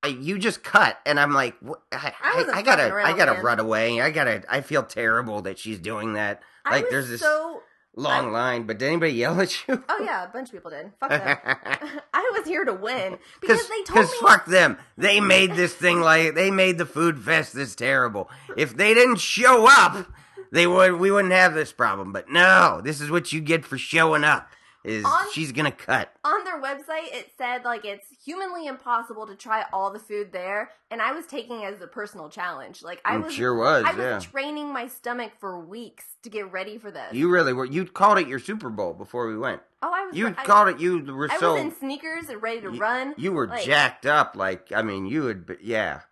you 0.08 0.38
just 0.38 0.64
cut 0.64 1.00
and 1.06 1.20
I'm 1.20 1.34
like 1.34 1.56
I, 1.92 2.14
I 2.22 2.46
I, 2.54 2.58
I 2.58 2.62
gotta 2.62 2.94
around, 2.94 3.08
I 3.08 3.18
gotta 3.18 3.34
man. 3.34 3.44
run 3.44 3.60
away. 3.60 4.02
I 4.02 4.12
gotta 4.12 4.44
I 4.50 4.62
feel 4.62 4.84
terrible 4.84 5.42
that 5.44 5.58
she's 5.58 5.80
doing 5.80 6.14
that. 6.14 6.42
I 6.64 6.76
like 6.76 6.90
there's 6.90 7.10
this 7.10 7.22
so 7.22 7.62
long 7.96 8.32
line 8.32 8.64
but 8.64 8.78
did 8.78 8.88
anybody 8.88 9.14
yell 9.24 9.40
at 9.40 9.68
you 9.68 9.84
oh 9.90 10.04
yeah, 10.04 10.24
a 10.24 10.28
bunch 10.28 10.50
of 10.50 10.54
people 10.54 10.72
did. 10.72 10.92
Fuck 11.00 11.10
them. 11.10 11.38
I 12.14 12.32
was 12.38 12.48
here 12.48 12.66
to 12.66 12.74
win 12.74 13.18
because 13.42 13.68
they 13.68 13.84
told 13.84 13.88
Because 13.88 14.12
me 14.12 14.18
fuck 14.22 14.46
them. 14.46 14.78
They 14.98 15.20
made 15.20 15.52
this 15.56 15.74
thing 15.74 16.02
like 16.02 16.36
they 16.36 16.52
made 16.52 16.78
the 16.78 16.86
food 16.86 17.20
fest 17.20 17.54
this 17.54 17.76
terrible. 17.76 18.30
If 18.58 18.76
they 18.76 18.94
didn't 18.94 19.20
show 19.20 19.68
up, 19.70 20.08
they 20.52 20.68
would 20.68 21.00
we 21.00 21.12
wouldn't 21.12 21.34
have 21.34 21.54
this 21.54 21.72
problem. 21.72 22.12
But 22.12 22.30
no, 22.30 22.82
this 22.84 23.02
is 23.02 23.10
what 23.10 23.32
you 23.34 23.42
get 23.42 23.66
for 23.66 23.78
showing 23.78 24.24
up. 24.24 24.50
Is 24.86 25.04
On- 25.06 25.32
she's 25.32 25.52
gonna 25.52 25.72
cut. 25.72 26.12
on 26.24 26.44
their 26.44 26.62
website 26.62 27.14
it 27.14 27.32
said 27.38 27.64
like 27.64 27.84
it's 27.86 28.08
humanly 28.24 28.68
impossible 28.68 29.26
to 29.28 29.36
try 29.36 29.66
all 29.74 29.92
the 29.92 30.00
food 30.00 30.32
there 30.32 30.70
and 30.92 31.02
i 31.02 31.12
was 31.12 31.26
taking 31.26 31.62
it 31.62 31.74
as 31.74 31.82
a 31.82 31.88
personal 31.88 32.30
challenge 32.30 32.82
like 32.84 33.02
i 33.04 33.16
It 33.16 33.24
was 33.24 33.34
sure 33.34 33.56
was, 33.56 33.84
i 33.86 33.92
was 33.94 34.26
training 34.26 34.72
my 34.72 34.88
stomach 34.88 35.32
for 35.40 35.60
weeks 35.60 36.06
to 36.24 36.30
get 36.30 36.52
ready 36.52 36.78
for 36.78 36.92
this 36.92 37.14
You 37.14 37.30
really 37.30 37.54
were. 37.54 37.66
You 37.66 37.86
called 37.86 38.18
it 38.20 38.28
your 38.28 38.40
Super 38.40 38.70
Bowl 38.70 38.94
before 38.94 39.28
we 39.28 39.38
went. 39.38 39.62
oh 39.84 39.92
i 39.94 40.06
was 40.06 40.16
You 40.16 40.28
I, 40.28 40.32
called 40.34 40.70
it. 40.70 40.80
You 40.80 41.04
were 41.14 41.30
I 41.32 41.38
so. 41.38 41.54
was 41.54 41.62
in 41.62 41.76
sneakers 41.76 42.30
and 42.30 42.42
ready 42.42 42.62
to 42.62 42.72
you, 42.74 42.80
run 42.80 43.14
You 43.18 43.32
were 43.32 43.48
like- 43.48 43.64
jacked 43.64 44.06
up. 44.06 44.36
Like 44.36 44.72
I 44.76 44.82
mean, 44.82 45.06
you 45.06 45.24
would. 45.24 45.58
Yeah, 45.62 46.02
I 46.02 46.04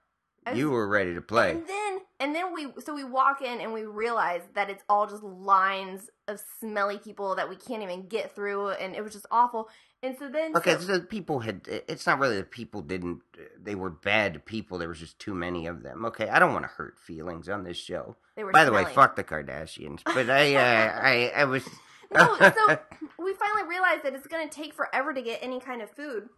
was- 0.48 0.58
you 0.58 0.72
were 0.72 0.88
ready 0.88 1.14
to 1.14 1.22
play. 1.22 1.52
and 1.52 1.68
then 1.68 2.00
And 2.20 2.34
then 2.36 2.54
we 2.54 2.68
so 2.84 2.94
we 2.94 3.04
walk 3.04 3.42
in 3.42 3.60
and 3.60 3.74
we 3.74 3.84
realize 3.84 4.42
that 4.56 4.70
it's 4.70 4.84
all 4.88 5.08
just 5.08 5.24
lines 5.24 6.10
of 6.28 6.40
smelly 6.60 6.98
people 6.98 7.36
that 7.36 7.50
we 7.50 7.56
can't 7.56 7.84
even 7.84 8.08
get 8.08 8.34
through, 8.36 8.70
and 8.70 8.96
it 8.96 9.04
was 9.04 9.12
just 9.14 9.26
awful. 9.32 9.70
And 10.02 10.18
so 10.18 10.30
then 10.30 10.56
Okay, 10.56 10.74
so- 10.74 10.80
so 10.80 11.00
people 11.02 11.40
had. 11.42 11.62
It's 11.68 12.06
not 12.06 12.20
really 12.20 12.38
that 12.38 12.52
people 12.52 12.82
didn't. 12.82 13.22
They 13.62 13.76
were 13.76 13.90
bad 13.90 14.46
people. 14.46 14.78
There 14.78 14.88
was 14.90 15.00
just 15.00 15.18
too 15.20 15.34
many 15.34 15.66
of 15.68 15.82
them. 15.84 16.06
Okay, 16.06 16.30
I 16.30 16.40
don't 16.40 16.54
want 16.54 16.64
to 16.64 16.70
hurt 16.70 16.98
feelings 17.00 17.50
on 17.50 17.64
this 17.64 17.78
show. 17.78 18.16
they 18.36 18.44
were. 18.44 18.52
By 18.52 18.66
the 18.66 18.72
way, 18.72 18.86
fuck 18.86 19.16
the 19.16 19.24
Kardashians. 19.24 20.02
But 20.06 20.30
I, 20.30 20.56
uh, 20.56 21.00
I, 21.04 21.32
I 21.36 21.46
was. 21.46 21.68
No, 22.14 22.36
so 22.38 22.78
we 23.18 23.34
finally 23.34 23.68
realized 23.68 24.04
that 24.04 24.14
it's 24.14 24.28
going 24.28 24.48
to 24.48 24.54
take 24.54 24.74
forever 24.74 25.14
to 25.14 25.22
get 25.22 25.40
any 25.42 25.60
kind 25.60 25.82
of 25.82 25.90
food. 25.90 26.30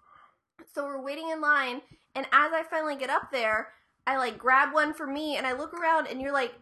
So 0.74 0.86
we're 0.86 1.02
waiting 1.02 1.30
in 1.30 1.42
line, 1.42 1.82
and 2.16 2.26
as 2.32 2.54
I 2.54 2.64
finally 2.70 2.96
get 2.96 3.10
up 3.10 3.30
there, 3.32 3.70
I 4.08 4.18
like 4.18 4.38
grab 4.38 4.74
one 4.74 4.94
for 4.94 5.08
me, 5.08 5.36
and 5.38 5.46
I 5.48 5.54
look 5.54 5.74
around, 5.74 6.08
and 6.08 6.22
you're 6.22 6.34
like 6.34 6.54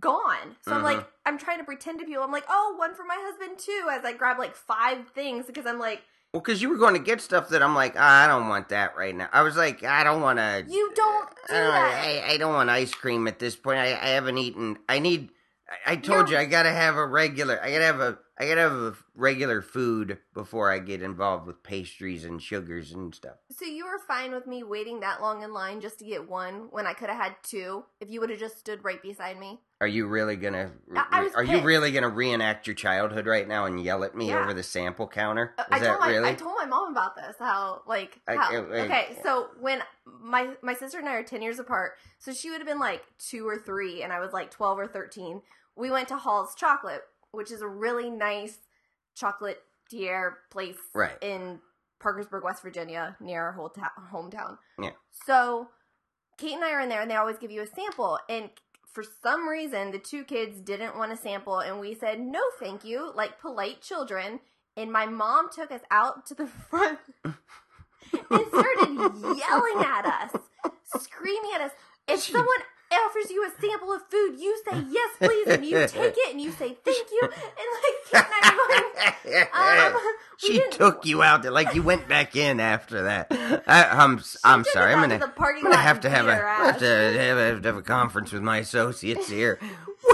gone. 0.00 0.56
So 0.62 0.72
I'm 0.72 0.80
Mhm. 0.80 0.84
like, 0.84 1.06
I'm 1.26 1.36
trying 1.38 1.58
to 1.58 1.64
pretend 1.64 2.00
to 2.00 2.06
people. 2.06 2.22
I'm 2.22 2.32
like, 2.32 2.46
oh, 2.48 2.74
one 2.78 2.94
for 2.94 3.04
my 3.04 3.16
husband 3.18 3.58
too. 3.58 3.86
As 3.90 4.04
I 4.04 4.12
grab 4.12 4.38
like 4.38 4.56
five 4.56 5.08
things 5.14 5.46
because 5.46 5.66
I'm 5.66 5.78
like, 5.78 6.02
Well, 6.32 6.40
because 6.40 6.62
you 6.62 6.70
were 6.70 6.78
going 6.78 6.94
to 6.94 6.98
get 7.00 7.20
stuff 7.20 7.50
that 7.50 7.62
I'm 7.62 7.74
like, 7.74 7.94
"Ah, 7.98 8.24
I 8.24 8.26
don't 8.26 8.48
want 8.48 8.70
that 8.70 8.96
right 8.96 9.14
now. 9.14 9.28
I 9.34 9.42
was 9.42 9.54
like, 9.54 9.84
I 9.84 10.02
don't 10.02 10.22
want 10.22 10.38
to. 10.38 10.64
you 10.66 10.90
don't 10.94 11.28
do 11.46 11.54
I 11.54 11.58
don't, 11.60 11.72
that. 11.74 12.04
I, 12.06 12.32
I 12.32 12.36
don't 12.38 12.54
want 12.54 12.70
ice 12.70 12.94
cream 12.94 13.28
at 13.28 13.38
this 13.38 13.54
point. 13.54 13.78
I, 13.78 13.88
I 13.92 14.08
haven't 14.16 14.38
eaten. 14.38 14.78
I 14.88 14.98
need. 14.98 15.28
I, 15.86 15.92
I 15.92 15.96
told 15.96 16.30
You're- 16.30 16.40
you 16.42 16.46
I 16.46 16.46
gotta 16.46 16.70
have 16.70 16.96
a 16.96 17.06
regular. 17.06 17.60
I 17.62 17.70
gotta 17.72 17.84
have 17.84 18.00
a. 18.00 18.18
I 18.42 18.48
gotta 18.48 18.62
have 18.62 18.72
a 18.72 18.94
regular 19.14 19.62
food 19.62 20.18
before 20.34 20.68
I 20.72 20.80
get 20.80 21.00
involved 21.00 21.46
with 21.46 21.62
pastries 21.62 22.24
and 22.24 22.42
sugars 22.42 22.90
and 22.90 23.14
stuff. 23.14 23.36
So 23.56 23.64
you 23.66 23.84
were 23.84 24.00
fine 24.08 24.32
with 24.32 24.48
me 24.48 24.64
waiting 24.64 24.98
that 24.98 25.22
long 25.22 25.44
in 25.44 25.52
line 25.52 25.80
just 25.80 26.00
to 26.00 26.04
get 26.04 26.28
one 26.28 26.66
when 26.72 26.84
I 26.84 26.92
could 26.92 27.08
have 27.08 27.22
had 27.22 27.36
two 27.44 27.84
if 28.00 28.10
you 28.10 28.18
would 28.18 28.30
have 28.30 28.40
just 28.40 28.58
stood 28.58 28.82
right 28.82 29.00
beside 29.00 29.38
me. 29.38 29.60
Are 29.80 29.86
you 29.86 30.08
really 30.08 30.34
gonna? 30.34 30.72
I- 30.96 31.30
are 31.36 31.44
you 31.44 31.60
really 31.60 31.92
gonna 31.92 32.08
reenact 32.08 32.66
your 32.66 32.74
childhood 32.74 33.26
right 33.28 33.46
now 33.46 33.66
and 33.66 33.80
yell 33.80 34.02
at 34.02 34.16
me 34.16 34.30
Yeah. 34.30 34.40
over 34.42 34.52
the 34.54 34.64
sample 34.64 35.06
counter? 35.06 35.54
Uh, 35.56 35.62
Is 35.62 35.66
I 35.70 35.78
that 35.78 35.86
told 35.86 36.00
my 36.00 36.08
really? 36.10 36.28
I 36.30 36.34
told 36.34 36.56
my 36.58 36.66
mom 36.66 36.90
about 36.90 37.14
this. 37.14 37.36
How 37.38 37.82
like 37.86 38.18
how, 38.26 38.50
I- 38.50 38.56
okay. 38.56 39.18
So 39.22 39.50
when 39.60 39.84
my 40.04 40.56
my 40.62 40.74
sister 40.74 40.98
and 40.98 41.08
I 41.08 41.14
are 41.14 41.22
ten 41.22 41.42
years 41.42 41.60
apart, 41.60 41.92
so 42.18 42.32
she 42.32 42.50
would 42.50 42.58
have 42.58 42.66
been 42.66 42.80
like 42.80 43.04
two 43.18 43.46
or 43.46 43.56
three, 43.56 44.02
and 44.02 44.12
I 44.12 44.18
was 44.18 44.32
like 44.32 44.50
twelve 44.50 44.80
or 44.80 44.88
thirteen. 44.88 45.42
We 45.76 45.90
went 45.90 46.08
to 46.08 46.16
Holl's 46.16 46.54
Chocolate, 46.54 47.02
which 47.32 47.50
is 47.50 47.62
a 47.62 47.68
really 47.68 48.08
nice 48.10 48.58
chocolate 49.16 49.58
chocolatier 49.92 50.34
place 50.50 50.76
Right. 50.94 51.18
in 51.20 51.60
Parkersburg, 52.00 52.44
West 52.44 52.62
Virginia, 52.62 53.16
near 53.20 53.42
our 53.44 53.52
whole 53.52 53.68
ta- 53.68 53.92
hometown. 54.12 54.56
Yeah. 54.78 54.90
So 55.26 55.68
Kate 56.38 56.54
and 56.54 56.64
I 56.64 56.70
are 56.72 56.80
in 56.80 56.88
there, 56.88 57.00
and 57.02 57.10
they 57.10 57.16
always 57.16 57.36
give 57.38 57.50
you 57.50 57.60
a 57.62 57.66
sample. 57.66 58.18
And 58.28 58.50
for 58.92 59.04
some 59.22 59.46
reason, 59.48 59.90
the 59.90 59.98
two 59.98 60.24
kids 60.24 60.60
didn't 60.60 60.96
want 60.96 61.12
a 61.12 61.16
sample, 61.16 61.58
and 61.58 61.78
we 61.80 61.94
said 61.94 62.20
no, 62.20 62.40
thank 62.58 62.84
you, 62.84 63.12
like 63.14 63.38
polite 63.40 63.80
children. 63.82 64.40
And 64.76 64.90
my 64.90 65.04
mom 65.06 65.50
took 65.50 65.70
us 65.70 65.82
out 65.90 66.24
to 66.26 66.34
the 66.34 66.46
front 66.70 66.98
and 67.24 67.34
started 68.48 69.38
yelling 69.38 69.84
at 69.84 70.06
us, 70.06 70.40
screaming 71.00 71.50
at 71.54 71.60
us. 71.60 71.72
If 72.08 72.22
She- 72.22 72.32
someone 72.32 72.56
offers 72.92 73.30
you 73.30 73.44
a 73.46 73.50
sample 73.60 73.92
of 73.92 74.02
food, 74.10 74.38
you 74.38 74.56
say 74.68 74.84
yes, 74.88 75.10
please, 75.18 75.46
and 75.48 75.64
you 75.64 75.86
take 75.86 76.14
it 76.16 76.32
and 76.32 76.40
you 76.40 76.50
say 76.52 76.76
thank 76.84 77.10
you. 77.10 77.20
And 77.22 77.32
like 77.32 78.02
Kate 78.10 78.24
and 79.26 79.48
I 79.52 79.78
are 79.86 79.90
going, 79.90 79.94
um, 79.96 80.00
she 80.38 80.62
took 80.70 81.04
you 81.06 81.22
out 81.22 81.42
there 81.42 81.50
like 81.52 81.74
you 81.74 81.82
went 81.82 82.08
back 82.08 82.34
in 82.36 82.60
after 82.60 83.02
that. 83.04 83.28
I, 83.66 83.84
I'm 83.84 84.18
s- 84.18 84.36
I'm 84.44 84.64
sorry. 84.64 84.92
I'm 84.92 85.00
gonna 85.08 85.32
I'm 85.58 85.62
gonna 85.62 85.76
have 85.82 86.00
to 86.00 86.10
have 86.10 86.26
a 86.26 86.34
have 86.36 86.78
to 86.78 86.86
have, 86.86 87.38
a, 87.64 87.66
have 87.68 87.76
a 87.76 87.82
conference 87.82 88.32
with 88.32 88.42
my 88.42 88.58
associates 88.58 89.28
here. 89.28 89.58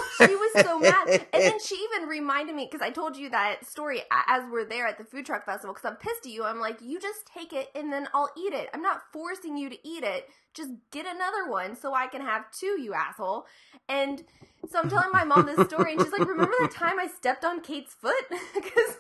she 0.19 0.35
was 0.35 0.65
so 0.65 0.79
mad. 0.79 1.27
And 1.33 1.43
then 1.43 1.61
she 1.61 1.77
even 1.77 2.09
reminded 2.09 2.55
me 2.55 2.69
because 2.71 2.85
I 2.85 2.91
told 2.91 3.17
you 3.17 3.31
that 3.31 3.67
story 3.67 4.03
as 4.29 4.43
we're 4.51 4.65
there 4.65 4.87
at 4.87 4.99
the 4.99 5.05
food 5.05 5.27
truck 5.27 5.45
festival. 5.45 5.75
Because 5.75 5.91
I'm 5.91 5.97
pissed 5.97 6.27
at 6.27 6.33
you. 6.33 6.45
I'm 6.45 6.61
like, 6.61 6.81
you 6.83 7.01
just 7.01 7.27
take 7.27 7.53
it 7.53 7.71
and 7.75 7.93
then 7.93 8.09
I'll 8.15 8.31
eat 8.37 8.53
it. 8.53 8.69
I'm 8.75 8.83
not 8.83 9.03
forcing 9.13 9.57
you 9.57 9.71
to 9.71 9.89
eat 9.89 10.05
it. 10.05 10.29
Just 10.55 10.71
get 10.91 11.07
another 11.07 11.49
one 11.49 11.77
so 11.77 11.95
I 11.95 12.07
can 12.09 12.21
have 12.21 12.51
two, 12.51 12.81
you 12.81 12.95
asshole. 12.95 13.47
And 13.89 14.25
so 14.69 14.81
I'm 14.81 14.91
telling 14.91 15.11
my 15.13 15.25
mom 15.25 15.47
this 15.47 15.67
story, 15.69 15.93
and 15.93 16.03
she's 16.03 16.13
like, 16.13 16.27
"Remember 16.27 16.55
the 16.61 16.69
time 16.69 16.99
I 16.99 17.07
stepped 17.07 17.45
on 17.45 17.61
Kate's 17.61 17.95
foot?" 17.95 18.25
Because 18.55 18.97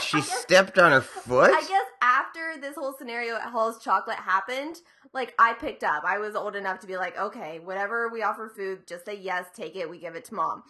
She 0.00 0.18
guess- 0.18 0.40
stepped 0.40 0.78
on 0.78 0.92
her 0.92 1.00
foot. 1.00 1.50
I 1.52 1.60
guess 1.60 1.84
after 2.02 2.60
this 2.60 2.74
whole 2.76 2.94
scenario 2.96 3.36
at 3.36 3.42
Holl's 3.50 3.82
Chocolate 3.82 4.16
happened, 4.16 4.80
like 5.12 5.34
I 5.38 5.52
picked 5.54 5.84
up. 5.84 6.04
I 6.04 6.18
was 6.18 6.34
old 6.34 6.56
enough 6.56 6.80
to 6.80 6.86
be 6.86 6.96
like, 6.96 7.18
okay, 7.18 7.60
whatever 7.60 8.08
we 8.08 8.22
offer 8.22 8.48
food, 8.48 8.86
just 8.86 9.04
say 9.04 9.16
yes, 9.16 9.46
take 9.54 9.76
it, 9.76 9.88
we 9.88 9.98
give 9.98 10.14
it 10.14 10.24
to 10.26 10.34
mom. 10.34 10.62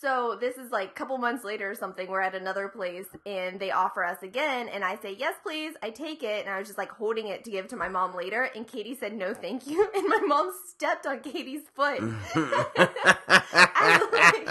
So 0.00 0.36
this 0.40 0.56
is 0.56 0.70
like 0.70 0.90
a 0.90 0.92
couple 0.92 1.18
months 1.18 1.42
later 1.42 1.68
or 1.68 1.74
something. 1.74 2.08
We're 2.08 2.20
at 2.20 2.36
another 2.36 2.68
place 2.68 3.06
and 3.26 3.58
they 3.58 3.72
offer 3.72 4.04
us 4.04 4.22
again, 4.22 4.68
and 4.68 4.84
I 4.84 4.94
say 4.96 5.16
yes, 5.18 5.34
please. 5.42 5.74
I 5.82 5.90
take 5.90 6.22
it, 6.22 6.46
and 6.46 6.54
I 6.54 6.58
was 6.60 6.68
just 6.68 6.78
like 6.78 6.90
holding 6.90 7.26
it 7.26 7.42
to 7.44 7.50
give 7.50 7.66
to 7.68 7.76
my 7.76 7.88
mom 7.88 8.14
later. 8.14 8.48
And 8.54 8.64
Katie 8.64 8.94
said 8.94 9.12
no, 9.12 9.34
thank 9.34 9.66
you, 9.66 9.88
and 9.94 10.08
my 10.08 10.20
mom 10.24 10.52
stepped 10.68 11.04
on 11.04 11.18
Katie's 11.20 11.62
foot. 11.74 11.98
I 12.00 13.98
was 14.00 14.12
like, 14.12 14.46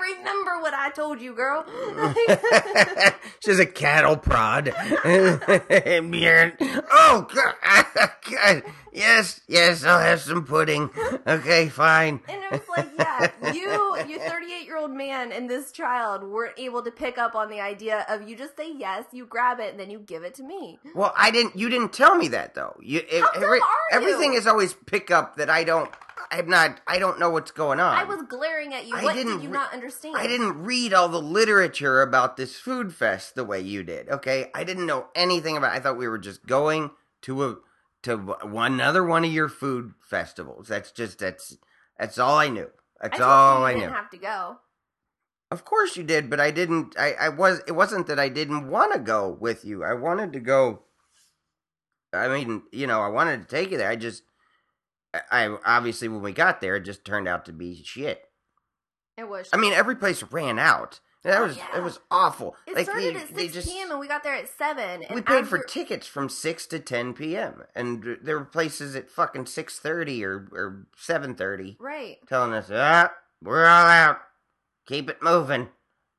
remember 0.00 0.62
what 0.62 0.72
I 0.72 0.88
told 0.90 1.20
you, 1.20 1.34
girl. 1.34 1.66
She's 3.44 3.58
a 3.58 3.66
cattle 3.66 4.16
prod. 4.16 4.72
oh 5.04 5.38
God. 7.34 7.54
God! 8.30 8.62
Yes, 8.96 9.40
yes, 9.46 9.84
I'll 9.84 10.00
have 10.00 10.20
some 10.20 10.44
pudding. 10.44 10.90
Okay, 11.26 11.68
fine. 11.68 12.20
And 12.28 12.40
it 12.44 12.52
was 12.52 12.60
like, 12.76 12.88
yeah, 12.96 13.52
you, 13.52 13.98
you 14.08 14.18
38 14.20 14.64
year 14.64 14.76
old 14.76 14.92
man, 14.92 15.32
and 15.32 15.50
this 15.50 15.72
child 15.72 16.22
weren't 16.22 16.56
able 16.56 16.82
to 16.82 16.90
pick 16.92 17.18
up 17.18 17.34
on 17.34 17.50
the 17.50 17.60
idea 17.60 18.06
of 18.08 18.28
you 18.28 18.36
just 18.36 18.56
say 18.56 18.72
yes, 18.72 19.04
you 19.12 19.26
grab 19.26 19.58
it, 19.58 19.70
and 19.72 19.80
then 19.80 19.90
you 19.90 19.98
give 19.98 20.22
it 20.22 20.34
to 20.34 20.44
me. 20.44 20.78
Well, 20.94 21.12
I 21.16 21.32
didn't. 21.32 21.56
You 21.56 21.68
didn't 21.68 21.92
tell 21.92 22.16
me 22.16 22.28
that 22.28 22.54
though. 22.54 22.76
You 22.80 23.00
it- 23.10 23.22
How 23.22 23.32
dumb 23.32 23.44
are 23.44 23.56
you? 23.56 23.62
everything 23.90 24.34
is 24.34 24.46
always 24.46 24.72
pick 24.74 25.10
up 25.10 25.36
that 25.36 25.50
I 25.50 25.64
don't. 25.64 25.90
I'm 26.30 26.48
not. 26.48 26.80
I 26.86 27.00
don't 27.00 27.18
know 27.18 27.30
what's 27.30 27.50
going 27.50 27.80
on. 27.80 27.96
I 27.96 28.04
was 28.04 28.22
glaring 28.28 28.72
at 28.72 28.86
you. 28.86 28.94
I 28.96 29.02
what 29.02 29.14
didn't 29.14 29.34
did 29.38 29.42
you 29.42 29.48
re- 29.48 29.54
not 29.54 29.72
understand? 29.72 30.16
I 30.16 30.28
didn't 30.28 30.62
read 30.62 30.92
all 30.94 31.08
the 31.08 31.20
literature 31.20 32.02
about 32.02 32.36
this 32.36 32.56
food 32.56 32.94
fest 32.94 33.34
the 33.34 33.44
way 33.44 33.60
you 33.60 33.82
did. 33.82 34.08
Okay, 34.10 34.50
I 34.54 34.62
didn't 34.62 34.86
know 34.86 35.06
anything 35.16 35.56
about. 35.56 35.74
It. 35.74 35.78
I 35.78 35.80
thought 35.80 35.96
we 35.98 36.06
were 36.08 36.18
just 36.18 36.46
going 36.46 36.92
to 37.22 37.44
a 37.44 37.56
to 38.06 38.16
one 38.16 38.74
another 38.74 39.04
one 39.04 39.24
of 39.24 39.32
your 39.32 39.48
food 39.48 39.94
festivals. 40.00 40.68
That's 40.68 40.90
just 40.90 41.18
that's 41.18 41.56
that's 41.98 42.18
all 42.18 42.38
I 42.38 42.48
knew. 42.48 42.70
That's 43.00 43.20
I 43.20 43.24
all 43.24 43.64
I 43.64 43.70
you 43.70 43.76
knew. 43.76 43.82
didn't 43.84 43.96
have 43.96 44.10
to 44.10 44.18
go. 44.18 44.56
Of 45.50 45.64
course 45.64 45.96
you 45.96 46.02
did, 46.02 46.28
but 46.28 46.40
I 46.40 46.50
didn't. 46.50 46.96
I, 46.98 47.12
I 47.12 47.28
was. 47.28 47.60
It 47.68 47.72
wasn't 47.72 48.08
that 48.08 48.18
I 48.18 48.28
didn't 48.28 48.68
want 48.68 48.92
to 48.94 48.98
go 48.98 49.28
with 49.28 49.64
you. 49.64 49.84
I 49.84 49.94
wanted 49.94 50.32
to 50.32 50.40
go. 50.40 50.82
I 52.12 52.28
mean, 52.28 52.62
you 52.72 52.86
know, 52.86 53.00
I 53.00 53.08
wanted 53.08 53.42
to 53.42 53.46
take 53.46 53.70
you 53.70 53.78
there. 53.78 53.90
I 53.90 53.96
just, 53.96 54.22
I, 55.14 55.20
I 55.30 55.56
obviously 55.64 56.08
when 56.08 56.22
we 56.22 56.32
got 56.32 56.60
there, 56.60 56.76
it 56.76 56.80
just 56.84 57.04
turned 57.04 57.28
out 57.28 57.44
to 57.44 57.52
be 57.52 57.82
shit. 57.84 58.22
It 59.16 59.28
was. 59.28 59.48
I 59.52 59.56
mean, 59.56 59.72
every 59.72 59.94
place 59.96 60.22
ran 60.30 60.58
out. 60.58 61.00
That 61.26 61.40
Oh, 61.42 61.46
was 61.48 61.56
yeah. 61.56 61.76
it 61.78 61.82
was 61.82 61.98
awful. 62.10 62.54
it 62.68 62.76
like 62.76 62.84
started 62.86 63.16
they, 63.16 63.20
at 63.20 63.36
6 63.36 63.52
just 63.52 63.68
p.m. 63.68 63.90
and 63.90 63.98
we 63.98 64.06
got 64.06 64.22
there 64.22 64.34
at 64.34 64.48
7. 64.48 65.02
And 65.02 65.14
we 65.14 65.20
paid 65.22 65.48
for 65.48 65.58
tickets 65.58 66.06
from 66.06 66.28
six 66.28 66.66
to 66.68 66.78
ten 66.78 67.12
p.m. 67.14 67.64
and 67.74 68.18
there 68.22 68.38
were 68.38 68.44
places 68.44 68.94
at 68.94 69.10
fucking 69.10 69.46
six 69.46 69.78
thirty 69.80 70.24
or 70.24 70.48
or 70.52 70.86
seven 70.96 71.34
thirty 71.34 71.76
Right. 71.80 72.18
telling 72.28 72.52
us, 72.52 72.70
ah, 72.72 73.12
we're 73.42 73.66
all 73.66 73.86
out. 73.88 74.18
Keep 74.86 75.10
it 75.10 75.20
moving. 75.20 75.68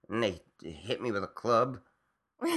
And 0.10 0.22
they 0.22 0.42
hit 0.62 1.02
me 1.02 1.12
with 1.12 1.24
a 1.24 1.28
club. 1.28 1.80
we 2.42 2.52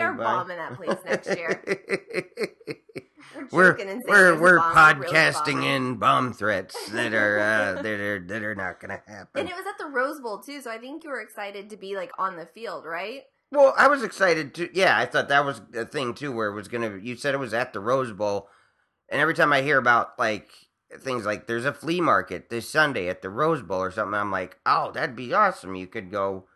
are 0.00 0.12
by. 0.14 0.22
bombing 0.24 0.58
that 0.58 0.76
place 0.76 0.96
next 1.04 1.36
year. 1.36 1.62
we're 3.50 3.72
joking 3.72 3.88
and 3.88 4.02
saying 4.02 4.08
we're 4.08 4.34
we're 4.34 4.40
we're 4.40 4.60
podcasting 4.60 5.64
in 5.64 5.96
bomb 5.96 6.32
threats 6.32 6.90
that 6.90 7.12
are 7.14 7.38
uh, 7.38 7.82
that 7.82 8.00
are 8.00 8.20
that 8.26 8.42
are 8.42 8.54
not 8.54 8.80
gonna 8.80 9.02
happen. 9.06 9.40
And 9.40 9.48
it 9.48 9.54
was 9.54 9.66
at 9.66 9.78
the 9.78 9.86
Rose 9.86 10.20
Bowl 10.20 10.38
too, 10.38 10.60
so 10.60 10.70
I 10.70 10.78
think 10.78 11.04
you 11.04 11.10
were 11.10 11.20
excited 11.20 11.70
to 11.70 11.76
be 11.76 11.96
like 11.96 12.12
on 12.18 12.36
the 12.36 12.46
field, 12.46 12.84
right? 12.84 13.22
Well, 13.52 13.74
I 13.76 13.88
was 13.88 14.02
excited 14.02 14.54
to. 14.54 14.70
Yeah, 14.72 14.96
I 14.96 15.06
thought 15.06 15.28
that 15.28 15.44
was 15.44 15.60
a 15.74 15.84
thing 15.84 16.14
too, 16.14 16.32
where 16.32 16.48
it 16.48 16.54
was 16.54 16.68
gonna. 16.68 16.98
You 17.02 17.16
said 17.16 17.34
it 17.34 17.38
was 17.38 17.54
at 17.54 17.72
the 17.72 17.80
Rose 17.80 18.12
Bowl, 18.12 18.48
and 19.08 19.20
every 19.20 19.34
time 19.34 19.52
I 19.52 19.62
hear 19.62 19.78
about 19.78 20.18
like 20.18 20.50
things 21.00 21.24
like 21.24 21.46
there's 21.46 21.64
a 21.64 21.72
flea 21.72 22.00
market 22.00 22.50
this 22.50 22.68
Sunday 22.68 23.08
at 23.08 23.22
the 23.22 23.30
Rose 23.30 23.62
Bowl 23.62 23.80
or 23.80 23.90
something, 23.90 24.14
I'm 24.14 24.30
like, 24.30 24.58
oh, 24.66 24.92
that'd 24.92 25.16
be 25.16 25.32
awesome. 25.34 25.74
You 25.74 25.86
could 25.86 26.10
go 26.10 26.46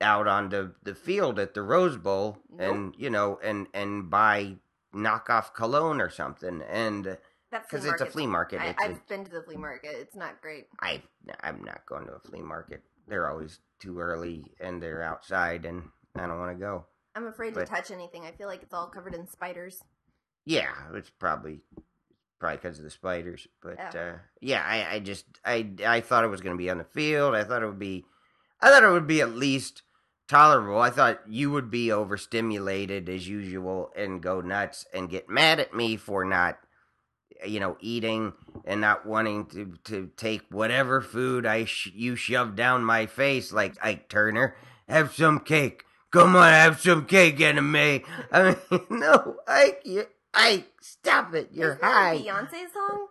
out 0.00 0.26
onto 0.26 0.72
the 0.82 0.94
field 0.94 1.38
at 1.38 1.54
the 1.54 1.62
Rose 1.62 1.96
Bowl 1.96 2.38
and 2.58 2.94
you 2.98 3.10
know 3.10 3.38
and 3.42 3.66
and 3.72 4.10
buy 4.10 4.56
knockoff 4.94 5.52
cologne 5.54 6.00
or 6.00 6.10
something, 6.10 6.62
and 6.70 7.18
because 7.50 7.84
it's 7.84 8.00
a 8.00 8.06
flea 8.06 8.26
market. 8.26 8.60
I, 8.60 8.66
it's 8.68 8.82
a- 8.82 8.86
I've 8.86 9.06
been 9.08 9.24
to 9.24 9.30
the 9.30 9.42
flea 9.42 9.56
market. 9.56 9.92
It's 9.94 10.16
not 10.16 10.40
great. 10.40 10.66
I 10.80 11.02
I'm 11.42 11.62
not 11.64 11.84
going 11.86 12.06
to 12.06 12.12
a 12.14 12.18
flea 12.20 12.42
market. 12.42 12.82
They're 13.06 13.30
always 13.30 13.58
too 13.80 13.98
early 13.98 14.44
and 14.60 14.82
they're 14.82 15.02
outside, 15.02 15.64
and 15.64 15.82
I 16.16 16.26
don't 16.26 16.38
want 16.38 16.56
to 16.56 16.60
go. 16.60 16.86
I'm 17.14 17.26
afraid 17.26 17.54
But- 17.54 17.66
to 17.66 17.72
touch 17.72 17.90
anything. 17.90 18.24
I 18.24 18.32
feel 18.32 18.48
like 18.48 18.62
it's 18.62 18.74
all 18.74 18.88
covered 18.88 19.14
in 19.14 19.26
spiders. 19.28 19.82
Yeah, 20.44 20.72
it's 20.94 21.10
probably 21.10 21.60
probably 22.40 22.56
because 22.56 22.78
of 22.78 22.84
the 22.84 22.90
spiders. 22.90 23.46
But 23.62 23.78
Oh. 23.94 23.98
uh, 23.98 24.18
yeah, 24.40 24.62
I, 24.66 24.96
I 24.96 24.98
just 25.00 25.24
I 25.44 25.70
I 25.86 26.00
thought 26.00 26.24
it 26.24 26.28
was 26.28 26.40
going 26.40 26.54
to 26.56 26.58
be 26.62 26.70
on 26.70 26.78
the 26.78 26.84
field. 26.84 27.34
I 27.34 27.44
thought 27.44 27.62
it 27.62 27.66
would 27.66 27.78
be, 27.78 28.04
I 28.60 28.68
thought 28.70 28.82
it 28.84 28.90
would 28.90 29.06
be 29.06 29.20
at 29.20 29.30
least 29.30 29.82
tolerable. 30.28 30.80
I 30.80 30.90
thought 30.90 31.20
you 31.28 31.50
would 31.50 31.70
be 31.70 31.90
overstimulated 31.92 33.08
as 33.08 33.28
usual 33.28 33.90
and 33.96 34.22
go 34.22 34.40
nuts 34.40 34.86
and 34.94 35.08
get 35.10 35.28
mad 35.28 35.60
at 35.60 35.74
me 35.74 35.96
for 35.96 36.24
not, 36.24 36.58
you 37.46 37.60
know, 37.60 37.76
eating 37.80 38.32
and 38.64 38.80
not 38.80 39.06
wanting 39.06 39.46
to 39.46 39.74
to 39.84 40.10
take 40.16 40.42
whatever 40.50 41.00
food 41.00 41.46
I 41.46 41.64
sh- 41.64 41.92
you 41.94 42.16
shoved 42.16 42.56
down 42.56 42.84
my 42.84 43.06
face 43.06 43.52
like 43.52 43.76
Ike 43.82 44.08
Turner. 44.08 44.56
Have 44.88 45.14
some 45.14 45.40
cake. 45.40 45.84
Come 46.10 46.36
on, 46.36 46.48
have 46.52 46.80
some 46.80 47.06
cake, 47.06 47.40
Anna 47.40 47.62
Mae. 47.62 48.04
I 48.30 48.56
mean, 48.70 48.80
no, 48.90 49.36
Ike, 49.48 49.80
you, 49.84 50.04
Ike, 50.32 50.68
stop 50.80 51.34
it. 51.34 51.48
You're 51.52 51.78
high. 51.82 52.14
a 52.14 52.20
Beyonce 52.22 52.66
song? 52.72 53.08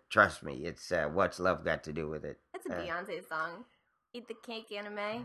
Trust 0.10 0.42
me, 0.44 0.64
it's 0.64 0.92
uh, 0.92 1.08
what's 1.12 1.40
love 1.40 1.64
got 1.64 1.82
to 1.84 1.92
do 1.92 2.08
with 2.08 2.24
it. 2.24 2.38
It's 2.54 2.66
a 2.66 2.74
Uh, 2.74 2.80
Beyonce 2.82 3.28
song. 3.28 3.64
Eat 4.16 4.28
the 4.28 4.34
cake, 4.34 4.72
Anna 4.74 4.88
Mae. 4.90 5.20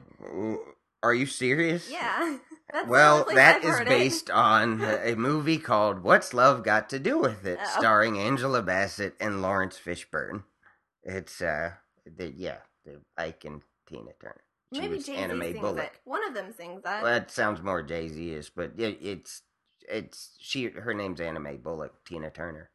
Are 1.01 1.13
you 1.13 1.25
serious? 1.25 1.89
Yeah. 1.89 2.37
That's 2.73 2.89
Well, 2.89 3.25
that 3.33 3.63
is 3.63 3.69
heard 3.69 3.87
it. 3.87 3.89
based 3.89 4.29
on 4.29 4.81
a 5.03 5.15
movie 5.15 5.57
called 5.57 6.03
What's 6.03 6.33
Love 6.33 6.63
Got 6.63 6.89
to 6.89 6.99
Do 6.99 7.17
with 7.19 7.45
It, 7.45 7.57
Oh. 7.61 7.79
starring 7.79 8.19
Angela 8.19 8.61
Bassett 8.61 9.15
and 9.19 9.41
Laurence 9.41 9.79
Fishburne. 9.79 10.43
It's 11.03 11.41
uh, 11.41 11.71
the, 12.05 12.31
yeah, 12.35 12.57
the 12.85 12.99
Ike 13.17 13.45
and 13.45 13.61
Tina 13.87 14.11
Turner. 14.21 14.41
She 14.73 14.81
Maybe 14.81 14.97
Jay 14.97 15.15
Z 15.27 15.27
sings 15.39 15.59
Bullock. 15.59 15.83
it. 15.85 15.91
One 16.03 16.27
of 16.27 16.33
them 16.33 16.51
sings 16.53 16.83
that. 16.83 17.01
Well, 17.03 17.13
that 17.13 17.31
sounds 17.31 17.61
more 17.61 17.81
Jay 17.83 18.07
Z 18.09 18.33
ish, 18.33 18.49
but 18.49 18.73
it, 18.77 18.97
it's 19.01 19.41
it's 19.89 20.35
she. 20.39 20.65
Her 20.69 20.93
name's 20.93 21.19
Anna 21.19 21.39
Mae 21.41 21.57
Bullock, 21.57 22.05
Tina 22.05 22.29
Turner. 22.29 22.69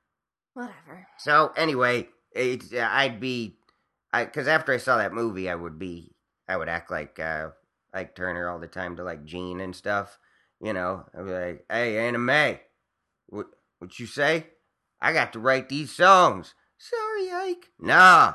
Whatever. 0.54 1.06
So 1.18 1.52
anyway, 1.56 2.08
it's 2.32 2.72
uh, 2.72 2.86
I'd 2.90 3.18
be, 3.20 3.56
because 4.24 4.48
after 4.48 4.72
I 4.72 4.78
saw 4.78 4.96
that 4.98 5.12
movie, 5.12 5.48
I 5.48 5.54
would 5.54 5.78
be, 5.78 6.14
I 6.48 6.56
would 6.56 6.68
act 6.68 6.90
like 6.90 7.18
uh 7.18 7.50
Ike 7.92 8.14
Turner 8.14 8.48
all 8.48 8.58
the 8.58 8.66
time 8.66 8.96
to 8.96 9.04
like 9.04 9.24
Gene 9.24 9.60
and 9.60 9.74
stuff. 9.74 10.18
You 10.60 10.72
know, 10.72 11.04
I'd 11.16 11.24
be 11.24 11.32
like, 11.32 11.64
"Hey, 11.70 12.06
Anna 12.06 12.18
Mae, 12.18 12.60
what 13.26 13.46
what 13.78 13.98
you 13.98 14.06
say? 14.06 14.48
I 15.00 15.12
got 15.12 15.32
to 15.32 15.38
write 15.38 15.68
these 15.68 15.92
songs." 15.92 16.54
Sorry, 16.78 17.30
Ike. 17.30 17.70
Nah, 17.78 18.34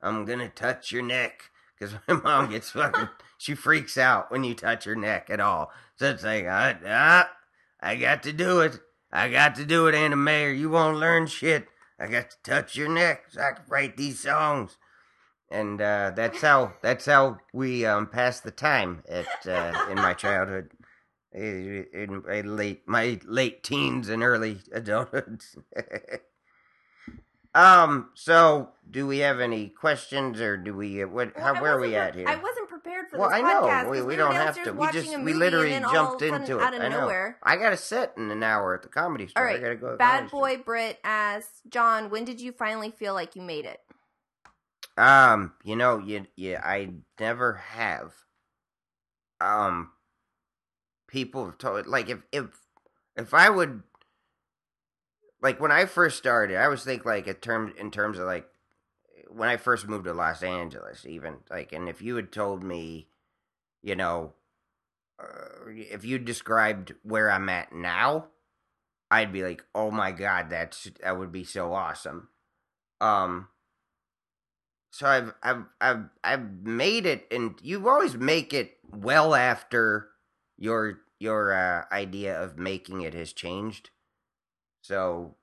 I'm 0.00 0.24
gonna 0.24 0.48
touch 0.48 0.92
your 0.92 1.02
neck 1.02 1.50
because 1.78 1.94
my 2.08 2.14
mom 2.14 2.50
gets 2.50 2.70
fucking. 2.72 3.08
she 3.38 3.54
freaks 3.54 3.98
out 3.98 4.30
when 4.30 4.44
you 4.44 4.54
touch 4.54 4.84
her 4.84 4.96
neck 4.96 5.28
at 5.30 5.40
all. 5.40 5.70
So 5.96 6.10
it's 6.10 6.24
like, 6.24 6.44
uh, 6.44 6.74
uh, 6.86 7.24
I 7.80 7.96
got 7.96 8.22
to 8.24 8.32
do 8.32 8.60
it. 8.60 8.80
I 9.12 9.28
got 9.28 9.54
to 9.56 9.64
do 9.64 9.86
it, 9.88 9.94
Anna 9.94 10.16
Mae, 10.16 10.46
or 10.46 10.52
you 10.52 10.70
won't 10.70 10.98
learn 10.98 11.26
shit. 11.26 11.68
I 11.98 12.06
got 12.06 12.30
to 12.30 12.36
touch 12.42 12.76
your 12.76 12.88
neck 12.88 13.24
so 13.28 13.40
I 13.40 13.52
can 13.52 13.64
write 13.68 13.96
these 13.96 14.20
songs. 14.20 14.78
And 15.52 15.80
uh, 15.82 16.12
that's 16.16 16.40
how 16.40 16.72
that's 16.82 17.04
how 17.04 17.38
we 17.52 17.84
um, 17.84 18.06
passed 18.06 18.42
the 18.42 18.50
time 18.50 19.02
at 19.08 19.26
uh, 19.46 19.86
in 19.90 19.96
my 19.96 20.14
childhood, 20.14 20.70
in, 21.32 21.86
in 21.92 22.22
my 22.26 22.40
late 22.40 22.82
my 22.88 23.20
late 23.26 23.62
teens 23.62 24.08
and 24.08 24.22
early 24.22 24.60
adulthood. 24.72 25.42
um. 27.54 28.08
So, 28.14 28.70
do 28.90 29.06
we 29.06 29.18
have 29.18 29.40
any 29.40 29.68
questions, 29.68 30.40
or 30.40 30.56
do 30.56 30.74
we? 30.74 31.02
uh, 31.02 31.08
What? 31.08 31.36
Well, 31.36 31.44
how? 31.44 31.54
I 31.54 31.60
Where 31.60 31.76
are 31.76 31.80
we 31.80 31.94
at 31.96 32.14
here? 32.14 32.26
I 32.26 32.36
wasn't 32.36 32.68
prepared 32.70 33.08
for 33.10 33.16
this. 33.16 33.20
Well, 33.20 33.28
this 33.28 33.38
I 33.38 33.42
know. 33.42 33.62
podcast. 33.62 33.90
We- 33.90 34.02
we 34.02 34.16
don't 34.16 34.34
have 34.34 34.62
to. 34.64 34.72
We 34.72 34.90
just- 34.90 35.18
we 35.18 35.34
literally 35.34 35.72
jumped 35.72 35.94
all 35.94 36.14
of 36.14 36.22
a 36.22 36.34
into 36.36 36.58
it. 36.58 36.62
Out 36.62 36.72
of 36.74 36.80
I 36.80 36.88
know. 36.88 37.00
nowhere. 37.00 37.36
I 37.42 37.56
got 37.56 37.74
a 37.74 37.76
set 37.76 38.14
in 38.16 38.30
an 38.30 38.42
hour 38.42 38.74
at 38.74 38.82
the 38.82 38.88
comedy 38.88 39.28
store. 39.28 39.46
All 39.48 39.54
I 39.54 39.58
gotta 39.58 39.76
go. 39.76 39.96
Bad 39.98 40.10
comedy 40.14 40.28
store. 40.28 40.40
boy 40.40 40.62
Brit 40.64 40.98
asks 41.04 41.60
John, 41.68 42.08
when 42.08 42.24
did 42.24 42.40
you 42.40 42.52
finally 42.52 42.90
feel 42.90 43.12
like 43.12 43.36
you 43.36 43.42
made 43.42 43.66
it? 43.66 43.80
Um, 44.96 45.54
you 45.64 45.76
know, 45.76 45.98
you, 45.98 46.26
you, 46.36 46.56
I 46.56 46.90
never 47.18 47.54
have. 47.54 48.12
Um, 49.40 49.90
people 51.08 51.46
have 51.46 51.58
told 51.58 51.86
like 51.86 52.08
if 52.08 52.20
if 52.30 52.44
if 53.16 53.34
I 53.34 53.50
would 53.50 53.82
like 55.42 55.60
when 55.60 55.72
I 55.72 55.86
first 55.86 56.16
started, 56.18 56.56
I 56.56 56.68
was 56.68 56.84
think 56.84 57.04
like 57.04 57.26
in 57.26 57.34
terms 57.34 57.74
in 57.78 57.90
terms 57.90 58.18
of 58.18 58.26
like 58.26 58.46
when 59.28 59.48
I 59.48 59.56
first 59.56 59.88
moved 59.88 60.04
to 60.04 60.12
Los 60.12 60.42
Angeles, 60.42 61.06
even 61.06 61.38
like, 61.50 61.72
and 61.72 61.88
if 61.88 62.02
you 62.02 62.16
had 62.16 62.32
told 62.32 62.62
me, 62.62 63.08
you 63.82 63.96
know, 63.96 64.34
uh, 65.18 65.70
if 65.70 66.04
you 66.04 66.18
described 66.18 66.94
where 67.02 67.30
I'm 67.30 67.48
at 67.48 67.72
now, 67.72 68.26
I'd 69.10 69.32
be 69.32 69.42
like, 69.42 69.64
oh 69.74 69.90
my 69.90 70.12
god, 70.12 70.50
that's 70.50 70.90
that 71.02 71.18
would 71.18 71.32
be 71.32 71.44
so 71.44 71.72
awesome. 71.72 72.28
Um, 73.00 73.48
so 74.92 75.06
I've 75.06 75.32
I've 75.42 75.64
I've 75.80 76.04
I've 76.22 76.52
made 76.62 77.06
it, 77.06 77.26
and 77.30 77.54
you 77.62 77.88
always 77.88 78.14
make 78.14 78.52
it 78.52 78.76
well 78.92 79.34
after 79.34 80.08
your 80.58 80.98
your 81.18 81.54
uh, 81.54 81.84
idea 81.90 82.38
of 82.38 82.58
making 82.58 83.00
it 83.00 83.14
has 83.14 83.32
changed. 83.32 83.88
So 84.82 85.36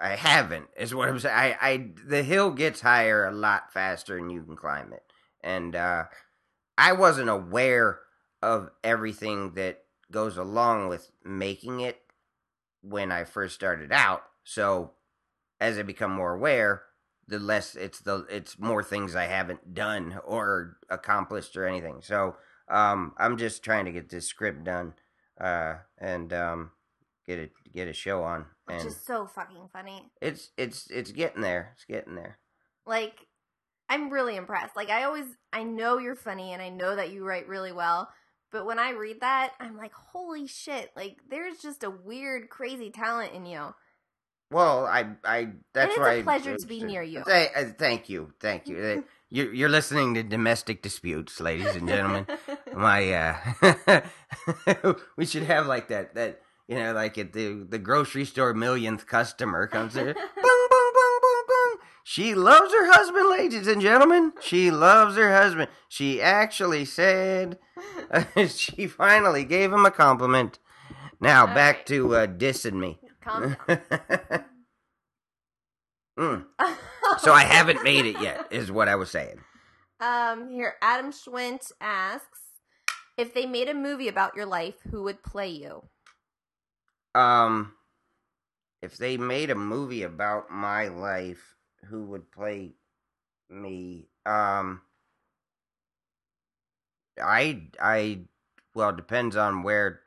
I 0.00 0.10
haven't, 0.10 0.68
is 0.76 0.94
what 0.94 1.08
I'm 1.08 1.18
saying. 1.18 1.34
I, 1.34 1.56
I 1.60 1.88
the 2.06 2.22
hill 2.22 2.52
gets 2.52 2.80
higher 2.80 3.26
a 3.26 3.32
lot 3.32 3.72
faster 3.72 4.18
and 4.18 4.30
you 4.30 4.42
can 4.44 4.54
climb 4.54 4.92
it, 4.92 5.02
and 5.42 5.74
uh, 5.74 6.04
I 6.78 6.92
wasn't 6.92 7.28
aware 7.28 7.98
of 8.40 8.70
everything 8.84 9.54
that 9.54 9.82
goes 10.12 10.36
along 10.36 10.86
with 10.86 11.10
making 11.24 11.80
it 11.80 12.00
when 12.82 13.10
I 13.10 13.24
first 13.24 13.56
started 13.56 13.90
out. 13.90 14.22
So 14.44 14.92
as 15.60 15.76
I 15.76 15.82
become 15.82 16.12
more 16.12 16.34
aware, 16.34 16.82
the 17.28 17.38
less 17.38 17.74
it's 17.74 18.00
the 18.00 18.26
it's 18.30 18.58
more 18.58 18.82
things 18.82 19.14
I 19.16 19.24
haven't 19.24 19.74
done 19.74 20.18
or 20.24 20.76
accomplished 20.88 21.56
or 21.56 21.66
anything. 21.66 22.00
So 22.02 22.36
um, 22.68 23.12
I'm 23.18 23.36
just 23.36 23.62
trying 23.62 23.84
to 23.86 23.92
get 23.92 24.08
this 24.08 24.26
script 24.26 24.64
done 24.64 24.94
uh, 25.40 25.74
and 25.98 26.32
um, 26.32 26.70
get 27.26 27.38
it 27.38 27.52
get 27.74 27.88
a 27.88 27.92
show 27.92 28.22
on. 28.22 28.46
Which 28.66 28.78
And 28.78 28.88
is 28.88 28.96
so 29.04 29.26
fucking 29.26 29.68
funny. 29.72 30.10
it's 30.20 30.50
it's 30.56 30.90
it's 30.90 31.12
getting 31.12 31.42
there. 31.42 31.72
It's 31.74 31.84
getting 31.84 32.14
there. 32.14 32.38
Like, 32.86 33.26
I'm 33.88 34.10
really 34.10 34.36
impressed. 34.36 34.76
Like, 34.76 34.90
I 34.90 35.04
always, 35.04 35.26
I 35.52 35.64
know 35.64 35.98
you're 35.98 36.14
funny 36.14 36.52
and 36.52 36.62
I 36.62 36.68
know 36.68 36.94
that 36.96 37.12
you 37.12 37.24
write 37.24 37.48
really 37.48 37.72
well. 37.72 38.08
But 38.52 38.64
when 38.64 38.78
I 38.78 38.90
read 38.90 39.20
that, 39.20 39.54
I'm 39.58 39.76
like, 39.76 39.92
holy 39.92 40.46
shit. 40.46 40.90
Like, 40.94 41.18
there's 41.28 41.58
just 41.58 41.82
a 41.82 41.90
weird, 41.90 42.48
crazy 42.48 42.90
talent 42.90 43.32
in 43.32 43.44
you. 43.44 43.74
Well, 44.50 44.86
I 44.86 45.06
I 45.24 45.48
that's 45.74 45.90
it's 45.90 45.98
why 45.98 46.14
a 46.14 46.18
I- 46.20 46.22
pleasure 46.22 46.56
to 46.56 46.66
be 46.66 46.82
near 46.82 47.02
you. 47.02 47.22
Th- 47.26 47.50
uh, 47.56 47.64
thank 47.78 48.08
you, 48.08 48.32
thank 48.40 48.66
you. 48.68 48.78
Uh, 48.78 49.00
You're, 49.28 49.52
you're 49.52 49.68
listening 49.68 50.14
to 50.14 50.22
domestic 50.22 50.82
disputes, 50.82 51.40
ladies 51.40 51.74
and 51.74 51.88
gentlemen. 51.88 52.28
My 52.72 53.12
uh, 53.12 54.02
we 55.16 55.26
should 55.26 55.42
have 55.42 55.66
like 55.66 55.88
that 55.88 56.14
that 56.14 56.42
you 56.68 56.76
know 56.76 56.92
like 56.92 57.18
at 57.18 57.32
the 57.32 57.66
the 57.68 57.78
grocery 57.80 58.24
store 58.24 58.54
millionth 58.54 59.08
customer 59.08 59.66
comes 59.66 59.96
in. 59.96 60.04
Boom, 60.04 60.14
boom, 60.14 60.92
boom, 60.94 61.20
boom, 61.22 61.44
boom. 61.48 61.78
She 62.04 62.36
loves 62.36 62.72
her 62.72 62.92
husband, 62.92 63.28
ladies 63.28 63.66
and 63.66 63.82
gentlemen. 63.82 64.32
She 64.40 64.70
loves 64.70 65.16
her 65.16 65.32
husband. 65.34 65.70
She 65.88 66.22
actually 66.22 66.84
said 66.84 67.58
she 68.46 68.86
finally 68.86 69.42
gave 69.42 69.72
him 69.72 69.84
a 69.84 69.90
compliment. 69.90 70.60
Now 71.20 71.48
All 71.48 71.54
back 71.54 71.78
right. 71.78 71.86
to 71.86 72.14
uh, 72.14 72.26
dissing 72.28 72.74
me. 72.74 73.00
Calm 73.26 73.56
Mm. 76.18 76.46
So 77.18 77.32
I 77.32 77.42
haven't 77.44 77.84
made 77.84 78.04
it 78.04 78.20
yet, 78.20 78.48
is 78.50 78.70
what 78.70 78.88
I 78.88 78.96
was 78.96 79.10
saying. 79.10 79.40
Um, 80.00 80.50
here, 80.50 80.74
Adam 80.82 81.12
Schwint 81.12 81.70
asks 81.80 82.40
if 83.16 83.32
they 83.32 83.46
made 83.46 83.68
a 83.68 83.74
movie 83.74 84.08
about 84.08 84.34
your 84.34 84.44
life, 84.44 84.74
who 84.90 85.04
would 85.04 85.22
play 85.22 85.48
you? 85.48 85.84
Um, 87.14 87.72
if 88.82 88.96
they 88.96 89.16
made 89.16 89.50
a 89.50 89.54
movie 89.54 90.02
about 90.02 90.50
my 90.50 90.88
life, 90.88 91.54
who 91.84 92.04
would 92.06 92.30
play 92.32 92.72
me? 93.48 94.08
Um, 94.26 94.82
I, 97.22 97.68
I, 97.80 98.20
well, 98.74 98.90
it 98.90 98.96
depends 98.96 99.36
on 99.36 99.62
where. 99.62 100.00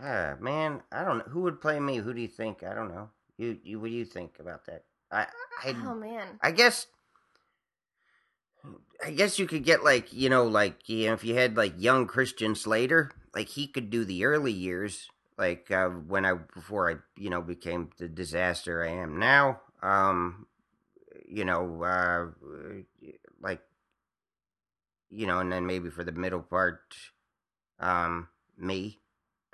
Ah, 0.00 0.36
man, 0.40 0.82
I 0.92 1.04
don't 1.04 1.18
know 1.18 1.24
who 1.28 1.40
would 1.42 1.60
play 1.60 1.80
me. 1.80 1.96
Who 1.96 2.14
do 2.14 2.20
you 2.20 2.28
think? 2.28 2.62
I 2.62 2.74
don't 2.74 2.88
know. 2.88 3.10
You, 3.36 3.58
you, 3.62 3.80
what 3.80 3.88
do 3.88 3.94
you 3.94 4.04
think 4.04 4.38
about 4.38 4.66
that? 4.66 4.84
I, 5.10 5.26
I, 5.64 5.74
oh 5.84 5.94
man, 5.94 6.38
I 6.42 6.50
guess 6.50 6.86
I 9.04 9.10
guess 9.12 9.38
you 9.38 9.46
could 9.46 9.64
get 9.64 9.84
like, 9.84 10.12
you 10.12 10.28
know, 10.28 10.44
like 10.44 10.88
you 10.88 11.06
know, 11.06 11.14
if 11.14 11.24
you 11.24 11.34
had 11.34 11.56
like 11.56 11.74
young 11.76 12.06
Christian 12.06 12.54
Slater, 12.54 13.10
like 13.34 13.48
he 13.48 13.66
could 13.66 13.90
do 13.90 14.04
the 14.04 14.24
early 14.24 14.52
years, 14.52 15.08
like 15.36 15.70
uh, 15.70 15.88
when 15.88 16.24
I 16.24 16.34
before 16.34 16.90
I, 16.90 16.96
you 17.16 17.30
know, 17.30 17.40
became 17.40 17.90
the 17.98 18.08
disaster 18.08 18.84
I 18.84 18.90
am 18.90 19.18
now. 19.18 19.60
Um 19.82 20.46
you 21.28 21.44
know, 21.44 21.82
uh 21.82 22.26
like 23.40 23.62
you 25.10 25.26
know, 25.26 25.38
and 25.38 25.50
then 25.50 25.66
maybe 25.66 25.90
for 25.90 26.04
the 26.04 26.12
middle 26.12 26.42
part 26.42 26.94
um 27.80 28.28
me. 28.58 28.98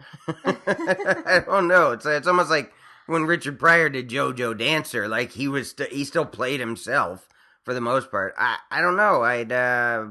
I 0.28 1.42
don't 1.46 1.68
know. 1.68 1.92
It's 1.92 2.06
it's 2.06 2.26
almost 2.26 2.50
like 2.50 2.72
when 3.06 3.24
Richard 3.24 3.58
Pryor 3.58 3.88
did 3.88 4.08
JoJo 4.08 4.58
Dancer, 4.58 5.08
like 5.08 5.32
he 5.32 5.48
was 5.48 5.70
st- 5.70 5.92
he 5.92 6.04
still 6.04 6.24
played 6.24 6.60
himself 6.60 7.28
for 7.64 7.74
the 7.74 7.80
most 7.80 8.10
part. 8.10 8.34
I 8.38 8.58
I 8.70 8.80
don't 8.80 8.96
know. 8.96 9.22
I'd 9.22 9.52
uh 9.52 10.06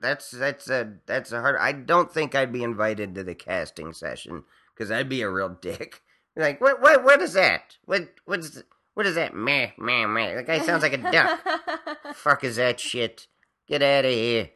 that's 0.00 0.30
that's 0.30 0.68
a 0.68 0.94
that's 1.06 1.32
a 1.32 1.40
hard. 1.40 1.56
I 1.58 1.72
don't 1.72 2.12
think 2.12 2.34
I'd 2.34 2.52
be 2.52 2.62
invited 2.62 3.14
to 3.14 3.24
the 3.24 3.34
casting 3.34 3.92
session 3.92 4.44
because 4.74 4.90
I'd 4.90 5.08
be 5.08 5.22
a 5.22 5.30
real 5.30 5.50
dick. 5.60 6.02
Like 6.36 6.60
what 6.60 6.80
what 6.80 7.04
what 7.04 7.22
is 7.22 7.34
that? 7.34 7.76
What 7.84 8.08
what's 8.24 8.62
what 8.94 9.06
is 9.06 9.14
that? 9.14 9.34
Meh 9.34 9.70
meh 9.78 10.06
meh. 10.06 10.34
That 10.34 10.46
guy 10.46 10.60
sounds 10.60 10.82
like 10.82 10.94
a 10.94 10.98
duck. 10.98 11.40
Fuck 12.14 12.44
is 12.44 12.56
that 12.56 12.80
shit? 12.80 13.26
Get 13.66 13.82
out 13.82 14.04
of 14.04 14.12
here. 14.12 14.50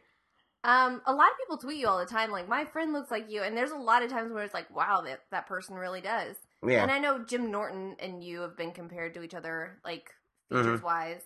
Um, 0.63 1.01
a 1.05 1.13
lot 1.13 1.29
of 1.31 1.37
people 1.37 1.57
tweet 1.57 1.77
you 1.77 1.87
all 1.87 1.99
the 1.99 2.05
time, 2.05 2.31
like 2.31 2.49
my 2.49 2.65
friend 2.65 2.91
looks 2.91 3.09
like 3.11 3.29
you, 3.31 3.43
and 3.43 3.55
there's 3.55 3.71
a 3.71 3.77
lot 3.77 4.03
of 4.03 4.09
times 4.09 4.31
where 4.33 4.43
it's 4.43 4.53
like, 4.53 4.73
wow, 4.75 5.01
that 5.05 5.21
that 5.31 5.47
person 5.47 5.75
really 5.75 6.01
does. 6.01 6.35
Yeah. 6.67 6.81
And 6.83 6.91
I 6.91 6.99
know 6.99 7.19
Jim 7.23 7.49
Norton 7.49 7.95
and 7.99 8.21
you 8.23 8.41
have 8.41 8.57
been 8.57 8.71
compared 8.71 9.13
to 9.13 9.23
each 9.23 9.33
other, 9.33 9.77
like 9.85 10.11
Mm-hmm. 10.51 10.63
features 10.63 10.81
wise. 10.83 11.21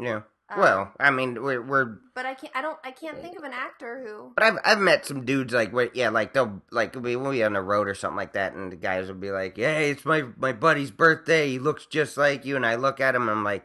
Yeah. 0.00 0.22
Um, 0.50 0.58
Well, 0.58 0.92
I 1.00 1.10
mean, 1.12 1.42
we're 1.42 1.62
we're 1.62 1.96
but 2.14 2.26
I 2.26 2.34
can't. 2.34 2.54
I 2.54 2.60
don't. 2.60 2.76
I 2.84 2.90
can't 2.90 3.22
think 3.22 3.38
of 3.38 3.44
an 3.44 3.52
actor 3.54 4.04
who. 4.04 4.32
But 4.34 4.44
I've 4.44 4.58
I've 4.64 4.78
met 4.80 5.06
some 5.06 5.24
dudes 5.24 5.54
like 5.54 5.70
where 5.72 5.88
yeah 5.94 6.10
like 6.10 6.34
they'll 6.34 6.60
like 6.70 6.94
we 6.94 7.16
we'll 7.16 7.30
be 7.30 7.42
on 7.44 7.54
the 7.54 7.62
road 7.62 7.88
or 7.88 7.94
something 7.94 8.16
like 8.16 8.34
that 8.34 8.52
and 8.52 8.70
the 8.70 8.76
guys 8.76 9.06
will 9.06 9.14
be 9.14 9.30
like 9.30 9.56
yeah 9.56 9.72
hey, 9.78 9.90
it's 9.90 10.04
my 10.04 10.24
my 10.36 10.52
buddy's 10.52 10.90
birthday 10.90 11.48
he 11.48 11.58
looks 11.58 11.86
just 11.86 12.16
like 12.18 12.44
you 12.44 12.56
and 12.56 12.66
I 12.66 12.74
look 12.74 13.00
at 13.00 13.14
him 13.14 13.22
and 13.22 13.30
I'm 13.30 13.44
like 13.44 13.64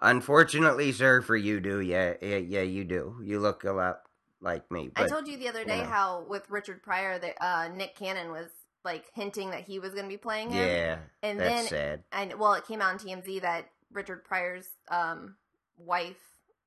unfortunately 0.00 0.92
sir 0.92 1.22
for 1.22 1.36
you 1.36 1.60
do 1.60 1.80
yeah 1.80 2.14
yeah 2.20 2.36
yeah 2.36 2.62
you 2.62 2.84
do 2.84 3.16
you 3.24 3.40
look 3.40 3.64
a 3.64 3.72
lot 3.72 4.00
like 4.44 4.70
me 4.70 4.90
I 4.94 5.06
told 5.06 5.26
you 5.26 5.36
the 5.36 5.48
other 5.48 5.64
day 5.64 5.78
know. 5.78 5.86
how 5.86 6.26
with 6.28 6.48
Richard 6.50 6.82
Pryor 6.82 7.18
that 7.18 7.36
uh, 7.40 7.68
Nick 7.74 7.96
Cannon 7.96 8.30
was 8.30 8.48
like 8.84 9.06
hinting 9.14 9.50
that 9.50 9.62
he 9.62 9.78
was 9.78 9.92
going 9.92 10.04
to 10.04 10.08
be 10.08 10.18
playing 10.18 10.50
him. 10.50 10.66
yeah 10.66 10.98
and 11.22 11.40
that's 11.40 11.50
then 11.50 11.66
sad 11.66 12.02
and 12.12 12.34
well, 12.38 12.52
it 12.52 12.66
came 12.66 12.82
out 12.82 12.92
on 12.92 12.98
TMZ 12.98 13.40
that 13.40 13.70
Richard 13.92 14.24
Pryor's 14.24 14.68
um, 14.90 15.36
wife 15.78 16.20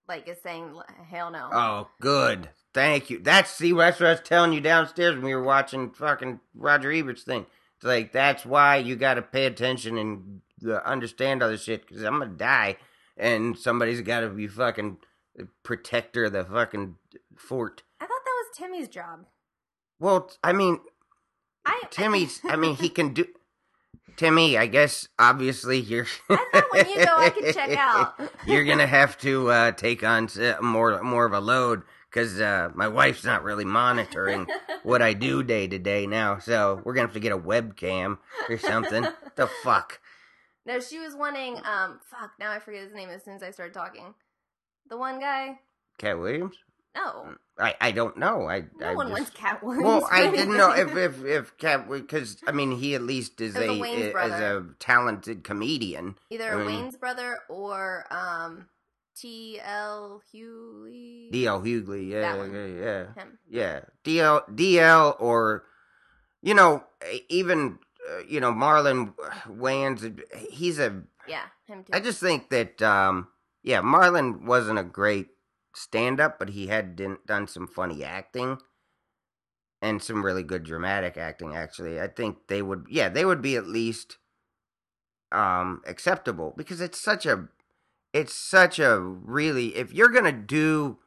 like 0.07 0.27
is 0.27 0.41
saying 0.41 0.73
hell 1.09 1.31
no. 1.31 1.49
oh 1.53 1.87
good 2.01 2.49
thank 2.73 3.09
you 3.09 3.19
that's 3.19 3.51
see 3.51 3.71
that's 3.71 3.99
what 3.99 4.07
I 4.07 4.11
was 4.11 4.21
telling 4.21 4.53
you 4.53 4.61
downstairs 4.61 5.15
when 5.15 5.23
we 5.23 5.35
were 5.35 5.43
watching 5.43 5.91
fucking 5.91 6.39
Roger 6.55 6.91
Ebert's 6.91 7.23
thing 7.23 7.45
it's 7.75 7.85
like 7.85 8.11
that's 8.11 8.45
why 8.45 8.77
you 8.77 8.95
got 8.95 9.15
to 9.15 9.21
pay 9.21 9.45
attention 9.45 9.97
and 9.97 10.41
uh, 10.65 10.77
understand 10.77 11.43
other 11.43 11.57
shit 11.57 11.87
because 11.87 12.03
I'm 12.03 12.19
gonna 12.19 12.31
die 12.31 12.77
and 13.17 13.57
somebody's 13.57 14.01
got 14.01 14.21
to 14.21 14.29
be 14.29 14.47
fucking 14.47 14.97
protector 15.63 16.25
of 16.25 16.33
the 16.33 16.45
fucking 16.45 16.95
fort. 17.39 17.83
I 17.99 18.05
thought 18.05 18.21
that 18.25 18.43
was 18.43 18.57
Timmy's 18.57 18.87
job. 18.87 19.25
Well, 19.99 20.31
I 20.43 20.53
mean, 20.53 20.79
I 21.65 21.81
Timmy's. 21.89 22.41
I 22.45 22.55
mean, 22.55 22.75
he 22.75 22.89
can 22.97 23.13
do. 23.13 23.25
Timmy, 24.15 24.57
I 24.57 24.65
guess 24.65 25.07
obviously 25.19 25.79
you're. 25.79 26.07
I 26.29 26.37
thought 26.51 26.63
when 26.71 26.89
you 26.89 27.05
go, 27.05 27.15
I 27.15 27.29
could 27.29 27.53
check 27.53 27.77
out. 27.77 28.19
you're 28.47 28.65
gonna 28.65 28.87
have 28.87 29.17
to 29.19 29.49
uh, 29.51 29.71
take 29.73 30.03
on 30.03 30.27
more 30.61 31.01
more 31.03 31.25
of 31.25 31.33
a 31.33 31.39
load 31.39 31.83
because 32.09 32.39
uh, 32.41 32.69
my 32.73 32.87
wife's 32.87 33.23
not 33.23 33.43
really 33.43 33.65
monitoring 33.65 34.47
what 34.83 35.03
I 35.03 35.13
do 35.13 35.43
day 35.43 35.67
to 35.67 35.77
day 35.77 36.07
now. 36.07 36.39
So 36.39 36.81
we're 36.83 36.93
gonna 36.93 37.07
have 37.07 37.13
to 37.13 37.19
get 37.19 37.31
a 37.31 37.37
webcam 37.37 38.17
or 38.49 38.57
something. 38.57 39.05
the 39.35 39.47
fuck. 39.63 39.99
No, 40.65 40.79
she 40.79 40.99
was 40.99 41.15
wanting. 41.15 41.57
Um, 41.57 41.99
fuck. 42.03 42.31
Now 42.39 42.51
I 42.51 42.59
forget 42.59 42.83
his 42.83 42.93
name 42.93 43.09
as 43.09 43.23
soon 43.23 43.35
as 43.35 43.43
I 43.43 43.51
started 43.51 43.73
talking. 43.73 44.15
The 44.89 44.97
one 44.97 45.19
guy. 45.19 45.59
Katt 45.97 46.19
Williams? 46.19 46.55
No, 46.97 47.35
I 47.59 47.75
I 47.79 47.91
don't 47.91 48.17
know. 48.17 48.49
I 48.49 48.65
no 48.79 48.87
I 48.87 48.95
one 48.95 49.07
just- 49.07 49.19
wants 49.19 49.29
Katt 49.31 49.63
Williams. 49.63 49.85
Well, 49.85 50.07
I 50.11 50.31
didn't 50.31 50.57
know 50.57 50.71
if 50.71 50.95
if 50.95 51.23
if 51.25 51.57
Cat 51.57 51.89
because 51.89 52.37
I 52.47 52.51
mean 52.51 52.71
he 52.77 52.95
at 52.95 53.01
least 53.03 53.39
is 53.41 53.55
a, 53.55 53.69
a 53.69 54.57
a 54.57 54.65
talented 54.79 55.43
comedian. 55.43 56.15
either 56.29 56.51
I 56.53 56.65
mean- 56.65 56.85
Wayans 56.91 56.99
brother 56.99 57.39
or 57.49 58.05
um 58.11 58.67
D.L. 59.19 60.21
Hughley. 60.31 61.31
D.L. 61.31 61.61
Hughley, 61.61 62.07
yeah, 62.11 62.35
yeah, 62.45 62.65
yeah, 62.65 63.13
Him. 63.15 63.39
yeah. 63.49 63.79
D.L. 64.03 64.43
D.L. 64.53 65.15
or 65.19 65.63
you 66.43 66.53
know 66.53 66.83
even 67.29 67.79
uh, 68.09 68.19
you 68.27 68.39
know 68.39 68.51
Marlon 68.51 69.13
Wayans. 69.47 70.19
He's 70.49 70.77
a. 70.79 71.01
Yeah, 71.27 71.41
him 71.67 71.83
too. 71.83 71.93
I 71.93 71.99
just 71.99 72.19
think 72.19 72.49
that 72.49 72.81
um 72.81 73.27
yeah 73.63 73.81
Marlon 73.81 74.43
wasn't 74.45 74.79
a 74.79 74.83
great 74.83 75.27
stand 75.77 76.19
up, 76.19 76.39
but 76.39 76.49
he 76.49 76.67
had 76.67 76.95
done 77.25 77.47
some 77.47 77.67
funny 77.67 78.03
acting. 78.03 78.59
And 79.79 80.01
some 80.01 80.25
really 80.25 80.41
good 80.41 80.63
dramatic 80.63 81.17
acting, 81.17 81.55
actually. 81.55 82.01
I 82.01 82.07
think 82.07 82.47
they 82.47 82.63
would, 82.63 82.87
yeah, 82.89 83.09
they 83.09 83.23
would 83.23 83.43
be 83.43 83.55
at 83.55 83.67
least 83.67 84.17
um 85.31 85.81
acceptable 85.85 86.53
because 86.55 86.79
it's 86.79 86.99
such 86.99 87.25
a 87.25 87.49
it's 88.13 88.33
such 88.33 88.79
a 88.79 88.99
really 88.99 89.75
if 89.75 89.93
you're 89.93 90.09
gonna 90.09 90.31
do 90.31 90.97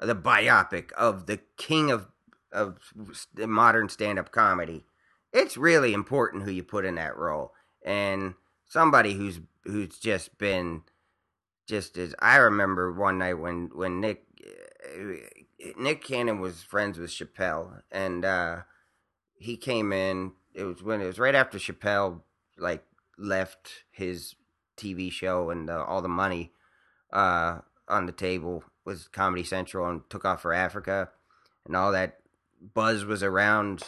the 0.00 0.16
biopic 0.16 0.90
of 0.92 1.26
the 1.26 1.38
king 1.56 1.90
of 1.90 2.08
of 2.52 2.92
modern 3.36 3.88
stand-up 3.88 4.32
comedy 4.32 4.84
it's 5.32 5.56
really 5.56 5.92
important 5.92 6.42
who 6.42 6.50
you 6.50 6.62
put 6.62 6.84
in 6.84 6.96
that 6.96 7.16
role 7.16 7.52
and 7.84 8.34
somebody 8.66 9.14
who's 9.14 9.40
who's 9.64 9.98
just 9.98 10.36
been 10.38 10.82
just 11.68 11.96
as 11.98 12.14
i 12.18 12.36
remember 12.36 12.92
one 12.92 13.18
night 13.18 13.34
when 13.34 13.70
when 13.74 14.00
nick 14.00 14.24
uh, 14.44 15.12
nick 15.78 16.02
cannon 16.02 16.40
was 16.40 16.62
friends 16.62 16.98
with 16.98 17.10
chappelle 17.10 17.82
and 17.92 18.24
uh 18.24 18.58
he 19.36 19.56
came 19.56 19.92
in 19.92 20.32
it 20.54 20.64
was 20.64 20.82
when 20.82 21.00
it 21.00 21.06
was 21.06 21.18
right 21.18 21.34
after 21.34 21.58
chappelle 21.58 22.22
like 22.56 22.84
left 23.18 23.84
his 23.90 24.34
TV 24.78 25.10
show 25.10 25.50
and 25.50 25.68
uh, 25.68 25.84
all 25.84 26.00
the 26.00 26.08
money 26.08 26.52
uh, 27.12 27.58
on 27.88 28.06
the 28.06 28.12
table 28.12 28.64
was 28.84 29.08
Comedy 29.08 29.42
Central 29.42 29.88
and 29.88 30.08
took 30.08 30.24
off 30.24 30.42
for 30.42 30.54
Africa, 30.54 31.10
and 31.66 31.76
all 31.76 31.92
that 31.92 32.18
buzz 32.74 33.04
was 33.04 33.22
around 33.22 33.82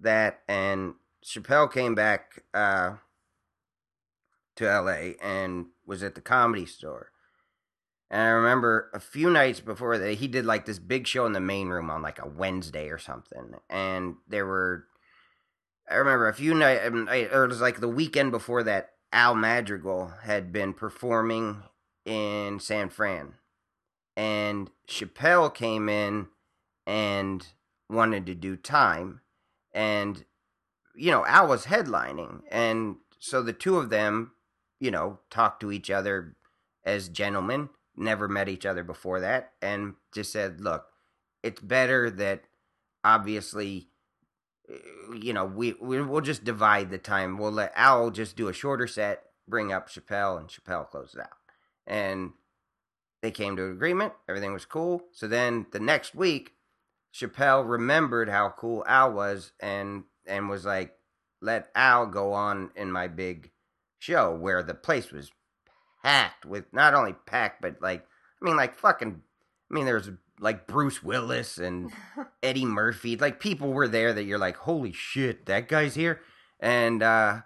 that. 0.00 0.40
And 0.48 0.94
Chappelle 1.24 1.72
came 1.72 1.94
back 1.94 2.42
uh, 2.52 2.96
to 4.56 4.70
L.A. 4.70 5.16
and 5.22 5.66
was 5.86 6.02
at 6.02 6.14
the 6.14 6.20
Comedy 6.20 6.66
Store. 6.66 7.12
And 8.12 8.20
I 8.20 8.28
remember 8.28 8.90
a 8.92 9.00
few 9.00 9.30
nights 9.30 9.58
before 9.58 9.98
that, 9.98 10.18
he 10.18 10.28
did 10.28 10.44
like 10.44 10.66
this 10.66 10.78
big 10.78 11.08
show 11.08 11.26
in 11.26 11.32
the 11.32 11.40
main 11.40 11.68
room 11.68 11.90
on 11.90 12.02
like 12.02 12.20
a 12.22 12.28
Wednesday 12.28 12.90
or 12.90 12.98
something, 12.98 13.54
and 13.68 14.16
there 14.28 14.46
were 14.46 14.84
I 15.90 15.96
remember 15.96 16.28
a 16.28 16.34
few 16.34 16.54
nights, 16.54 16.86
um, 16.86 17.08
or 17.08 17.44
it 17.44 17.48
was 17.48 17.60
like 17.60 17.80
the 17.80 17.88
weekend 17.88 18.30
before 18.30 18.62
that, 18.62 18.90
Al 19.12 19.34
Madrigal 19.34 20.12
had 20.22 20.52
been 20.52 20.72
performing 20.72 21.62
in 22.06 22.60
San 22.60 22.88
Fran. 22.88 23.34
And 24.16 24.70
Chappelle 24.88 25.52
came 25.52 25.88
in 25.88 26.28
and 26.86 27.46
wanted 27.90 28.26
to 28.26 28.34
do 28.34 28.56
time. 28.56 29.20
And, 29.74 30.24
you 30.94 31.10
know, 31.10 31.26
Al 31.26 31.48
was 31.48 31.66
headlining. 31.66 32.42
And 32.50 32.96
so 33.18 33.42
the 33.42 33.52
two 33.52 33.76
of 33.76 33.90
them, 33.90 34.32
you 34.80 34.90
know, 34.90 35.18
talked 35.30 35.60
to 35.60 35.72
each 35.72 35.90
other 35.90 36.36
as 36.84 37.08
gentlemen, 37.08 37.68
never 37.96 38.28
met 38.28 38.48
each 38.48 38.66
other 38.66 38.84
before 38.84 39.20
that, 39.20 39.52
and 39.60 39.94
just 40.12 40.32
said, 40.32 40.60
look, 40.60 40.86
it's 41.42 41.60
better 41.60 42.10
that 42.10 42.44
obviously 43.04 43.88
eh, 44.68 44.74
you 45.20 45.32
know, 45.32 45.44
we, 45.44 45.74
we 45.74 46.00
we'll 46.00 46.20
just 46.20 46.44
divide 46.44 46.90
the 46.90 46.98
time. 46.98 47.38
We'll 47.38 47.52
let 47.52 47.72
Al 47.76 48.10
just 48.10 48.36
do 48.36 48.48
a 48.48 48.52
shorter 48.52 48.86
set, 48.86 49.24
bring 49.48 49.72
up 49.72 49.88
Chappelle, 49.88 50.38
and 50.38 50.48
Chappelle 50.48 50.88
close 50.88 51.14
it 51.14 51.20
out. 51.20 51.36
And 51.86 52.32
they 53.22 53.30
came 53.30 53.56
to 53.56 53.64
an 53.64 53.72
agreement. 53.72 54.12
Everything 54.28 54.52
was 54.52 54.64
cool. 54.64 55.02
So 55.12 55.28
then 55.28 55.66
the 55.72 55.80
next 55.80 56.14
week, 56.14 56.54
Chappelle 57.14 57.68
remembered 57.68 58.28
how 58.28 58.54
cool 58.56 58.84
Al 58.86 59.12
was, 59.12 59.52
and 59.60 60.04
and 60.26 60.48
was 60.48 60.64
like, 60.64 60.94
"Let 61.40 61.70
Al 61.74 62.06
go 62.06 62.32
on 62.32 62.70
in 62.74 62.90
my 62.90 63.08
big 63.08 63.50
show 63.98 64.34
where 64.34 64.62
the 64.62 64.74
place 64.74 65.12
was 65.12 65.30
packed 66.02 66.44
with 66.44 66.72
not 66.72 66.94
only 66.94 67.14
packed, 67.26 67.62
but 67.62 67.76
like 67.80 68.06
I 68.40 68.44
mean, 68.44 68.56
like 68.56 68.74
fucking. 68.74 69.22
I 69.70 69.74
mean, 69.74 69.86
there's 69.86 70.10
like 70.40 70.66
Bruce 70.66 71.02
Willis 71.02 71.56
and 71.58 71.92
Eddie 72.42 72.66
Murphy. 72.66 73.16
Like 73.16 73.40
people 73.40 73.72
were 73.72 73.88
there 73.88 74.12
that 74.12 74.24
you're 74.24 74.38
like, 74.38 74.56
holy 74.56 74.92
shit, 74.92 75.46
that 75.46 75.68
guy's 75.68 75.94
here. 75.94 76.20
And 76.60 77.02
uh 77.02 77.40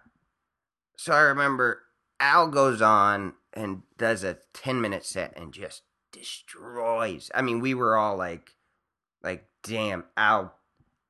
so 0.97 1.13
I 1.13 1.21
remember 1.21 1.83
Al 2.19 2.49
goes 2.49 2.81
on 2.81 3.35
and 3.53 3.83
does 3.99 4.25
a 4.25 4.39
10 4.55 4.81
minute 4.81 5.05
set 5.05 5.37
and 5.37 5.53
just 5.53 5.83
destroys. 6.11 7.31
I 7.35 7.43
mean, 7.43 7.61
we 7.61 7.75
were 7.75 7.97
all 7.97 8.17
like 8.17 8.55
like 9.23 9.47
damn, 9.63 10.05
Al 10.17 10.55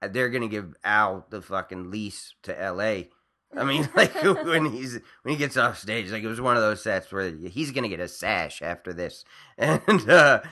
they're 0.02 0.28
going 0.30 0.42
to 0.42 0.48
give 0.48 0.74
Al 0.84 1.26
the 1.30 1.40
fucking 1.40 1.90
lease 1.90 2.34
to 2.42 2.52
LA. 2.52 3.08
I 3.56 3.64
mean, 3.64 3.88
like 3.96 4.14
when 4.22 4.70
he's 4.70 5.00
when 5.22 5.32
he 5.32 5.36
gets 5.36 5.56
off 5.56 5.78
stage, 5.78 6.10
like 6.10 6.22
it 6.22 6.28
was 6.28 6.40
one 6.40 6.56
of 6.56 6.62
those 6.62 6.82
sets 6.82 7.10
where 7.10 7.30
he's 7.30 7.72
gonna 7.72 7.88
get 7.88 8.00
a 8.00 8.08
sash 8.08 8.62
after 8.62 8.92
this, 8.92 9.24
and 9.58 10.08
uh, 10.08 10.42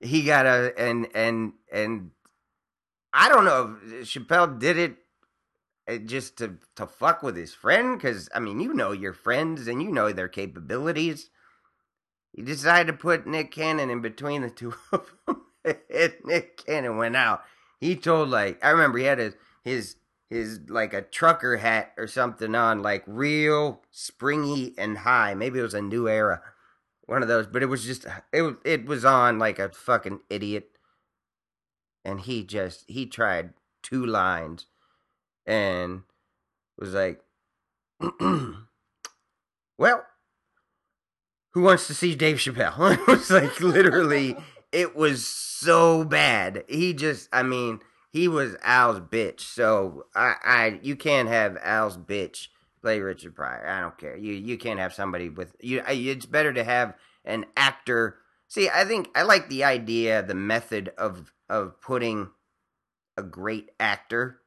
he 0.00 0.24
got 0.24 0.46
a 0.46 0.74
and 0.78 1.08
and 1.14 1.54
and 1.72 2.10
I 3.12 3.28
don't 3.28 3.44
know 3.44 3.76
if 3.84 4.06
Chappelle 4.06 4.58
did 4.58 4.78
it 4.78 4.96
uh, 5.88 5.96
just 5.96 6.36
to 6.38 6.58
to 6.76 6.86
fuck 6.86 7.22
with 7.22 7.36
his 7.36 7.54
friend 7.54 7.96
because 7.96 8.28
I 8.34 8.40
mean 8.40 8.60
you 8.60 8.74
know 8.74 8.92
your 8.92 9.12
friends 9.12 9.66
and 9.66 9.82
you 9.82 9.90
know 9.90 10.12
their 10.12 10.28
capabilities. 10.28 11.30
He 12.32 12.42
decided 12.42 12.88
to 12.88 12.98
put 12.98 13.28
Nick 13.28 13.52
Cannon 13.52 13.90
in 13.90 14.00
between 14.00 14.42
the 14.42 14.50
two 14.50 14.74
of 14.90 15.12
them, 15.26 15.42
and 15.64 16.12
Nick 16.24 16.64
Cannon 16.66 16.96
went 16.96 17.14
out. 17.14 17.42
He 17.80 17.96
told 17.96 18.28
like 18.28 18.62
I 18.64 18.70
remember 18.70 18.98
he 18.98 19.04
had 19.04 19.18
his 19.18 19.34
his 19.62 19.96
his 20.34 20.60
like 20.68 20.92
a 20.92 21.02
trucker 21.02 21.56
hat 21.58 21.92
or 21.96 22.06
something 22.06 22.54
on, 22.54 22.82
like 22.82 23.04
real 23.06 23.80
springy 23.90 24.74
and 24.76 24.98
high. 24.98 25.34
Maybe 25.34 25.60
it 25.60 25.62
was 25.62 25.74
a 25.74 25.80
new 25.80 26.08
era, 26.08 26.42
one 27.06 27.22
of 27.22 27.28
those. 27.28 27.46
But 27.46 27.62
it 27.62 27.66
was 27.66 27.84
just 27.84 28.04
it 28.32 28.56
it 28.64 28.86
was 28.86 29.04
on 29.04 29.38
like 29.38 29.58
a 29.58 29.70
fucking 29.70 30.20
idiot, 30.28 30.70
and 32.04 32.20
he 32.20 32.42
just 32.42 32.84
he 32.88 33.06
tried 33.06 33.54
two 33.82 34.04
lines, 34.04 34.66
and 35.46 36.02
was 36.78 36.92
like, 36.92 37.20
well. 39.78 40.04
Who 41.52 41.62
wants 41.62 41.86
to 41.86 41.94
see 41.94 42.16
Dave 42.16 42.38
Chappelle? 42.38 42.98
it 42.98 43.06
was 43.06 43.30
like 43.30 43.60
literally, 43.60 44.36
it 44.72 44.96
was 44.96 45.24
so 45.24 46.02
bad. 46.02 46.64
He 46.66 46.92
just, 46.92 47.28
I 47.32 47.44
mean, 47.44 47.78
he 48.14 48.28
was 48.28 48.54
Al's 48.62 49.00
bitch. 49.00 49.40
So 49.40 50.06
I, 50.14 50.34
I 50.44 50.80
you 50.82 50.94
can't 50.94 51.28
have 51.28 51.58
Al's 51.60 51.98
bitch 51.98 52.46
play 52.80 53.00
Richard 53.00 53.34
Pryor. 53.34 53.66
I 53.66 53.80
don't 53.80 53.98
care. 53.98 54.16
You 54.16 54.34
you 54.34 54.56
can't 54.56 54.78
have 54.78 54.94
somebody 54.94 55.28
with 55.28 55.56
you. 55.60 55.82
It's 55.88 56.24
better 56.24 56.52
to 56.52 56.62
have 56.62 56.94
an 57.24 57.46
actor. 57.56 58.18
See, 58.46 58.70
I 58.72 58.84
think 58.84 59.08
I 59.16 59.22
like 59.22 59.48
the 59.48 59.64
idea, 59.64 60.22
the 60.22 60.34
method 60.36 60.92
of 60.96 61.32
of 61.48 61.80
putting 61.80 62.30
a 63.16 63.22
great 63.24 63.70
actor 63.80 64.40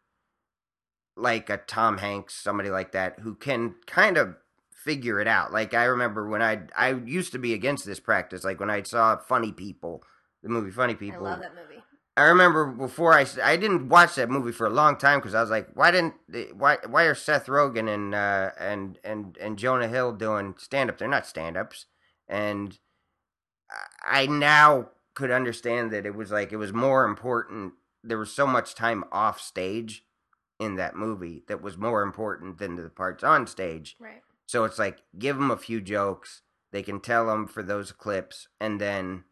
like 1.17 1.49
a 1.49 1.57
Tom 1.57 1.97
Hanks, 1.97 2.35
somebody 2.41 2.69
like 2.69 2.93
that, 2.93 3.19
who 3.19 3.35
can 3.35 3.75
kind 3.85 4.17
of 4.17 4.35
figure 4.71 5.19
it 5.19 5.27
out. 5.27 5.51
Like 5.51 5.73
I 5.73 5.83
remember 5.83 6.29
when 6.29 6.41
I 6.41 6.61
I 6.73 6.91
used 6.93 7.33
to 7.33 7.37
be 7.37 7.53
against 7.53 7.85
this 7.85 7.99
practice. 7.99 8.45
Like 8.45 8.61
when 8.61 8.69
I 8.69 8.83
saw 8.83 9.17
Funny 9.17 9.51
People, 9.51 10.03
the 10.41 10.47
movie 10.47 10.71
Funny 10.71 10.95
People. 10.95 11.27
I 11.27 11.31
love 11.31 11.41
that 11.41 11.53
movie. 11.53 11.76
I 12.17 12.23
remember 12.23 12.65
before 12.65 13.13
I 13.13 13.27
I 13.43 13.57
didn't 13.57 13.89
watch 13.89 14.15
that 14.15 14.31
movie 14.31 14.51
for 14.51 14.65
a 14.65 14.71
long 14.71 14.97
time 14.97 15.19
because 15.19 15.35
I 15.35 15.41
was 15.41 15.51
like, 15.51 15.67
why 15.75 15.91
didn't 15.91 16.15
why 16.55 16.79
why 16.89 17.03
are 17.03 17.13
Seth 17.13 17.45
Rogen 17.45 17.87
and 17.87 18.15
uh, 18.15 18.51
and 18.59 18.97
and 19.03 19.37
and 19.39 19.55
Jonah 19.57 19.87
Hill 19.87 20.13
doing 20.13 20.55
stand 20.57 20.89
up? 20.89 20.97
They're 20.97 21.07
not 21.07 21.27
stand 21.27 21.55
ups, 21.55 21.85
and 22.27 22.79
I 24.03 24.25
now 24.25 24.89
could 25.13 25.29
understand 25.29 25.91
that 25.91 26.07
it 26.07 26.15
was 26.15 26.31
like 26.31 26.51
it 26.51 26.57
was 26.57 26.73
more 26.73 27.05
important. 27.05 27.73
There 28.03 28.17
was 28.17 28.33
so 28.33 28.47
much 28.47 28.73
time 28.73 29.03
off 29.11 29.39
stage 29.39 30.03
in 30.59 30.75
that 30.75 30.95
movie 30.95 31.43
that 31.47 31.61
was 31.61 31.77
more 31.77 32.01
important 32.01 32.57
than 32.57 32.77
the 32.77 32.89
parts 32.89 33.23
on 33.23 33.45
stage. 33.45 33.95
Right. 33.99 34.23
So 34.47 34.63
it's 34.63 34.79
like 34.79 35.03
give 35.19 35.35
them 35.35 35.51
a 35.51 35.57
few 35.57 35.81
jokes. 35.81 36.41
They 36.71 36.81
can 36.81 36.99
tell 36.99 37.27
them 37.27 37.45
for 37.45 37.61
those 37.61 37.91
clips, 37.91 38.47
and 38.59 38.81
then 38.81 39.25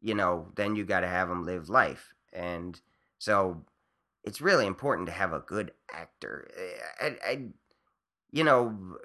you 0.00 0.14
know, 0.14 0.48
then 0.56 0.76
you 0.76 0.86
got 0.86 1.00
to 1.00 1.08
have 1.08 1.28
them 1.28 1.44
live 1.44 1.68
life 1.68 2.14
and 2.32 2.80
so 3.18 3.64
it's 4.24 4.40
really 4.40 4.66
important 4.66 5.06
to 5.06 5.12
have 5.12 5.32
a 5.32 5.40
good 5.40 5.72
actor. 5.90 6.48
Eh, 6.56 7.06
I, 7.06 7.30
I 7.30 7.42
you 8.30 8.44
know, 8.44 8.96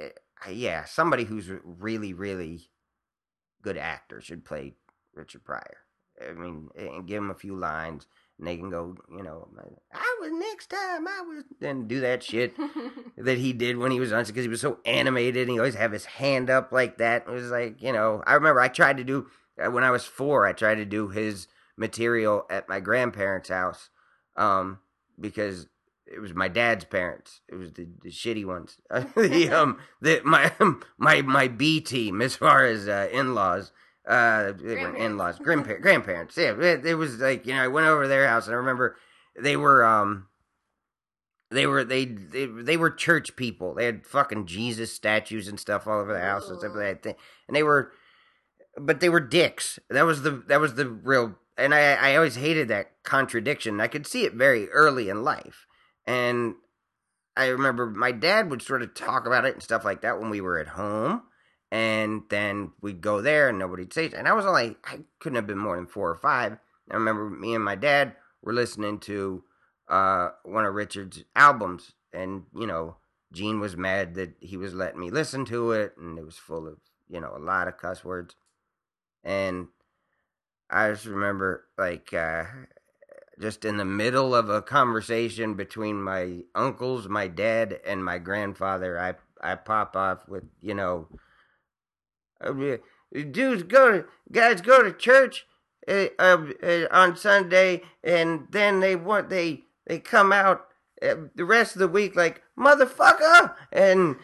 uh, 0.00 0.50
yeah, 0.50 0.84
somebody 0.84 1.24
who's 1.24 1.50
really, 1.64 2.12
really 2.12 2.70
good 3.62 3.78
actor 3.78 4.20
should 4.20 4.44
play 4.44 4.74
Richard 5.14 5.44
Pryor. 5.44 5.78
I 6.22 6.32
mean, 6.32 6.68
and 6.76 7.06
give 7.06 7.18
him 7.18 7.30
a 7.30 7.34
few 7.34 7.56
lines, 7.56 8.06
and 8.38 8.46
they 8.46 8.56
can 8.56 8.70
go, 8.70 8.96
you 9.10 9.22
know, 9.22 9.48
I 9.92 10.16
was 10.20 10.30
next 10.32 10.70
time 10.70 11.06
I 11.06 11.20
was, 11.22 11.44
then 11.60 11.86
do 11.86 12.00
that 12.00 12.22
shit 12.22 12.54
that 13.18 13.38
he 13.38 13.52
did 13.52 13.76
when 13.76 13.90
he 13.90 14.00
was 14.00 14.12
on 14.12 14.24
because 14.24 14.44
he 14.44 14.48
was 14.48 14.60
so 14.60 14.78
animated. 14.86 15.42
and 15.42 15.50
He 15.50 15.58
always 15.58 15.74
have 15.74 15.92
his 15.92 16.06
hand 16.06 16.48
up 16.48 16.72
like 16.72 16.98
that. 16.98 17.26
It 17.28 17.30
was 17.30 17.50
like, 17.50 17.82
you 17.82 17.92
know, 17.92 18.22
I 18.26 18.34
remember 18.34 18.60
I 18.60 18.68
tried 18.68 18.96
to 18.96 19.04
do 19.04 19.26
when 19.56 19.84
I 19.84 19.90
was 19.90 20.04
four. 20.04 20.46
I 20.46 20.52
tried 20.52 20.76
to 20.76 20.84
do 20.86 21.08
his 21.08 21.48
material 21.76 22.46
at 22.50 22.68
my 22.68 22.80
grandparents' 22.80 23.48
house 23.48 23.90
um, 24.36 24.78
because 25.20 25.68
it 26.06 26.20
was 26.20 26.34
my 26.34 26.48
dad's 26.48 26.84
parents. 26.84 27.40
It 27.48 27.56
was 27.56 27.72
the, 27.72 27.88
the 28.02 28.10
shitty 28.10 28.44
ones. 28.44 28.78
the 28.90 29.50
um 29.52 29.78
the 30.00 30.20
my 30.24 30.52
my 30.98 31.22
my 31.22 31.48
B 31.48 31.80
team 31.80 32.22
as 32.22 32.36
far 32.36 32.64
as 32.64 32.88
uh, 32.88 33.08
in 33.12 33.34
laws. 33.34 33.72
Uh, 34.06 34.52
they 34.52 34.76
were 34.76 34.94
in 34.94 35.18
laws, 35.18 35.36
grandparents, 35.36 35.82
grandparents. 35.82 36.36
Yeah, 36.36 36.56
it, 36.60 36.86
it, 36.86 36.94
was 36.94 37.18
like 37.18 37.44
you 37.44 37.54
know 37.54 37.64
I 37.64 37.66
went 37.66 37.88
over 37.88 38.02
to 38.02 38.08
their 38.08 38.28
house 38.28 38.46
and 38.46 38.54
I 38.54 38.58
remember 38.58 38.96
they 39.36 39.56
were 39.56 39.84
um 39.84 40.28
they 41.50 41.66
were 41.66 41.84
they, 41.84 42.04
they 42.04 42.46
they 42.46 42.76
were 42.76 42.90
church 42.90 43.36
people. 43.36 43.74
They 43.74 43.86
had 43.86 44.06
fucking 44.06 44.46
Jesus 44.46 44.92
statues 44.92 45.48
and 45.48 45.58
stuff 45.58 45.86
all 45.86 46.00
over 46.00 46.12
the 46.12 46.20
house 46.20 46.48
and 46.48 46.58
stuff 46.58 46.72
like 46.74 47.02
that. 47.02 47.16
And 47.46 47.56
they 47.56 47.62
were, 47.62 47.92
but 48.76 49.00
they 49.00 49.08
were 49.08 49.20
dicks. 49.20 49.78
That 49.90 50.02
was 50.02 50.22
the 50.22 50.42
that 50.48 50.60
was 50.60 50.74
the 50.74 50.88
real 50.88 51.36
and 51.56 51.74
I, 51.74 51.94
I 51.94 52.16
always 52.16 52.36
hated 52.36 52.68
that 52.68 53.02
contradiction. 53.02 53.80
I 53.80 53.88
could 53.88 54.06
see 54.06 54.24
it 54.24 54.34
very 54.34 54.68
early 54.70 55.08
in 55.08 55.24
life. 55.24 55.66
And 56.06 56.54
I 57.36 57.46
remember 57.46 57.86
my 57.86 58.12
dad 58.12 58.50
would 58.50 58.62
sort 58.62 58.82
of 58.82 58.94
talk 58.94 59.26
about 59.26 59.44
it 59.44 59.54
and 59.54 59.62
stuff 59.62 59.84
like 59.84 60.02
that 60.02 60.20
when 60.20 60.30
we 60.30 60.40
were 60.40 60.58
at 60.58 60.68
home. 60.68 61.22
And 61.72 62.22
then 62.28 62.72
we'd 62.80 63.00
go 63.00 63.20
there 63.20 63.48
and 63.48 63.58
nobody'd 63.58 63.92
say 63.92 64.06
it. 64.06 64.14
And 64.14 64.28
I 64.28 64.32
was 64.32 64.46
only, 64.46 64.76
I 64.84 65.00
couldn't 65.18 65.36
have 65.36 65.46
been 65.46 65.58
more 65.58 65.76
than 65.76 65.86
four 65.86 66.10
or 66.10 66.16
five. 66.16 66.58
I 66.90 66.94
remember 66.94 67.28
me 67.28 67.54
and 67.54 67.64
my 67.64 67.74
dad 67.74 68.14
were 68.42 68.52
listening 68.52 69.00
to 69.00 69.42
uh, 69.88 70.28
one 70.44 70.64
of 70.64 70.74
Richard's 70.74 71.24
albums. 71.34 71.92
And, 72.12 72.44
you 72.54 72.66
know, 72.66 72.96
Gene 73.32 73.60
was 73.60 73.76
mad 73.76 74.14
that 74.14 74.34
he 74.40 74.56
was 74.56 74.74
letting 74.74 75.00
me 75.00 75.10
listen 75.10 75.44
to 75.46 75.72
it. 75.72 75.94
And 75.98 76.18
it 76.18 76.24
was 76.24 76.36
full 76.36 76.68
of, 76.68 76.78
you 77.08 77.20
know, 77.20 77.34
a 77.36 77.40
lot 77.40 77.66
of 77.66 77.78
cuss 77.78 78.04
words. 78.04 78.36
And 79.24 79.68
I 80.70 80.90
just 80.90 81.06
remember 81.06 81.64
like 81.78 82.12
uh, 82.12 82.44
just 83.40 83.64
in 83.64 83.76
the 83.76 83.84
middle 83.84 84.34
of 84.34 84.48
a 84.48 84.62
conversation 84.62 85.54
between 85.54 86.02
my 86.02 86.42
uncles, 86.54 87.08
my 87.08 87.28
dad, 87.28 87.80
and 87.84 88.04
my 88.04 88.18
grandfather, 88.18 88.98
I 88.98 89.14
I 89.40 89.54
pop 89.56 89.96
off 89.96 90.28
with 90.28 90.44
you 90.60 90.74
know, 90.74 91.08
uh, 92.40 92.52
dudes 93.30 93.62
go 93.62 93.92
to 93.92 94.04
guys 94.32 94.60
go 94.60 94.82
to 94.82 94.92
church 94.92 95.46
uh, 95.88 96.06
uh, 96.18 96.86
on 96.90 97.16
Sunday, 97.16 97.82
and 98.02 98.48
then 98.50 98.80
they 98.80 98.96
want 98.96 99.28
they 99.30 99.64
they 99.86 99.98
come 99.98 100.32
out 100.32 100.66
uh, 101.02 101.14
the 101.34 101.44
rest 101.44 101.74
of 101.74 101.80
the 101.80 101.88
week 101.88 102.16
like 102.16 102.42
motherfucker! 102.58 103.54
and 103.72 104.16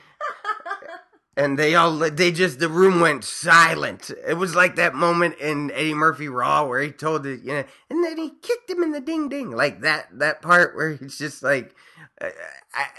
and 1.37 1.59
they 1.59 1.75
all 1.75 1.97
they 1.97 2.31
just 2.31 2.59
the 2.59 2.69
room 2.69 3.01
went 3.01 3.25
silent. 3.25 4.11
It 4.27 4.35
was 4.35 4.55
like 4.55 4.77
that 4.77 4.95
moment 4.95 5.39
in 5.39 5.71
Eddie 5.71 5.95
Murphy 5.95 6.29
Raw 6.29 6.67
where 6.67 6.83
he 6.83 6.91
told 6.91 7.27
it, 7.27 7.41
you 7.43 7.53
know, 7.53 7.65
and 7.89 8.05
then 8.05 8.19
he 8.19 8.31
kicked 8.43 8.71
him 8.71 8.83
in 8.83 8.93
the 8.93 9.01
ding 9.01 9.29
ding, 9.29 9.51
like 9.51 9.81
that 9.81 10.09
that 10.19 10.43
part 10.43 10.77
where 10.77 10.91
he's 10.95 11.19
just 11.19 11.43
like, 11.43 11.75
uh, 12.21 12.29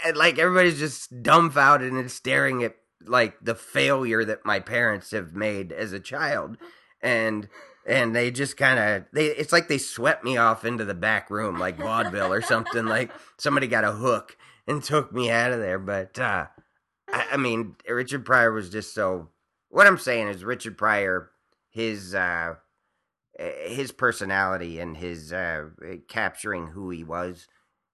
I, 0.04 0.10
like 0.10 0.38
everybody's 0.38 0.78
just 0.78 1.22
dumbfounded 1.22 1.92
and 1.92 2.10
staring 2.10 2.64
at 2.64 2.76
like 3.06 3.36
the 3.40 3.54
failure 3.54 4.24
that 4.24 4.44
my 4.44 4.58
parents 4.58 5.12
have 5.12 5.34
made 5.34 5.70
as 5.70 5.92
a 5.92 6.00
child, 6.00 6.56
and 7.00 7.48
and 7.86 8.16
they 8.16 8.32
just 8.32 8.56
kind 8.56 8.80
of 8.80 9.04
they 9.12 9.26
it's 9.26 9.52
like 9.52 9.68
they 9.68 9.78
swept 9.78 10.24
me 10.24 10.36
off 10.38 10.64
into 10.64 10.84
the 10.84 10.94
back 10.94 11.30
room 11.30 11.58
like 11.58 11.76
vaudeville 11.78 12.32
or 12.32 12.42
something 12.42 12.86
like 12.86 13.12
somebody 13.36 13.68
got 13.68 13.84
a 13.84 13.92
hook 13.92 14.36
and 14.66 14.82
took 14.82 15.12
me 15.12 15.30
out 15.30 15.52
of 15.52 15.60
there, 15.60 15.78
but. 15.78 16.18
uh 16.18 16.46
I, 17.14 17.26
I 17.32 17.36
mean, 17.36 17.76
Richard 17.88 18.24
Pryor 18.24 18.52
was 18.52 18.68
just 18.68 18.92
so. 18.92 19.28
What 19.70 19.86
I'm 19.86 19.98
saying 19.98 20.28
is, 20.28 20.44
Richard 20.44 20.76
Pryor, 20.76 21.30
his 21.70 22.14
uh, 22.14 22.54
eh, 23.38 23.68
his 23.68 23.92
personality 23.92 24.80
and 24.80 24.96
his 24.96 25.32
uh, 25.32 25.66
eh, 25.86 25.96
capturing 26.08 26.68
who 26.68 26.90
he 26.90 27.04
was 27.04 27.46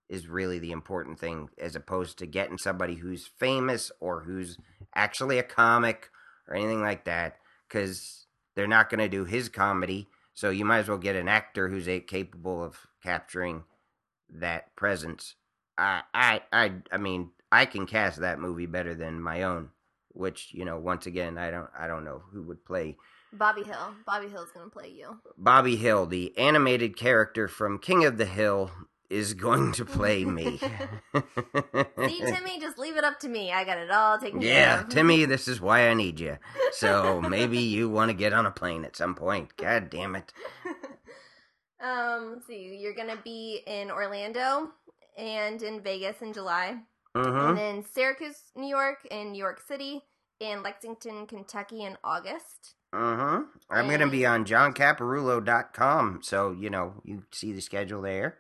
is 0.08 0.26
really 0.26 0.58
the 0.58 0.72
important 0.72 1.20
thing, 1.20 1.50
as 1.58 1.76
opposed 1.76 2.18
to 2.18 2.26
getting 2.26 2.58
somebody 2.58 2.94
who's 2.96 3.30
famous 3.38 3.92
or 4.00 4.22
who's 4.22 4.56
actually 4.94 5.38
a 5.38 5.42
comic 5.42 6.10
or 6.48 6.56
anything 6.56 6.80
like 6.80 7.04
that, 7.04 7.36
because 7.68 8.26
they're 8.56 8.66
not 8.66 8.90
going 8.90 8.98
to 8.98 9.08
do 9.08 9.24
his 9.24 9.48
comedy. 9.48 10.08
So 10.34 10.50
you 10.50 10.64
might 10.64 10.78
as 10.78 10.88
well 10.88 10.98
get 10.98 11.14
an 11.14 11.28
actor 11.28 11.68
who's 11.68 11.86
capable 12.06 12.64
of 12.64 12.86
capturing 13.02 13.64
that 14.32 14.74
presence. 14.74 15.36
I, 15.76 16.02
I, 16.14 16.40
I, 16.52 16.72
I 16.90 16.96
mean, 16.96 17.30
I 17.52 17.66
can 17.66 17.86
cast 17.86 18.20
that 18.20 18.38
movie 18.38 18.66
better 18.66 18.94
than 18.94 19.20
my 19.20 19.42
own, 19.42 19.70
which 20.08 20.52
you 20.52 20.64
know, 20.64 20.78
once 20.78 21.06
again, 21.06 21.38
I 21.38 21.50
don't, 21.50 21.70
I 21.78 21.86
don't 21.86 22.04
know 22.04 22.22
who 22.32 22.42
would 22.44 22.64
play. 22.64 22.96
Bobby 23.32 23.62
Hill. 23.62 23.94
Bobby 24.06 24.28
Hill's 24.28 24.50
gonna 24.52 24.70
play 24.70 24.88
you. 24.88 25.18
Bobby 25.36 25.76
Hill, 25.76 26.06
the 26.06 26.36
animated 26.36 26.96
character 26.96 27.48
from 27.48 27.78
King 27.78 28.04
of 28.04 28.16
the 28.16 28.26
Hill, 28.26 28.70
is 29.10 29.34
going 29.34 29.72
to 29.72 29.84
play 29.84 30.24
me. 30.24 30.58
See, 30.58 32.22
Timmy, 32.22 32.60
just 32.60 32.78
leave 32.78 32.96
it 32.96 33.04
up 33.04 33.18
to 33.20 33.28
me. 33.28 33.52
I 33.52 33.64
got 33.64 33.78
it 33.78 33.90
all 33.90 34.18
taken 34.18 34.40
yeah, 34.40 34.48
care 34.48 34.78
of. 34.78 34.88
Yeah, 34.88 34.94
Timmy, 34.94 35.24
this 35.26 35.48
is 35.48 35.60
why 35.60 35.88
I 35.88 35.94
need 35.94 36.20
you. 36.20 36.38
So 36.72 37.20
maybe 37.20 37.58
you 37.58 37.88
want 37.88 38.10
to 38.10 38.14
get 38.14 38.32
on 38.32 38.46
a 38.46 38.50
plane 38.50 38.84
at 38.84 38.96
some 38.96 39.14
point. 39.14 39.56
God 39.56 39.90
damn 39.90 40.14
it. 40.14 40.32
Um, 41.82 42.32
let's 42.34 42.46
see, 42.46 42.76
you're 42.78 42.94
gonna 42.94 43.18
be 43.24 43.62
in 43.66 43.90
Orlando 43.90 44.70
and 45.16 45.62
in 45.62 45.80
Vegas 45.80 46.20
in 46.20 46.34
July. 46.34 46.76
Mm-hmm. 47.16 47.48
And 47.48 47.58
then 47.58 47.84
Syracuse, 47.84 48.42
New 48.56 48.68
York, 48.68 49.06
and 49.10 49.32
New 49.32 49.38
York 49.38 49.60
City, 49.66 50.02
and 50.40 50.62
Lexington, 50.62 51.26
Kentucky 51.26 51.82
in 51.84 51.96
August. 52.04 52.74
Mm-hmm. 52.94 53.44
I'm 53.70 53.86
going 53.88 54.00
to 54.00 54.06
be 54.08 54.26
on 54.26 54.44
johncaparulo.com, 54.44 56.20
so, 56.22 56.52
you 56.52 56.70
know, 56.70 56.94
you 57.04 57.24
see 57.32 57.52
the 57.52 57.60
schedule 57.60 58.02
there. 58.02 58.38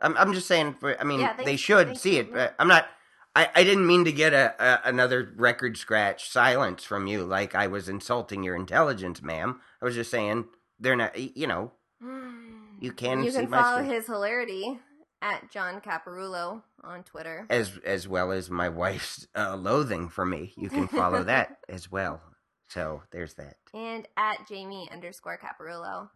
I'm, 0.00 0.16
I'm 0.16 0.32
just 0.32 0.48
saying, 0.48 0.74
for, 0.74 1.00
I 1.00 1.04
mean, 1.04 1.20
Yeah, 1.20 1.34
they 1.36 1.44
thanks- 1.44 1.62
should 1.62 1.86
thanks, 1.88 2.02
see 2.02 2.16
it. 2.18 2.32
But 2.32 2.54
I'm 2.58 2.68
not, 2.68 2.86
I, 3.34 3.48
I 3.54 3.64
didn't 3.64 3.86
mean 3.86 4.04
to 4.04 4.12
get 4.12 4.32
a, 4.34 4.54
a 4.58 4.88
another 4.88 5.32
record 5.36 5.76
scratch 5.76 6.28
silence 6.28 6.84
from 6.84 7.06
you 7.06 7.24
like 7.24 7.54
I 7.54 7.66
was 7.66 7.88
insulting 7.88 8.42
your 8.42 8.56
intelligence, 8.56 9.22
ma'am. 9.22 9.60
I 9.80 9.84
was 9.84 9.94
just 9.94 10.10
saying, 10.10 10.46
they're 10.78 10.96
not, 10.96 11.16
you 11.36 11.46
know, 11.46 11.72
you 12.80 12.92
can 12.92 13.22
You 13.22 13.32
can 13.32 13.46
follow 13.48 13.82
his 13.82 14.06
hilarity 14.06 14.80
at 15.22 15.50
John 15.50 15.80
Caparulo 15.80 16.62
on 16.84 17.02
Twitter. 17.04 17.46
as 17.48 17.78
as 17.84 18.06
well 18.06 18.30
as 18.32 18.50
my 18.50 18.68
wife's 18.68 19.26
uh, 19.36 19.56
loathing 19.56 20.08
for 20.10 20.24
me. 20.26 20.52
You 20.56 20.68
can 20.68 20.88
follow 20.88 21.22
that 21.32 21.56
as 21.68 21.90
well. 21.90 22.20
So 22.68 23.02
there's 23.12 23.34
that. 23.34 23.56
and 23.72 24.06
at 24.16 24.46
Jamie 24.48 24.88
underscore 24.92 25.38
Caparulo. 25.38 26.08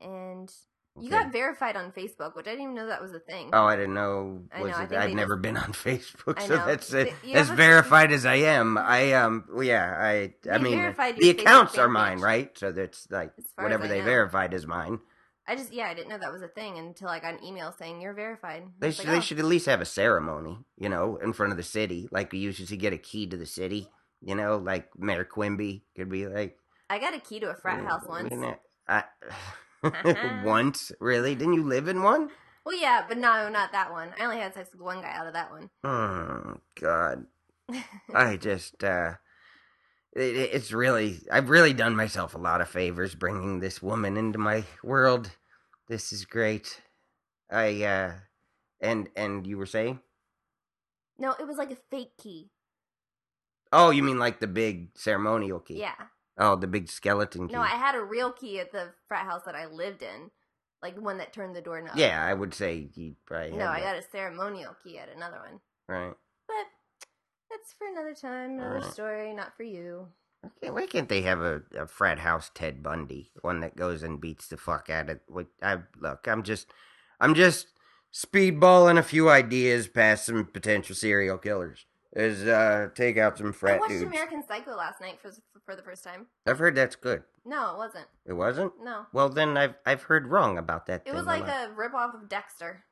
And 0.00 0.50
you 0.96 1.08
Okay. 1.08 1.22
got 1.24 1.32
verified 1.32 1.76
on 1.76 1.92
Facebook, 1.92 2.34
which 2.34 2.46
I 2.46 2.50
didn't 2.50 2.62
even 2.62 2.74
know 2.74 2.86
that 2.88 3.00
was 3.00 3.12
a 3.12 3.20
thing. 3.20 3.50
Oh, 3.52 3.64
I 3.64 3.76
didn't 3.76 3.94
know. 3.94 4.42
I 4.52 4.62
Was 4.62 4.70
know, 4.72 4.96
I 4.98 5.04
I've 5.04 5.12
never 5.14 5.36
just- 5.36 5.42
been 5.42 5.56
on 5.56 5.72
Facebook, 5.72 6.40
so 6.42 6.56
that's 6.56 6.92
it. 6.92 7.12
You 7.24 7.34
As 7.36 7.48
have 7.48 7.54
a- 7.54 7.62
verified 7.62 8.12
as 8.12 8.26
I 8.26 8.34
am, 8.58 8.76
I 8.76 9.12
um, 9.12 9.44
well, 9.50 9.62
yeah, 9.62 9.94
I, 9.96 10.34
I 10.50 10.58
They 10.58 10.58
mean, 10.58 10.78
the 10.82 10.92
Facebook 10.92 11.40
accounts 11.40 11.78
are 11.78 11.88
mine, 11.88 12.16
page. 12.16 12.22
right? 12.24 12.58
So 12.58 12.72
that's 12.72 13.08
like 13.10 13.32
As 13.38 13.44
far 13.54 13.64
as 13.64 13.70
whatever 13.70 13.88
they 13.88 14.00
know. 14.00 14.04
verified 14.04 14.52
is 14.52 14.66
mine. 14.66 14.98
I 15.46 15.56
just 15.56 15.72
yeah, 15.72 15.88
I 15.88 15.94
didn't 15.94 16.08
know 16.08 16.18
that 16.18 16.32
was 16.32 16.42
a 16.42 16.48
thing 16.48 16.78
until 16.78 17.08
I 17.08 17.18
got 17.18 17.34
an 17.34 17.44
email 17.44 17.74
saying 17.76 18.00
you're 18.00 18.14
verified. 18.14 18.64
They 18.78 18.90
should, 18.90 19.06
like, 19.06 19.14
they 19.14 19.18
oh. 19.18 19.20
should 19.20 19.38
at 19.38 19.44
least 19.44 19.66
have 19.66 19.80
a 19.80 19.86
ceremony, 19.86 20.58
you 20.76 20.88
know, 20.88 21.16
in 21.16 21.32
front 21.32 21.52
of 21.52 21.56
the 21.56 21.64
city, 21.64 22.08
like 22.12 22.32
you 22.32 22.38
usually 22.38 22.76
get 22.76 22.92
a 22.92 22.98
key 22.98 23.26
to 23.26 23.36
the 23.36 23.46
city, 23.46 23.88
you 24.20 24.34
know, 24.34 24.58
like 24.58 24.88
Mayor 24.98 25.24
Quimby 25.24 25.84
could 25.96 26.10
be 26.10 26.26
like. 26.26 26.56
I 26.88 26.98
got 26.98 27.14
a 27.14 27.20
key 27.20 27.40
to 27.40 27.50
a 27.50 27.54
frat 27.54 27.84
house 27.84 28.04
once. 28.08 28.34
I, 28.88 29.04
once, 30.44 30.92
really? 31.00 31.34
Didn't 31.34 31.54
you 31.54 31.64
live 31.64 31.88
in 31.88 32.02
one? 32.02 32.30
Well, 32.64 32.78
yeah, 32.78 33.04
but 33.08 33.18
no, 33.18 33.48
not 33.48 33.72
that 33.72 33.90
one. 33.90 34.10
I 34.18 34.24
only 34.24 34.38
had 34.38 34.54
sex 34.54 34.70
with 34.72 34.82
one 34.82 35.00
guy 35.00 35.12
out 35.12 35.26
of 35.26 35.32
that 35.32 35.50
one. 35.50 35.70
Oh 35.82 36.58
God, 36.80 37.26
I 38.14 38.36
just 38.36 38.84
uh, 38.84 39.14
it, 40.14 40.50
it's 40.52 40.72
really 40.72 41.20
I've 41.30 41.50
really 41.50 41.72
done 41.72 41.96
myself 41.96 42.34
a 42.34 42.38
lot 42.38 42.60
of 42.60 42.68
favors 42.68 43.14
bringing 43.14 43.60
this 43.60 43.82
woman 43.82 44.16
into 44.16 44.38
my 44.38 44.64
world. 44.82 45.30
This 45.88 46.12
is 46.12 46.24
great. 46.24 46.80
I 47.50 47.82
uh, 47.84 48.12
and 48.80 49.08
and 49.16 49.46
you 49.46 49.58
were 49.58 49.66
saying? 49.66 50.00
no, 51.18 51.34
it 51.38 51.46
was 51.46 51.58
like 51.58 51.70
a 51.70 51.76
fake 51.90 52.16
key. 52.16 52.50
Oh, 53.72 53.90
you 53.90 54.02
mean 54.02 54.18
like 54.18 54.40
the 54.40 54.46
big 54.46 54.96
ceremonial 54.96 55.60
key? 55.60 55.78
Yeah. 55.78 55.94
Oh, 56.38 56.56
the 56.56 56.66
big 56.66 56.88
skeleton 56.88 57.46
key. 57.46 57.54
No, 57.54 57.60
I 57.60 57.68
had 57.68 57.94
a 57.94 58.02
real 58.02 58.32
key 58.32 58.58
at 58.58 58.72
the 58.72 58.88
frat 59.06 59.26
house 59.26 59.42
that 59.44 59.54
I 59.54 59.66
lived 59.66 60.02
in, 60.02 60.30
like 60.82 60.94
the 60.94 61.02
one 61.02 61.18
that 61.18 61.32
turned 61.32 61.54
the 61.54 61.60
door 61.60 61.80
knob. 61.82 61.96
yeah, 61.96 62.24
I 62.24 62.32
would 62.32 62.54
say 62.54 62.88
you 62.94 63.14
probably. 63.26 63.56
No, 63.56 63.66
I 63.66 63.80
that, 63.80 63.94
got 63.94 64.02
a 64.02 64.10
ceremonial 64.10 64.74
key 64.82 64.98
at 64.98 65.14
another 65.14 65.38
one. 65.38 65.60
right. 65.88 66.14
But 66.48 66.66
that's 67.60 67.72
for 67.74 67.86
another 67.86 68.14
time, 68.14 68.58
another 68.58 68.76
Alright. 68.76 68.92
story, 68.92 69.34
not 69.34 69.56
for 69.56 69.62
you. 69.62 70.08
Okay, 70.44 70.70
why 70.70 70.86
can't 70.86 71.08
they 71.08 71.22
have 71.22 71.40
a, 71.40 71.62
a 71.78 71.86
frat 71.86 72.20
house 72.20 72.50
Ted 72.54 72.82
Bundy, 72.82 73.30
one 73.42 73.60
that 73.60 73.76
goes 73.76 74.02
and 74.02 74.20
beats 74.20 74.48
the 74.48 74.56
fuck 74.56 74.88
out 74.88 75.10
of? 75.10 75.20
What 75.28 75.48
I 75.62 75.78
look, 76.00 76.26
I'm 76.26 76.42
just, 76.42 76.72
I'm 77.20 77.34
just 77.34 77.66
speedballing 78.14 78.98
a 78.98 79.02
few 79.02 79.28
ideas 79.28 79.86
past 79.86 80.26
some 80.26 80.46
potential 80.46 80.94
serial 80.94 81.36
killers. 81.38 81.84
Is 82.12 82.44
uh, 82.44 82.88
take 82.94 83.18
out 83.18 83.38
some 83.38 83.50
I 83.50 83.52
frat 83.52 83.80
watched 83.80 83.90
dudes. 83.90 84.02
American 84.04 84.42
Psycho 84.42 84.74
last 84.76 85.00
night 85.00 85.20
for 85.20 85.30
for 85.64 85.76
the 85.76 85.82
first 85.82 86.02
time. 86.02 86.26
I've 86.46 86.58
heard 86.58 86.74
that's 86.74 86.96
good. 86.96 87.22
No, 87.44 87.74
it 87.74 87.76
wasn't. 87.76 88.06
It 88.26 88.32
wasn't. 88.32 88.72
No, 88.82 89.06
Well, 89.12 89.28
then 89.28 89.56
I've 89.56 89.74
I've 89.86 90.02
heard 90.02 90.26
wrong 90.26 90.58
about 90.58 90.86
that. 90.86 91.02
it 91.02 91.04
thing 91.04 91.14
was 91.14 91.26
like 91.26 91.46
a 91.46 91.68
ripoff 91.76 92.14
of 92.20 92.28
Dexter. 92.28 92.82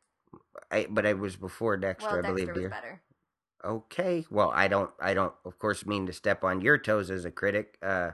I, 0.71 0.87
but 0.89 1.05
it 1.05 1.19
was 1.19 1.35
before 1.35 1.77
Dexter, 1.79 2.09
well, 2.11 2.19
I 2.19 2.29
believe, 2.29 2.47
Dexter 2.47 2.53
was 2.53 2.61
dear. 2.61 2.69
better. 2.69 3.01
Okay. 3.65 4.25
Well, 4.31 4.53
I 4.55 4.69
don't, 4.69 4.91
I 5.01 5.15
don't, 5.15 5.33
of 5.45 5.59
course, 5.59 5.85
mean 5.85 6.07
to 6.07 6.13
step 6.13 6.45
on 6.45 6.61
your 6.61 6.79
toes 6.79 7.11
as 7.11 7.25
a 7.25 7.31
critic. 7.31 7.77
Uh, 7.83 8.13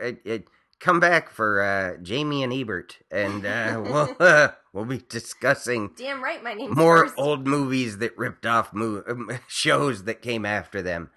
it, 0.00 0.20
it, 0.24 0.44
come 0.80 0.98
back 0.98 1.30
for 1.30 1.62
uh, 1.62 1.96
Jamie 2.02 2.42
and 2.42 2.52
Ebert, 2.52 2.98
and 3.10 3.46
uh, 3.46 3.80
we'll 3.84 4.16
uh, 4.20 4.48
we'll 4.72 4.84
be 4.84 5.02
discussing 5.08 5.90
Damn 5.96 6.22
right, 6.22 6.42
my 6.42 6.54
name 6.54 6.72
more 6.72 7.06
first. 7.06 7.14
old 7.18 7.46
movies 7.46 7.98
that 7.98 8.16
ripped 8.18 8.46
off 8.46 8.72
mo- 8.72 9.04
um, 9.06 9.30
shows 9.48 10.04
that 10.04 10.22
came 10.22 10.44
after 10.44 10.82
them. 10.82 11.10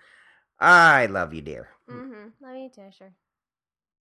I 0.60 1.08
love 1.08 1.34
you, 1.34 1.41
dear. 1.41 1.70
Mm-hmm. 1.89 2.45
Love 2.45 2.56
you 2.56 2.70
too, 2.74 2.89
sure. 2.97 3.14